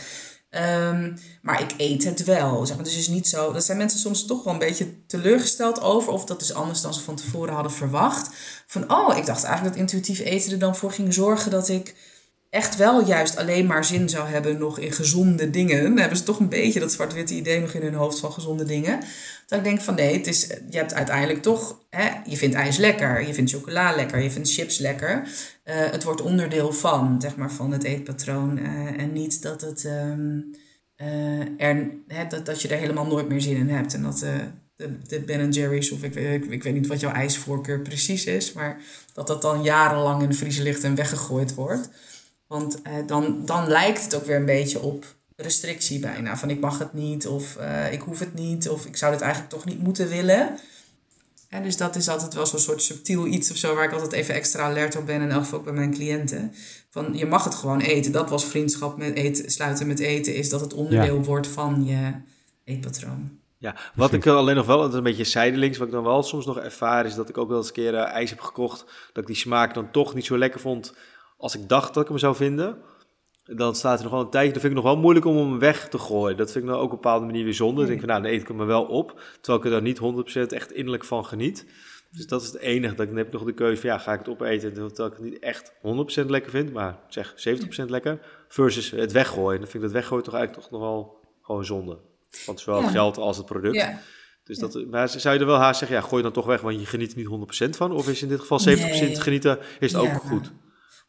Um, 0.50 1.18
maar 1.42 1.60
ik 1.62 1.74
eet 1.76 2.04
het 2.04 2.24
wel. 2.24 2.60
Dus 2.60 2.76
het 2.76 2.86
is 2.86 3.08
niet 3.08 3.28
zo. 3.28 3.52
Dat 3.52 3.64
zijn 3.64 3.78
mensen 3.78 3.98
soms 3.98 4.26
toch 4.26 4.44
wel 4.44 4.52
een 4.52 4.58
beetje 4.58 5.06
teleurgesteld 5.06 5.80
over. 5.80 6.12
Of 6.12 6.24
dat 6.24 6.40
is 6.40 6.54
anders 6.54 6.80
dan 6.80 6.94
ze 6.94 7.00
van 7.00 7.16
tevoren 7.16 7.54
hadden 7.54 7.72
verwacht. 7.72 8.30
Van 8.66 8.92
oh, 8.92 9.16
ik 9.16 9.26
dacht 9.26 9.44
eigenlijk 9.44 9.74
dat 9.74 9.84
intuïtief 9.84 10.18
eten 10.18 10.52
er 10.52 10.58
dan 10.58 10.76
voor 10.76 10.92
ging 10.92 11.14
zorgen 11.14 11.50
dat 11.50 11.68
ik 11.68 11.94
echt 12.52 12.76
wel 12.76 13.06
juist 13.06 13.36
alleen 13.36 13.66
maar 13.66 13.84
zin 13.84 14.08
zou 14.08 14.28
hebben 14.28 14.58
nog 14.58 14.78
in 14.78 14.92
gezonde 14.92 15.50
dingen. 15.50 15.82
Dan 15.82 15.98
hebben 15.98 16.18
ze 16.18 16.24
toch 16.24 16.40
een 16.40 16.48
beetje 16.48 16.80
dat 16.80 16.92
zwart-witte 16.92 17.34
idee 17.34 17.60
nog 17.60 17.72
in 17.72 17.82
hun 17.82 17.94
hoofd 17.94 18.18
van 18.18 18.32
gezonde 18.32 18.64
dingen. 18.64 19.00
Dat 19.46 19.58
ik 19.58 19.64
denk 19.64 19.80
van 19.80 19.94
nee, 19.94 20.16
het 20.16 20.26
is, 20.26 20.46
je 20.70 20.76
hebt 20.76 20.94
uiteindelijk 20.94 21.42
toch, 21.42 21.80
hè, 21.90 22.10
je 22.24 22.36
vindt 22.36 22.54
ijs 22.54 22.76
lekker, 22.76 23.26
je 23.26 23.34
vindt 23.34 23.50
chocola 23.50 23.94
lekker, 23.94 24.22
je 24.22 24.30
vindt 24.30 24.52
chips 24.52 24.78
lekker. 24.78 25.22
Uh, 25.64 25.74
het 25.74 26.04
wordt 26.04 26.20
onderdeel 26.20 26.72
van, 26.72 27.20
zeg 27.20 27.36
maar, 27.36 27.52
van 27.52 27.72
het 27.72 27.84
eetpatroon. 27.84 28.58
Uh, 28.58 29.00
en 29.00 29.12
niet 29.12 29.42
dat, 29.42 29.60
het, 29.60 29.84
um, 29.84 30.50
uh, 30.96 31.66
er, 31.66 31.90
hè, 32.08 32.26
dat, 32.26 32.46
dat 32.46 32.62
je 32.62 32.68
er 32.68 32.78
helemaal 32.78 33.06
nooit 33.06 33.28
meer 33.28 33.40
zin 33.40 33.56
in 33.56 33.68
hebt. 33.68 33.94
En 33.94 34.02
dat 34.02 34.24
de, 34.76 34.98
de 35.06 35.20
Ben 35.20 35.50
Jerry's, 35.50 35.90
of 35.90 36.02
ik, 36.02 36.14
ik, 36.14 36.44
ik 36.44 36.62
weet 36.62 36.74
niet 36.74 36.86
wat 36.86 37.00
jouw 37.00 37.12
ijsvoorkeur 37.12 37.80
precies 37.80 38.24
is, 38.24 38.52
maar 38.52 38.80
dat 39.12 39.26
dat 39.26 39.42
dan 39.42 39.62
jarenlang 39.62 40.22
in 40.22 40.28
de 40.28 40.34
vriezer 40.34 40.62
ligt 40.62 40.84
en 40.84 40.94
weggegooid 40.94 41.54
wordt. 41.54 41.90
Want 42.52 42.82
eh, 42.82 42.92
dan, 43.06 43.42
dan 43.44 43.68
lijkt 43.68 44.04
het 44.04 44.14
ook 44.14 44.24
weer 44.24 44.36
een 44.36 44.44
beetje 44.44 44.80
op 44.80 45.04
restrictie 45.36 45.98
bijna. 45.98 46.36
Van 46.36 46.50
ik 46.50 46.60
mag 46.60 46.78
het 46.78 46.92
niet 46.92 47.26
of 47.26 47.56
uh, 47.60 47.92
ik 47.92 48.00
hoef 48.00 48.18
het 48.18 48.34
niet 48.34 48.68
of 48.68 48.86
ik 48.86 48.96
zou 48.96 49.12
het 49.12 49.20
eigenlijk 49.20 49.52
toch 49.52 49.64
niet 49.64 49.82
moeten 49.82 50.08
willen. 50.08 50.58
En 51.48 51.62
dus 51.62 51.76
dat 51.76 51.96
is 51.96 52.08
altijd 52.08 52.34
wel 52.34 52.46
zo'n 52.46 52.58
soort 52.58 52.82
subtiel 52.82 53.26
iets 53.26 53.50
of 53.50 53.56
zo 53.56 53.74
waar 53.74 53.84
ik 53.84 53.92
altijd 53.92 54.12
even 54.12 54.34
extra 54.34 54.62
alert 54.62 54.96
op 54.96 55.06
ben. 55.06 55.20
En 55.20 55.30
elk 55.30 55.52
ook 55.52 55.64
bij 55.64 55.72
mijn 55.72 55.94
cliënten. 55.94 56.54
Van 56.90 57.14
je 57.14 57.26
mag 57.26 57.44
het 57.44 57.54
gewoon 57.54 57.80
eten. 57.80 58.12
Dat 58.12 58.30
was 58.30 58.44
vriendschap 58.44 58.96
met 58.96 59.14
eten, 59.14 59.50
sluiten 59.50 59.86
met 59.86 59.98
eten. 59.98 60.34
Is 60.34 60.48
dat 60.48 60.60
het 60.60 60.74
onderdeel 60.74 61.24
wordt 61.24 61.46
van 61.46 61.84
je 61.84 62.12
eetpatroon. 62.64 63.38
Ja, 63.58 63.76
wat 63.94 64.12
ik 64.12 64.26
alleen 64.26 64.56
nog 64.56 64.66
wel, 64.66 64.78
dat 64.78 64.90
is 64.90 64.96
een 64.96 65.02
beetje 65.02 65.24
zijdelings, 65.24 65.78
wat 65.78 65.86
ik 65.86 65.92
dan 65.92 66.04
wel 66.04 66.22
soms 66.22 66.46
nog 66.46 66.58
ervaar, 66.58 67.06
is 67.06 67.14
dat 67.14 67.28
ik 67.28 67.38
ook 67.38 67.48
wel 67.48 67.58
eens 67.58 67.66
een 67.66 67.72
keer 67.72 67.92
uh, 67.92 68.00
ijs 68.00 68.30
heb 68.30 68.40
gekocht, 68.40 68.84
dat 69.12 69.22
ik 69.22 69.26
die 69.26 69.36
smaak 69.36 69.74
dan 69.74 69.90
toch 69.90 70.14
niet 70.14 70.24
zo 70.24 70.38
lekker 70.38 70.60
vond 70.60 70.94
als 71.42 71.56
ik 71.56 71.68
dacht 71.68 71.94
dat 71.94 72.02
ik 72.02 72.08
hem 72.08 72.18
zou 72.18 72.34
vinden, 72.34 72.78
dan 73.44 73.74
staat 73.74 73.96
er 73.98 74.02
nog 74.02 74.12
wel 74.12 74.22
een 74.22 74.30
tijdje. 74.30 74.52
Dan 74.52 74.60
vind 74.60 74.72
ik 74.72 74.82
nog 74.82 74.92
wel 74.92 75.00
moeilijk 75.02 75.26
om 75.26 75.36
hem 75.36 75.58
weg 75.58 75.88
te 75.88 75.98
gooien. 75.98 76.36
Dat 76.36 76.52
vind 76.52 76.64
ik 76.64 76.70
nou 76.70 76.82
ook 76.82 76.86
op 76.86 76.92
een 76.92 77.00
bepaalde 77.02 77.26
manier 77.26 77.44
weer 77.44 77.54
zonde. 77.54 77.76
Dan 77.76 77.86
denk 77.86 78.00
ik 78.00 78.04
van, 78.06 78.08
nou, 78.08 78.22
dan 78.22 78.32
eet 78.32 78.40
ik 78.40 78.48
hem 78.48 78.66
wel 78.66 78.84
op. 78.84 79.20
Terwijl 79.40 79.58
ik 79.58 79.64
er 79.64 79.70
dan 79.70 79.82
niet 79.82 80.48
100% 80.48 80.52
echt 80.52 80.72
innerlijk 80.72 81.04
van 81.04 81.24
geniet. 81.24 81.66
Dus 82.10 82.26
dat 82.26 82.42
is 82.42 82.46
het 82.46 82.58
enige. 82.58 82.94
Dat 82.94 83.08
ik 83.08 83.16
heb 83.16 83.32
nog 83.32 83.44
de 83.44 83.52
keuze 83.52 83.80
van, 83.80 83.90
ja, 83.90 83.98
ga 83.98 84.12
ik 84.12 84.18
het 84.18 84.28
opeten? 84.28 84.72
Terwijl 84.72 85.10
ik 85.10 85.16
het 85.16 85.24
niet 85.24 85.38
echt 85.38 85.72
100% 86.24 86.26
lekker 86.26 86.50
vind, 86.50 86.72
maar 86.72 86.98
zeg 87.08 87.34
70% 87.48 87.84
lekker. 87.86 88.18
Versus 88.48 88.90
het 88.90 89.12
weggooien. 89.12 89.60
Dan 89.60 89.68
vind 89.68 89.82
ik 89.82 89.90
dat 89.90 89.98
weggooien 90.00 90.24
toch 90.24 90.34
eigenlijk 90.34 90.62
toch 90.62 90.80
nog 90.80 90.88
wel 90.88 91.20
gewoon 91.42 91.64
zonde. 91.64 91.98
Want 92.46 92.60
zowel 92.60 92.82
het 92.82 92.90
geld 92.90 93.16
als 93.18 93.36
het 93.36 93.46
product. 93.46 93.74
Ja. 93.74 94.00
Dus 94.44 94.58
dat, 94.58 94.86
maar 94.90 95.08
zou 95.08 95.34
je 95.34 95.40
er 95.40 95.46
wel 95.46 95.56
haast 95.56 95.78
zeggen, 95.78 95.96
ja, 95.96 96.02
gooi 96.02 96.22
dan 96.22 96.32
toch 96.32 96.46
weg, 96.46 96.60
want 96.60 96.80
je 96.80 96.86
geniet 96.86 97.12
er 97.12 97.18
niet 97.18 97.66
100% 97.66 97.76
van? 97.76 97.92
Of 97.92 98.08
is 98.08 98.22
in 98.22 98.28
dit 98.28 98.40
geval 98.40 98.60
70% 98.60 98.72
genieten, 99.12 99.58
is 99.80 99.92
het 99.92 100.02
ook 100.02 100.22
goed? 100.22 100.52
100% 101.02 101.06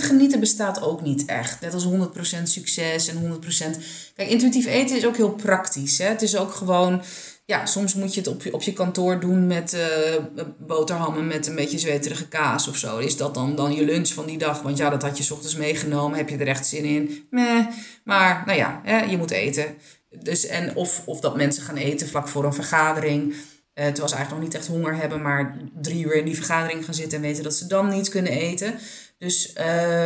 genieten 0.00 0.40
bestaat 0.40 0.82
ook 0.82 1.02
niet 1.02 1.24
echt. 1.24 1.60
Net 1.60 1.74
als 1.74 1.86
100% 1.86 2.42
succes 2.42 3.08
en 3.08 3.16
100%. 3.16 3.82
Kijk, 4.14 4.28
intuïtief 4.28 4.66
eten 4.66 4.96
is 4.96 5.06
ook 5.06 5.16
heel 5.16 5.30
praktisch. 5.34 5.98
Hè? 5.98 6.04
Het 6.04 6.22
is 6.22 6.36
ook 6.36 6.52
gewoon. 6.52 7.02
Ja, 7.44 7.66
soms 7.66 7.94
moet 7.94 8.14
je 8.14 8.20
het 8.20 8.28
op 8.28 8.42
je, 8.42 8.52
op 8.52 8.62
je 8.62 8.72
kantoor 8.72 9.20
doen 9.20 9.46
met 9.46 9.74
uh, 9.74 10.44
boterhammen 10.58 11.26
met 11.26 11.46
een 11.46 11.54
beetje 11.54 11.78
zweterige 11.78 12.28
kaas 12.28 12.68
of 12.68 12.76
zo. 12.76 12.98
Is 12.98 13.16
dat 13.16 13.34
dan, 13.34 13.56
dan 13.56 13.74
je 13.74 13.84
lunch 13.84 14.08
van 14.08 14.26
die 14.26 14.38
dag? 14.38 14.62
Want 14.62 14.78
ja, 14.78 14.90
dat 14.90 15.02
had 15.02 15.16
je 15.16 15.22
s 15.22 15.30
ochtends 15.30 15.56
meegenomen. 15.56 16.18
Heb 16.18 16.28
je 16.28 16.36
er 16.36 16.46
echt 16.46 16.66
zin 16.66 16.84
in? 16.84 17.26
Meh. 17.30 17.66
Maar 18.04 18.42
nou 18.46 18.58
ja, 18.58 18.80
hè, 18.84 18.98
je 18.98 19.16
moet 19.16 19.30
eten. 19.30 19.74
Dus, 20.10 20.46
en 20.46 20.76
of, 20.76 21.02
of 21.04 21.20
dat 21.20 21.36
mensen 21.36 21.62
gaan 21.62 21.76
eten 21.76 22.08
vlak 22.08 22.28
voor 22.28 22.44
een 22.44 22.54
vergadering. 22.54 23.34
Uh, 23.80 23.86
terwijl 23.86 24.08
ze 24.08 24.14
eigenlijk 24.14 24.30
nog 24.30 24.52
niet 24.52 24.54
echt 24.54 24.76
honger 24.76 24.96
hebben, 24.96 25.22
maar 25.22 25.56
drie 25.80 26.04
uur 26.04 26.14
in 26.14 26.24
die 26.24 26.36
vergadering 26.36 26.84
gaan 26.84 26.94
zitten 26.94 27.18
en 27.18 27.24
weten 27.24 27.42
dat 27.42 27.54
ze 27.54 27.66
dan 27.66 27.88
niet 27.88 28.08
kunnen 28.08 28.32
eten. 28.32 28.78
Dus 29.18 29.54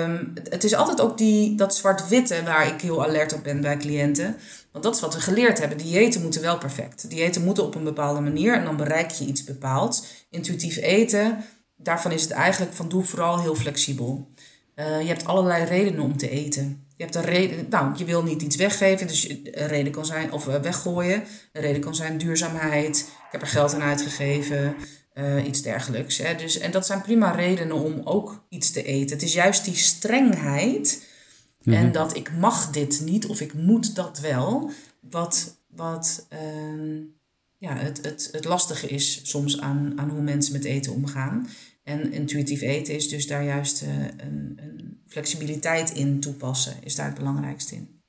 um, 0.02 0.32
het 0.50 0.64
is 0.64 0.74
altijd 0.74 1.00
ook 1.00 1.18
die, 1.18 1.56
dat 1.56 1.76
zwart-witte 1.76 2.42
waar 2.44 2.66
ik 2.66 2.80
heel 2.80 3.04
alert 3.04 3.32
op 3.32 3.42
ben 3.42 3.60
bij 3.60 3.76
cliënten. 3.76 4.36
Want 4.72 4.84
dat 4.84 4.94
is 4.94 5.00
wat 5.00 5.14
we 5.14 5.20
geleerd 5.20 5.58
hebben. 5.58 5.78
Diëten 5.78 6.22
moeten 6.22 6.40
wel 6.40 6.58
perfect. 6.58 7.10
Diëten 7.10 7.44
moeten 7.44 7.64
op 7.64 7.74
een 7.74 7.84
bepaalde 7.84 8.20
manier 8.20 8.54
en 8.54 8.64
dan 8.64 8.76
bereik 8.76 9.10
je 9.10 9.24
iets 9.24 9.44
bepaalds. 9.44 10.26
Intuïtief 10.30 10.76
eten, 10.76 11.44
daarvan 11.76 12.12
is 12.12 12.22
het 12.22 12.30
eigenlijk 12.30 12.72
van 12.72 12.88
doe 12.88 13.04
vooral 13.04 13.40
heel 13.40 13.54
flexibel. 13.54 14.28
Uh, 14.76 15.00
je 15.00 15.06
hebt 15.06 15.26
allerlei 15.26 15.64
redenen 15.64 16.04
om 16.04 16.16
te 16.16 16.30
eten. 16.30 16.83
Je 16.96 17.02
hebt 17.02 17.14
een 17.14 17.22
reden, 17.22 17.66
nou, 17.70 17.96
je 17.96 18.04
wil 18.04 18.22
niet 18.22 18.42
iets 18.42 18.56
weggeven, 18.56 19.06
dus 19.06 19.28
een 19.28 19.66
reden 19.66 19.92
kan 19.92 20.06
zijn, 20.06 20.32
of 20.32 20.48
eh, 20.48 20.60
weggooien. 20.60 21.24
Een 21.52 21.62
reden 21.62 21.80
kan 21.80 21.94
zijn 21.94 22.18
duurzaamheid. 22.18 22.98
Ik 22.98 23.32
heb 23.32 23.40
er 23.40 23.46
geld 23.46 23.74
aan 23.74 23.82
uitgegeven. 23.82 24.76
Uh, 25.14 25.46
iets 25.46 25.62
dergelijks. 25.62 26.18
Hè. 26.18 26.34
Dus, 26.34 26.58
en 26.58 26.70
dat 26.70 26.86
zijn 26.86 27.02
prima 27.02 27.30
redenen 27.30 27.76
om 27.76 28.00
ook 28.04 28.44
iets 28.48 28.70
te 28.70 28.82
eten. 28.82 29.16
Het 29.16 29.24
is 29.24 29.32
juist 29.32 29.64
die 29.64 29.74
strengheid 29.74 31.06
en 31.64 31.84
mhm. 31.84 31.92
dat 31.92 32.16
ik 32.16 32.32
mag 32.32 32.70
dit 32.70 33.00
niet 33.04 33.26
of 33.26 33.40
ik 33.40 33.54
moet 33.54 33.94
dat 33.94 34.20
wel, 34.20 34.70
wat, 35.00 35.56
wat 35.68 36.26
uh, 36.32 37.00
ja, 37.58 37.76
het, 37.76 38.00
het, 38.02 38.28
het 38.32 38.44
lastige 38.44 38.88
is 38.88 39.20
soms 39.22 39.60
aan, 39.60 39.92
aan 39.96 40.10
hoe 40.10 40.22
mensen 40.22 40.52
met 40.52 40.64
eten 40.64 40.92
omgaan. 40.92 41.48
En 41.84 42.12
intuïtief 42.12 42.60
eten 42.60 42.94
is 42.94 43.08
dus 43.08 43.26
daar 43.26 43.44
juist 43.44 43.82
een, 43.82 44.52
een, 44.56 45.02
flexibiliteit 45.06 45.90
in 45.90 46.20
toepassen, 46.20 46.74
is 46.82 46.94
daar 46.96 47.06
het 47.06 47.18
belangrijkste 47.18 47.74
in. 47.74 48.02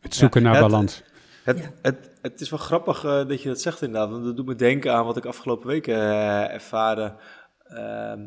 Het 0.00 0.14
zoeken 0.14 0.42
naar 0.42 0.60
balans. 0.60 1.02
Het, 1.44 1.70
het, 1.82 2.10
het, 2.22 2.40
is 2.40 2.50
wel 2.50 2.58
grappig 2.58 3.00
dat 3.00 3.42
je 3.42 3.48
dat 3.48 3.60
zegt 3.60 3.82
inderdaad, 3.82 4.10
want 4.10 4.24
dat 4.24 4.36
doet 4.36 4.46
me 4.46 4.54
denken 4.54 4.94
aan 4.94 5.04
wat 5.04 5.16
ik 5.16 5.24
afgelopen 5.24 5.66
weken 5.66 5.94
uh, 5.94 6.52
ervaren 6.52 7.16
ehm, 7.64 8.26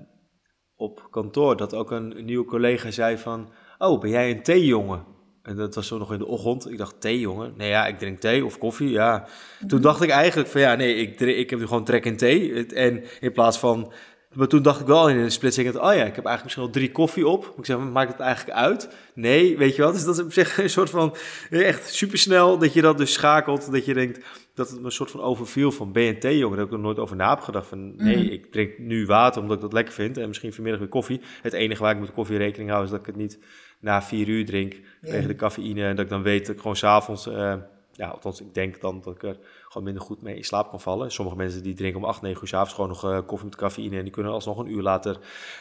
op 0.75 1.08
kantoor. 1.12 1.58
Dat 1.58 1.73
ook 1.73 1.91
een, 1.91 2.17
een 2.17 2.25
nieuwe 2.25 2.45
collega 2.45 2.91
zei 2.91 3.17
van, 3.17 3.51
oh, 3.77 4.01
ben 4.01 4.10
jij 4.10 4.32
een 4.32 4.43
theejongen? 4.43 5.06
En 5.43 5.56
dat 5.56 5.75
was 5.75 5.88
zo 5.88 5.97
nog 5.97 6.12
in 6.12 6.17
de 6.17 6.25
ochtend. 6.25 6.71
Ik 6.71 6.77
dacht, 6.77 7.01
thee, 7.01 7.19
jongen? 7.19 7.53
Nee, 7.58 7.69
ja, 7.69 7.88
ik 7.88 7.97
drink 7.97 8.19
thee 8.19 8.45
of 8.45 8.58
koffie, 8.58 8.89
ja. 8.89 9.27
Toen 9.60 9.79
mhm. 9.79 9.82
dacht 9.82 10.01
ik 10.01 10.10
eigenlijk 10.10 10.49
van, 10.49 10.62
ja, 10.62 10.75
nee, 10.75 10.95
ik, 10.95 11.19
ik 11.19 11.49
heb 11.49 11.60
nu 11.60 11.67
gewoon 11.67 11.84
trek 11.84 12.06
in 12.06 12.17
thee. 12.17 12.67
En 12.67 13.03
in 13.19 13.32
plaats 13.32 13.60
van... 13.60 13.93
Maar 14.34 14.48
toen 14.48 14.62
dacht 14.62 14.80
ik 14.80 14.88
wel 14.88 15.10
in 15.10 15.17
een 15.17 15.32
split 15.32 15.54
second, 15.54 15.76
oh 15.76 15.82
ja, 15.82 15.89
ik 15.91 16.15
heb 16.15 16.26
eigenlijk 16.26 16.43
misschien 16.43 16.63
al 16.63 16.69
drie 16.69 16.91
koffie 16.91 17.28
op. 17.28 17.54
Ik 17.58 17.65
zeg, 17.65 17.78
maakt 17.78 18.12
het 18.12 18.19
eigenlijk 18.19 18.58
uit? 18.58 18.89
Nee, 19.13 19.58
weet 19.58 19.76
je 19.76 19.82
wat? 19.82 19.93
Dus 19.93 20.04
dat 20.04 20.17
is 20.17 20.24
op 20.24 20.34
zich 20.34 20.58
een 20.58 20.69
soort 20.69 20.89
van, 20.89 21.15
echt 21.50 21.93
supersnel 21.93 22.58
dat 22.58 22.74
je 22.74 22.82
dat 22.82 22.98
dus 22.98 23.13
schakelt. 23.13 23.72
Dat 23.72 23.86
je 23.86 23.93
denkt, 23.93 24.19
dat 24.54 24.69
het 24.69 24.80
me 24.80 24.86
een 24.86 24.91
soort 24.91 25.12
van 25.12 25.22
overviel 25.22 25.72
van 25.72 25.91
BNT, 25.91 26.24
jongen. 26.24 26.50
Daar 26.50 26.58
heb 26.58 26.67
ik 26.67 26.74
er 26.74 26.80
nooit 26.80 27.00
over 27.00 27.15
na 27.15 27.36
gedacht. 27.36 27.67
Van 27.67 27.96
nee, 27.96 28.24
mhm. 28.24 28.34
ik 28.34 28.52
drink 28.52 28.78
nu 28.78 29.06
water 29.06 29.41
omdat 29.41 29.56
ik 29.56 29.62
dat 29.62 29.74
lekker 29.74 29.93
vind. 29.93 30.17
En 30.17 30.28
misschien 30.28 30.54
vanmiddag 30.54 30.82
weer 30.82 30.89
koffie. 30.89 31.22
Het 31.41 31.54
enige 31.54 31.82
waar 31.82 31.93
ik 31.93 32.00
met 32.00 32.13
koffie 32.13 32.38
rekening 32.38 32.69
hou 32.69 32.84
is 32.84 32.89
dat 32.89 33.00
ik 33.00 33.06
het 33.06 33.15
niet 33.15 33.39
na 33.80 34.02
vier 34.02 34.28
uur 34.28 34.46
drink. 34.46 34.76
Tegen 35.02 35.28
de 35.28 35.36
cafeïne. 35.36 35.84
En 35.84 35.96
dat 35.96 36.06
ik 36.06 36.12
dan 36.12 36.24
weet 36.24 36.46
dat 36.46 36.56
ik 36.56 36.62
gewoon 36.62 36.76
s'avonds... 36.76 37.28
Uh, 37.28 37.54
ja, 37.96 38.08
althans, 38.08 38.41
ik 38.41 38.54
denk 38.54 38.82
dan 38.82 39.02
dat 39.02 39.15
ik 39.15 39.24
er 39.24 39.38
gewoon 39.74 39.88
minder 39.88 40.04
goed 40.04 40.22
mee 40.22 40.36
in 40.36 40.44
slaap 40.44 40.70
kan 40.70 40.82
vallen. 40.82 41.12
Sommige 41.12 41.38
mensen 41.38 41.64
die 41.64 41.74
drinken 41.74 42.02
om 42.02 42.08
8, 42.08 42.22
9 42.22 42.42
uur 42.42 42.48
s'avonds 42.48 42.74
gewoon 42.74 42.90
nog 42.90 43.06
uh, 43.06 43.20
koffie 43.26 43.50
met 43.50 43.58
cafeïne. 43.58 43.98
En 43.98 44.04
die 44.04 44.12
kunnen 44.12 44.32
alsnog 44.32 44.58
een 44.58 44.72
uur 44.72 44.82
later 44.82 45.20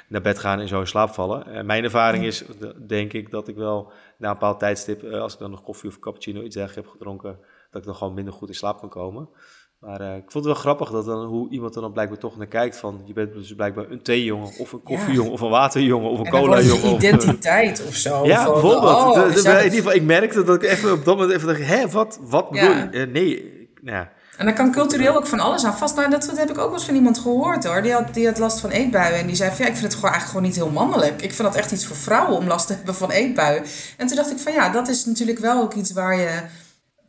naar 0.09 0.21
bed 0.21 0.39
gaan 0.39 0.61
en 0.61 0.69
zo 0.69 0.81
in 0.81 0.87
slaap 0.87 1.11
vallen. 1.11 1.45
Uh, 1.49 1.63
mijn 1.63 1.85
ervaring 1.85 2.25
is, 2.25 2.45
denk 2.87 3.13
ik, 3.13 3.31
dat 3.31 3.49
ik 3.49 3.57
wel 3.57 3.93
na 4.19 4.29
een 4.29 4.35
bepaald 4.35 4.59
tijdstip... 4.59 5.05
als 5.05 5.33
ik 5.33 5.39
dan 5.39 5.51
nog 5.51 5.63
koffie 5.63 5.89
of 5.89 5.99
cappuccino 5.99 6.43
iets 6.43 6.55
dergelijks 6.55 6.89
heb 6.89 6.99
gedronken 6.99 7.39
dat 7.71 7.81
ik 7.81 7.87
dan 7.87 7.97
gewoon 7.97 8.15
minder 8.15 8.35
goed 8.35 8.49
in 8.49 8.55
slaap 8.55 8.79
kan 8.79 8.89
komen. 8.89 9.29
Maar 9.83 10.01
uh, 10.01 10.17
ik 10.17 10.31
vond 10.31 10.45
het 10.45 10.45
wel 10.45 10.55
grappig 10.55 10.91
dat 10.91 11.05
dan, 11.05 11.25
hoe 11.25 11.51
iemand 11.51 11.75
er 11.75 11.81
dan 11.81 11.93
blijkbaar 11.93 12.19
toch 12.19 12.37
naar 12.37 12.47
kijkt 12.47 12.77
van... 12.77 13.03
je 13.05 13.13
bent 13.13 13.33
dus 13.33 13.55
blijkbaar 13.55 13.91
een 13.91 14.03
theejongen 14.03 14.51
of 14.59 14.73
een 14.73 14.83
koffiejongen 14.83 15.33
of 15.33 15.41
een 15.41 15.51
waterjongen 15.51 16.11
of 16.11 16.19
een 16.19 16.29
cola-jongen. 16.29 16.93
Of, 16.93 17.03
identiteit 17.03 17.85
of 17.87 17.95
zo. 17.95 18.27
Ja, 18.27 18.45
bijvoorbeeld. 18.53 18.97
Oh, 18.97 19.15
de, 19.15 19.43
de, 19.43 19.51
in 19.51 19.65
ieder 19.65 19.71
geval, 19.71 19.93
ik 19.93 20.03
merkte 20.03 20.45
dat 20.45 20.63
ik 20.63 20.71
even 20.71 20.93
op 20.93 21.05
dat 21.05 21.17
moment 21.17 21.37
even 21.37 21.49
dacht... 21.49 21.67
hè, 21.67 21.89
wat, 21.89 22.21
wat 22.23 22.51
bedoel 22.51 22.69
je? 22.69 22.89
Uh, 22.93 23.13
nee, 23.13 23.52
nou 23.83 24.07
En 24.37 24.47
dan 24.47 24.55
kan 24.55 24.73
cultureel 24.73 25.17
ook 25.17 25.27
van 25.27 25.41
alles 25.41 25.65
aan 25.65 25.77
vast. 25.77 25.97
Nou, 25.97 26.11
dat, 26.11 26.25
dat 26.25 26.39
heb 26.39 26.51
ik 26.51 26.59
ook 26.59 26.65
wel 26.65 26.73
eens 26.73 26.85
van 26.85 26.95
iemand 26.95 27.19
gehoord 27.19 27.65
hoor. 27.65 27.83
Die 27.83 27.93
had, 27.93 28.15
die 28.15 28.27
had 28.27 28.39
last 28.39 28.61
van 28.61 28.71
eetbuien. 28.71 29.19
En 29.19 29.27
die 29.27 29.37
zei 29.37 29.51
van 29.51 29.65
ja, 29.65 29.71
ik 29.71 29.77
vind 29.77 29.85
het 29.85 29.95
gewoon 29.95 30.11
eigenlijk 30.11 30.31
gewoon 30.37 30.43
niet 30.43 30.57
heel 30.57 30.85
mannelijk. 30.87 31.23
Ik 31.23 31.33
vind 31.33 31.49
dat 31.49 31.57
echt 31.57 31.73
iets 31.73 31.87
voor 31.87 31.97
vrouwen 31.97 32.39
om 32.39 32.47
last 32.47 32.67
te 32.67 32.73
hebben 32.73 32.95
van 32.95 33.11
eetbuien. 33.11 33.65
En 33.97 34.07
toen 34.07 34.17
dacht 34.17 34.31
ik 34.31 34.39
van 34.39 34.53
ja, 34.53 34.69
dat 34.69 34.89
is 34.89 35.05
natuurlijk 35.05 35.39
wel 35.39 35.63
ook 35.63 35.75
iets 35.75 35.93
waar 35.93 36.17
je 36.17 36.43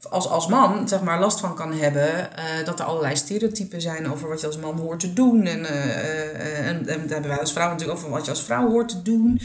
als, 0.09 0.29
als 0.29 0.47
man 0.47 0.87
zeg 0.87 1.01
maar, 1.01 1.19
last 1.19 1.39
van 1.39 1.55
kan 1.55 1.73
hebben. 1.73 2.09
Uh, 2.09 2.65
dat 2.65 2.79
er 2.79 2.85
allerlei 2.85 3.15
stereotypen 3.15 3.81
zijn 3.81 4.11
over 4.11 4.29
wat 4.29 4.41
je 4.41 4.47
als 4.47 4.57
man 4.57 4.77
hoort 4.77 4.99
te 4.99 5.13
doen. 5.13 5.45
En, 5.45 5.59
uh, 5.59 6.67
en, 6.67 6.77
en 6.77 6.85
daar 6.85 7.09
hebben 7.09 7.29
wij 7.29 7.39
als 7.39 7.53
vrouw 7.53 7.69
natuurlijk 7.69 7.97
over 7.97 8.09
wat 8.09 8.25
je 8.25 8.31
als 8.31 8.43
vrouw 8.43 8.69
hoort 8.69 8.89
te 8.89 9.01
doen. 9.01 9.41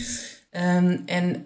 Um, 0.51 1.03
en 1.07 1.45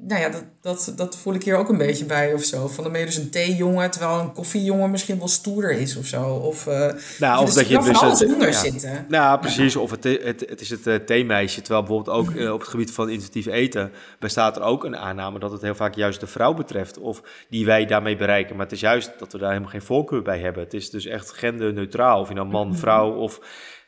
nou 0.00 0.20
ja, 0.20 0.28
dat, 0.28 0.44
dat, 0.60 0.92
dat 0.96 1.16
voel 1.16 1.34
ik 1.34 1.42
hier 1.42 1.56
ook 1.56 1.68
een 1.68 1.78
beetje 1.78 2.04
bij 2.04 2.34
of 2.34 2.44
zo. 2.44 2.68
Van 2.68 2.82
dan 2.82 2.92
ben 2.92 3.00
je 3.00 3.06
dus 3.06 3.16
een 3.16 3.30
theejongen, 3.30 3.90
terwijl 3.90 4.18
een 4.18 4.32
koffiejongen 4.32 4.90
misschien 4.90 5.18
wel 5.18 5.28
stoerder 5.28 5.70
is 5.70 5.96
of 5.96 6.06
zo. 6.06 6.24
Of, 6.24 6.66
uh, 6.66 6.90
nou, 7.18 7.42
of 7.42 7.52
dat 7.52 7.68
je 7.68 7.78
dus 7.78 8.00
alles 8.00 8.24
onder 8.24 8.48
ja. 8.48 8.52
zitten. 8.52 9.06
Nou, 9.08 9.40
precies. 9.40 9.76
Of 9.76 9.90
het, 9.90 10.04
het, 10.04 10.44
het 10.48 10.60
is 10.60 10.70
het 10.70 10.86
uh, 10.86 10.94
theemeisje. 10.94 11.60
Terwijl 11.60 11.84
bijvoorbeeld 11.84 12.16
ook 12.16 12.30
uh, 12.30 12.52
op 12.52 12.60
het 12.60 12.68
gebied 12.68 12.92
van 12.92 13.10
intuïtief 13.10 13.46
eten 13.46 13.92
bestaat 14.18 14.56
er 14.56 14.62
ook 14.62 14.84
een 14.84 14.96
aanname 14.96 15.38
dat 15.38 15.52
het 15.52 15.62
heel 15.62 15.74
vaak 15.74 15.94
juist 15.94 16.20
de 16.20 16.26
vrouw 16.26 16.54
betreft. 16.54 16.98
Of 16.98 17.22
die 17.48 17.66
wij 17.66 17.86
daarmee 17.86 18.16
bereiken. 18.16 18.56
Maar 18.56 18.64
het 18.64 18.74
is 18.74 18.80
juist 18.80 19.12
dat 19.18 19.32
we 19.32 19.38
daar 19.38 19.50
helemaal 19.50 19.70
geen 19.70 19.82
voorkeur 19.82 20.22
bij 20.22 20.38
hebben. 20.38 20.62
Het 20.62 20.74
is 20.74 20.90
dus 20.90 21.06
echt 21.06 21.30
genderneutraal. 21.30 22.20
Of 22.20 22.28
je 22.28 22.34
nou 22.34 22.48
man, 22.48 22.68
mhm. 22.68 22.76
vrouw 22.76 23.14
of 23.14 23.40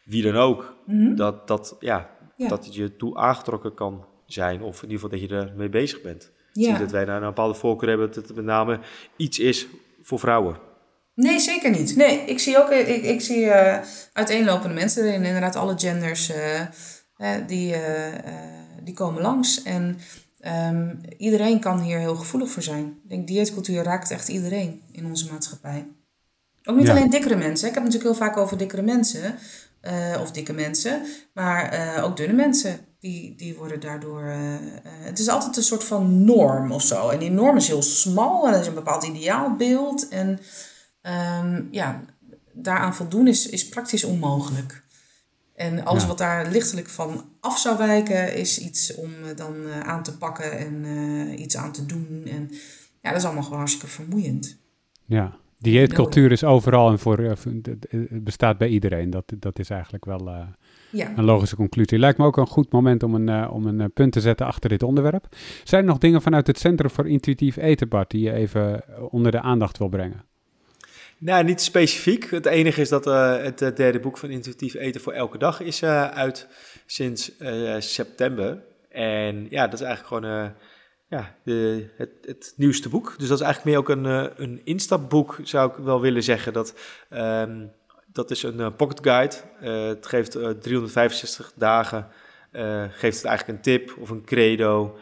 wie 0.05 0.23
dan 0.23 0.37
ook. 0.37 0.75
Mm 0.87 1.16
dat, 1.16 1.49
dat, 1.49 1.77
ja, 1.81 2.11
ja. 2.37 2.49
dat 2.49 2.64
het 2.64 2.75
je 2.75 2.96
toe 2.96 3.16
aangetrokken 3.16 3.75
kan 3.75 4.05
zijn. 4.33 4.62
Of 4.62 4.83
in 4.83 4.90
ieder 4.90 5.01
geval 5.01 5.19
dat 5.19 5.29
je 5.29 5.37
ermee 5.37 5.69
bezig 5.69 6.03
bent. 6.03 6.31
Ja. 6.53 6.69
Zie 6.69 6.79
dat 6.79 6.90
wij 6.90 7.05
nou 7.05 7.21
een 7.21 7.27
bepaalde 7.27 7.55
voorkeur 7.55 7.88
hebben 7.88 8.07
dat 8.07 8.27
het 8.27 8.37
met 8.37 8.45
name 8.45 8.81
iets 9.16 9.38
is 9.38 9.66
voor 10.03 10.19
vrouwen. 10.19 10.57
Nee, 11.14 11.38
zeker 11.38 11.71
niet. 11.71 11.97
Nee, 11.97 12.21
ik 12.21 12.38
zie 12.38 12.59
ook 12.59 12.71
ik, 12.71 13.05
ik 13.05 13.21
zie, 13.21 13.45
uh, 13.45 13.79
uiteenlopende 14.12 14.75
mensen 14.75 15.05
erin. 15.05 15.25
Inderdaad, 15.25 15.57
alle 15.57 15.79
genders 15.79 16.31
uh, 16.31 17.35
die, 17.47 17.75
die 18.83 18.95
komen 18.95 19.23
langs. 19.23 19.62
En 19.62 19.99
um, 20.73 21.01
iedereen 21.16 21.61
kan 21.61 21.81
hier 21.81 21.99
heel 21.99 22.14
gevoelig 22.14 22.51
voor 22.51 22.62
zijn. 22.62 22.85
Ik 23.03 23.09
denk, 23.09 23.27
dieetcultuur 23.27 23.83
raakt 23.83 24.11
echt 24.11 24.29
iedereen 24.29 24.83
in 24.93 25.07
onze 25.07 25.31
maatschappij. 25.31 25.87
Ook 26.64 26.77
niet 26.77 26.88
alleen 26.88 27.11
dikkere 27.11 27.37
mensen. 27.37 27.69
Ik 27.69 27.75
heb 27.75 27.85
het 27.85 27.93
natuurlijk 27.93 28.19
heel 28.19 28.29
vaak 28.29 28.37
over 28.37 28.59
dikkere 28.59 28.83
mensen. 28.83 29.38
of 30.21 30.31
dikke 30.31 30.53
mensen. 30.53 31.03
Maar 31.33 32.03
ook 32.03 32.16
dunne 32.16 32.35
mensen 32.35 32.81
die, 33.01 33.35
die 33.35 33.57
worden 33.57 33.81
daardoor. 33.81 34.23
Uh, 34.23 34.57
het 34.83 35.19
is 35.19 35.29
altijd 35.29 35.57
een 35.57 35.63
soort 35.63 35.85
van 35.85 36.25
norm 36.25 36.73
of 36.73 36.83
zo. 36.83 37.09
En 37.09 37.19
die 37.19 37.31
norm 37.31 37.57
is 37.57 37.69
heel 37.69 37.83
smal 37.83 38.49
en 38.49 38.61
is 38.61 38.67
een 38.67 38.75
bepaald 38.75 39.05
ideaalbeeld. 39.05 40.09
En 40.09 40.39
um, 41.43 41.69
ja, 41.71 42.01
daaraan 42.53 42.95
voldoen 42.95 43.27
is, 43.29 43.49
is 43.49 43.69
praktisch 43.69 44.05
onmogelijk. 44.05 44.83
En 45.55 45.85
alles 45.85 46.07
wat 46.07 46.19
daar 46.19 46.51
lichtelijk 46.51 46.89
van 46.89 47.25
af 47.41 47.59
zou 47.59 47.79
wijken, 47.79 48.35
is 48.35 48.59
iets 48.59 48.95
om 48.95 49.11
dan 49.37 49.55
uh, 49.57 49.81
aan 49.81 50.03
te 50.03 50.19
pakken 50.19 50.59
en 50.59 50.85
iets 51.41 51.57
aan 51.57 51.73
te 51.73 51.87
doen. 51.87 52.23
En 52.27 52.51
ja, 53.01 53.11
dat 53.11 53.19
is 53.19 53.25
allemaal 53.25 53.43
gewoon 53.43 53.59
hartstikke 53.59 53.89
vermoeiend. 53.89 54.59
Ja, 55.05 55.37
dieetcultuur 55.59 56.33
is 56.33 56.45
overal 56.45 56.91
en 56.91 56.99
voor, 56.99 57.37
bestaat 58.11 58.59
bij 58.59 58.69
iedereen. 58.69 59.11
Dat, 59.11 59.33
dat 59.39 59.59
is 59.59 59.71
eigenlijk 59.71 60.05
wel 60.05 60.47
ja. 60.90 61.12
Een 61.16 61.24
logische 61.24 61.57
conclusie. 61.57 61.98
Lijkt 61.98 62.18
me 62.18 62.24
ook 62.24 62.37
een 62.37 62.46
goed 62.46 62.72
moment 62.72 63.03
om 63.03 63.14
een, 63.14 63.29
uh, 63.29 63.53
om 63.53 63.66
een 63.66 63.81
uh, 63.81 63.85
punt 63.94 64.12
te 64.12 64.20
zetten 64.20 64.46
achter 64.46 64.68
dit 64.68 64.83
onderwerp. 64.83 65.26
Zijn 65.64 65.83
er 65.83 65.88
nog 65.88 65.98
dingen 65.98 66.22
vanuit 66.22 66.46
het 66.46 66.59
Centrum 66.59 66.90
voor 66.90 67.09
Intuïtief 67.09 67.57
Eten, 67.57 67.88
Bart, 67.88 68.11
die 68.11 68.20
je 68.20 68.33
even 68.33 68.88
eh, 68.88 69.12
onder 69.12 69.33
de 69.33 69.40
aandacht 69.40 69.79
wil 69.79 69.88
brengen? 69.88 70.24
Nou, 71.18 71.44
niet 71.44 71.61
specifiek. 71.61 72.31
Het 72.31 72.46
enige 72.46 72.81
is 72.81 72.88
dat 72.88 73.07
uh, 73.07 73.37
het 73.37 73.59
derde 73.59 74.00
boek 74.00 74.18
van 74.18 74.31
Intuïtief 74.31 74.74
Eten 74.74 75.00
voor 75.00 75.12
elke 75.12 75.38
dag 75.38 75.61
is 75.61 75.85
uit 75.85 76.48
sinds 76.87 77.33
september. 77.79 78.62
En 78.88 79.46
ja, 79.50 79.64
dat 79.68 79.81
is 79.81 79.87
eigenlijk 79.87 80.24
gewoon 80.24 80.53
ja, 81.09 81.37
de, 81.44 81.87
het, 81.96 82.11
het, 82.22 82.55
nieuwste 82.57 82.88
boek. 82.88 83.14
Dus 83.18 83.29
dat 83.29 83.38
is 83.38 83.44
eigenlijk 83.44 83.64
meer 83.64 83.79
ook 83.79 83.88
een, 83.88 84.31
een 84.42 84.61
instapboek, 84.64 85.38
zou 85.42 85.70
ik 85.70 85.76
wel 85.76 86.00
willen 86.00 86.22
zeggen. 86.22 86.53
Dat... 86.53 86.74
Um, 87.11 87.70
dat 88.12 88.31
is 88.31 88.42
een 88.42 88.59
uh, 88.59 88.66
pocket 88.77 89.01
guide. 89.03 89.35
Uh, 89.62 89.87
het 89.87 90.07
geeft 90.07 90.37
uh, 90.37 90.49
365 90.49 91.53
dagen. 91.55 92.07
Uh, 92.53 92.85
geeft 92.90 93.16
het 93.16 93.25
eigenlijk 93.25 93.59
een 93.59 93.62
tip 93.62 93.96
of 93.99 94.11
een 94.11 94.25
credo 94.25 94.99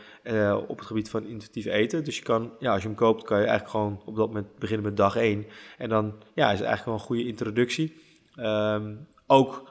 op 0.69 0.79
het 0.79 0.87
gebied 0.87 1.11
van 1.11 1.27
intuïtief 1.27 1.67
eten. 1.67 2.05
Dus 2.05 2.17
je 2.17 2.23
kan, 2.23 2.53
ja, 2.59 2.73
als 2.73 2.83
je 2.83 2.89
hem 2.89 2.97
koopt, 2.97 3.25
kan 3.25 3.39
je 3.39 3.47
eigenlijk 3.47 3.71
gewoon 3.71 4.03
op 4.05 4.17
dat 4.17 4.27
moment 4.27 4.59
beginnen 4.59 4.85
met 4.87 4.97
dag 4.97 5.17
1. 5.17 5.47
En 5.79 5.89
dan 5.89 6.15
ja, 6.35 6.53
is 6.53 6.59
het 6.59 6.69
eigenlijk 6.69 6.85
wel 6.85 6.95
een 6.95 7.01
goede 7.01 7.27
introductie. 7.27 7.97
Um, 8.37 9.07
ook 9.27 9.68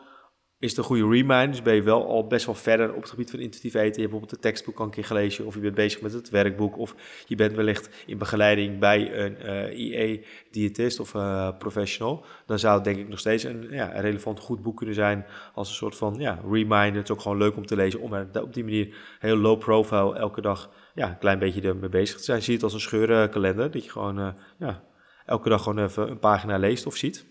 is 0.60 0.70
het 0.70 0.78
een 0.78 0.84
goede 0.84 1.08
reminder. 1.08 1.52
Dus 1.52 1.62
ben 1.62 1.76
je 1.76 1.82
wel 1.82 2.08
al 2.08 2.28
best 2.28 2.46
wel 2.46 2.56
verder 2.56 2.94
op 2.94 3.02
het 3.02 3.10
gebied 3.10 3.30
van 3.30 3.40
intuïtief 3.40 3.74
eten. 3.74 3.82
Je 3.82 3.84
hebt 3.84 3.96
bijvoorbeeld 3.96 4.30
de 4.30 4.40
tekstboek 4.40 4.80
al 4.80 4.86
een 4.86 4.92
keer 4.92 5.06
gelezen, 5.06 5.46
of 5.46 5.54
je 5.54 5.60
bent 5.60 5.76
bezig 5.76 6.02
met 6.02 6.14
het 6.14 6.30
werkboek, 6.30 6.78
of 6.78 6.96
je 7.26 7.36
bent 7.36 7.56
wellicht 7.56 7.90
in 8.06 8.18
begeleiding 8.18 8.80
bij 8.80 9.26
een 9.26 9.38
eh, 9.38 9.80
IE-diëtist 9.80 11.00
of 11.00 11.14
uh, 11.14 11.58
professional. 11.58 12.26
Dan 12.46 12.60
zou 12.60 12.76
het 12.76 12.84
denk 12.84 12.98
ik 12.98 13.08
nog 13.08 13.20
steeds 13.20 13.44
een, 13.44 13.68
ja, 13.70 13.86
relevant 13.86 14.40
goed 14.40 14.62
boek 14.62 14.78
kunnen 14.78 14.96
zijn 14.96 15.26
als 15.54 15.70
een 15.70 15.76
soort 15.76 15.96
van 15.96 16.16
ja, 16.20 16.40
reminder. 16.50 16.96
Het 16.96 17.04
is 17.04 17.12
ook 17.12 17.22
gewoon 17.22 17.38
leuk 17.38 17.56
om 17.56 17.66
te 17.66 17.76
lezen, 17.76 18.00
om 18.00 18.14
op 18.34 18.54
die 18.54 18.64
manier 18.64 18.96
heel 19.20 19.38
low 19.38 19.60
profile 19.60 20.16
elke 20.16 20.42
dag 20.42 20.70
ja, 20.94 21.10
een 21.10 21.18
klein 21.18 21.40
beetje 21.40 21.62
ermee 21.62 21.90
bezig 21.90 22.18
te 22.18 22.24
zijn. 22.24 22.42
Zie 22.42 22.54
het 22.54 22.64
als 22.64 22.74
een 22.74 22.80
scheurkalender, 22.80 23.72
dat 23.72 23.84
je 23.84 23.92
gewoon 23.92 24.20
uh, 24.20 24.30
ja, 24.58 24.84
elke 25.26 25.50
dag 25.50 25.64
gewoon 25.64 25.84
even 25.84 26.10
een 26.10 26.20
pagina 26.20 26.58
leest 26.58 26.86
of 26.86 26.96
ziet. 26.96 27.26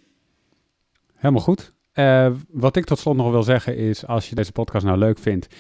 Helemaal 1.15 1.43
goed. 1.43 1.76
Uh, 1.99 2.31
wat 2.51 2.77
ik 2.77 2.85
tot 2.85 2.99
slot 2.99 3.17
nog 3.17 3.31
wil 3.31 3.43
zeggen 3.43 3.77
is, 3.77 4.07
als 4.07 4.29
je 4.29 4.35
deze 4.35 4.53
podcast 4.53 4.85
nou 4.85 4.99
leuk 4.99 5.19
vindt, 5.19 5.55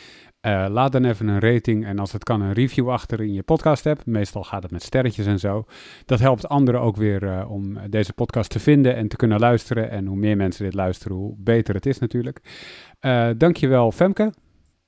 uh, 0.46 0.66
laat 0.68 0.92
dan 0.92 1.04
even 1.04 1.28
een 1.28 1.40
rating 1.40 1.86
en 1.86 1.98
als 1.98 2.12
het 2.12 2.24
kan 2.24 2.40
een 2.40 2.52
review 2.52 2.90
achter 2.90 3.20
in 3.20 3.32
je 3.32 3.42
podcast 3.42 3.84
hebt. 3.84 4.06
Meestal 4.06 4.44
gaat 4.44 4.62
het 4.62 4.72
met 4.72 4.82
sterretjes 4.82 5.26
en 5.26 5.38
zo. 5.38 5.64
Dat 6.04 6.18
helpt 6.18 6.48
anderen 6.48 6.80
ook 6.80 6.96
weer 6.96 7.22
uh, 7.22 7.50
om 7.50 7.78
deze 7.90 8.12
podcast 8.12 8.50
te 8.50 8.60
vinden 8.60 8.96
en 8.96 9.08
te 9.08 9.16
kunnen 9.16 9.38
luisteren. 9.38 9.90
En 9.90 10.06
hoe 10.06 10.16
meer 10.16 10.36
mensen 10.36 10.64
dit 10.64 10.74
luisteren, 10.74 11.16
hoe 11.16 11.34
beter 11.38 11.74
het 11.74 11.86
is 11.86 11.98
natuurlijk. 11.98 12.40
dankjewel 13.36 13.92
Femke. 13.92 14.32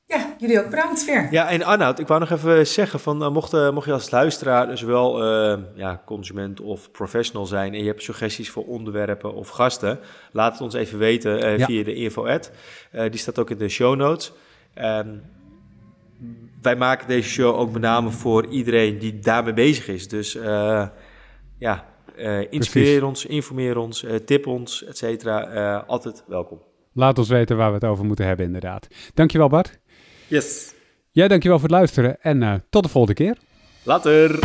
Ja, 0.08 0.34
jullie 0.38 0.60
ook 0.60 0.70
bedankt 0.70 1.04
weer. 1.04 1.28
Ja, 1.30 1.48
en 1.48 1.62
Arnoud, 1.62 1.98
ik 1.98 2.06
wou 2.06 2.20
nog 2.20 2.30
even 2.30 2.66
zeggen 2.66 3.00
van, 3.00 3.22
uh, 3.22 3.30
mocht, 3.30 3.52
uh, 3.52 3.70
mocht 3.70 3.86
je 3.86 3.92
als 3.92 4.10
luisteraar 4.10 4.66
dus 4.66 4.82
wel 4.82 5.24
uh, 5.24 5.58
ja, 5.74 6.02
consument 6.06 6.60
of 6.60 6.90
professional 6.90 7.46
zijn 7.46 7.74
en 7.74 7.80
je 7.80 7.86
hebt 7.86 8.02
suggesties 8.02 8.50
voor 8.50 8.66
onderwerpen 8.66 9.34
of 9.34 9.48
gasten, 9.48 9.98
laat 10.32 10.52
het 10.52 10.60
ons 10.60 10.74
even 10.74 10.98
weten 10.98 11.60
via 11.60 11.84
de 11.84 11.94
info-ad. 11.94 12.50
die 12.92 13.16
staat 13.16 13.38
ook 13.38 13.50
in 13.50 13.58
de 13.58 13.68
show 13.68 13.96
notes. 13.96 14.32
Um, 14.74 15.22
wij 16.62 16.76
maken 16.76 17.08
deze 17.08 17.28
show 17.28 17.56
ook 17.56 17.72
met 17.72 17.82
name 17.82 18.10
voor 18.10 18.46
iedereen 18.46 18.98
die 18.98 19.18
daarmee 19.18 19.52
bezig 19.52 19.88
is. 19.88 20.08
Dus 20.08 20.38
ja, 21.58 21.84
inspireer 22.50 23.04
ons, 23.04 23.26
informeer 23.26 23.76
ons, 23.76 24.04
tip 24.24 24.46
ons, 24.46 24.84
et 24.84 24.96
cetera. 24.96 25.76
altijd 25.86 26.24
welkom. 26.26 26.60
Laat 26.92 27.18
ons 27.18 27.28
weten 27.28 27.56
waar 27.56 27.68
we 27.68 27.74
het 27.74 27.84
over 27.84 28.04
moeten 28.04 28.26
hebben, 28.26 28.46
inderdaad. 28.46 28.88
Dankjewel, 29.14 29.48
Bart. 29.48 29.78
Yes. 30.28 30.72
Jij 31.10 31.28
dankjewel 31.28 31.58
voor 31.58 31.68
het 31.68 31.76
luisteren 31.76 32.16
en 32.20 32.42
uh, 32.42 32.54
tot 32.70 32.82
de 32.82 32.88
volgende 32.88 33.24
keer. 33.24 33.36
Later. 33.82 34.38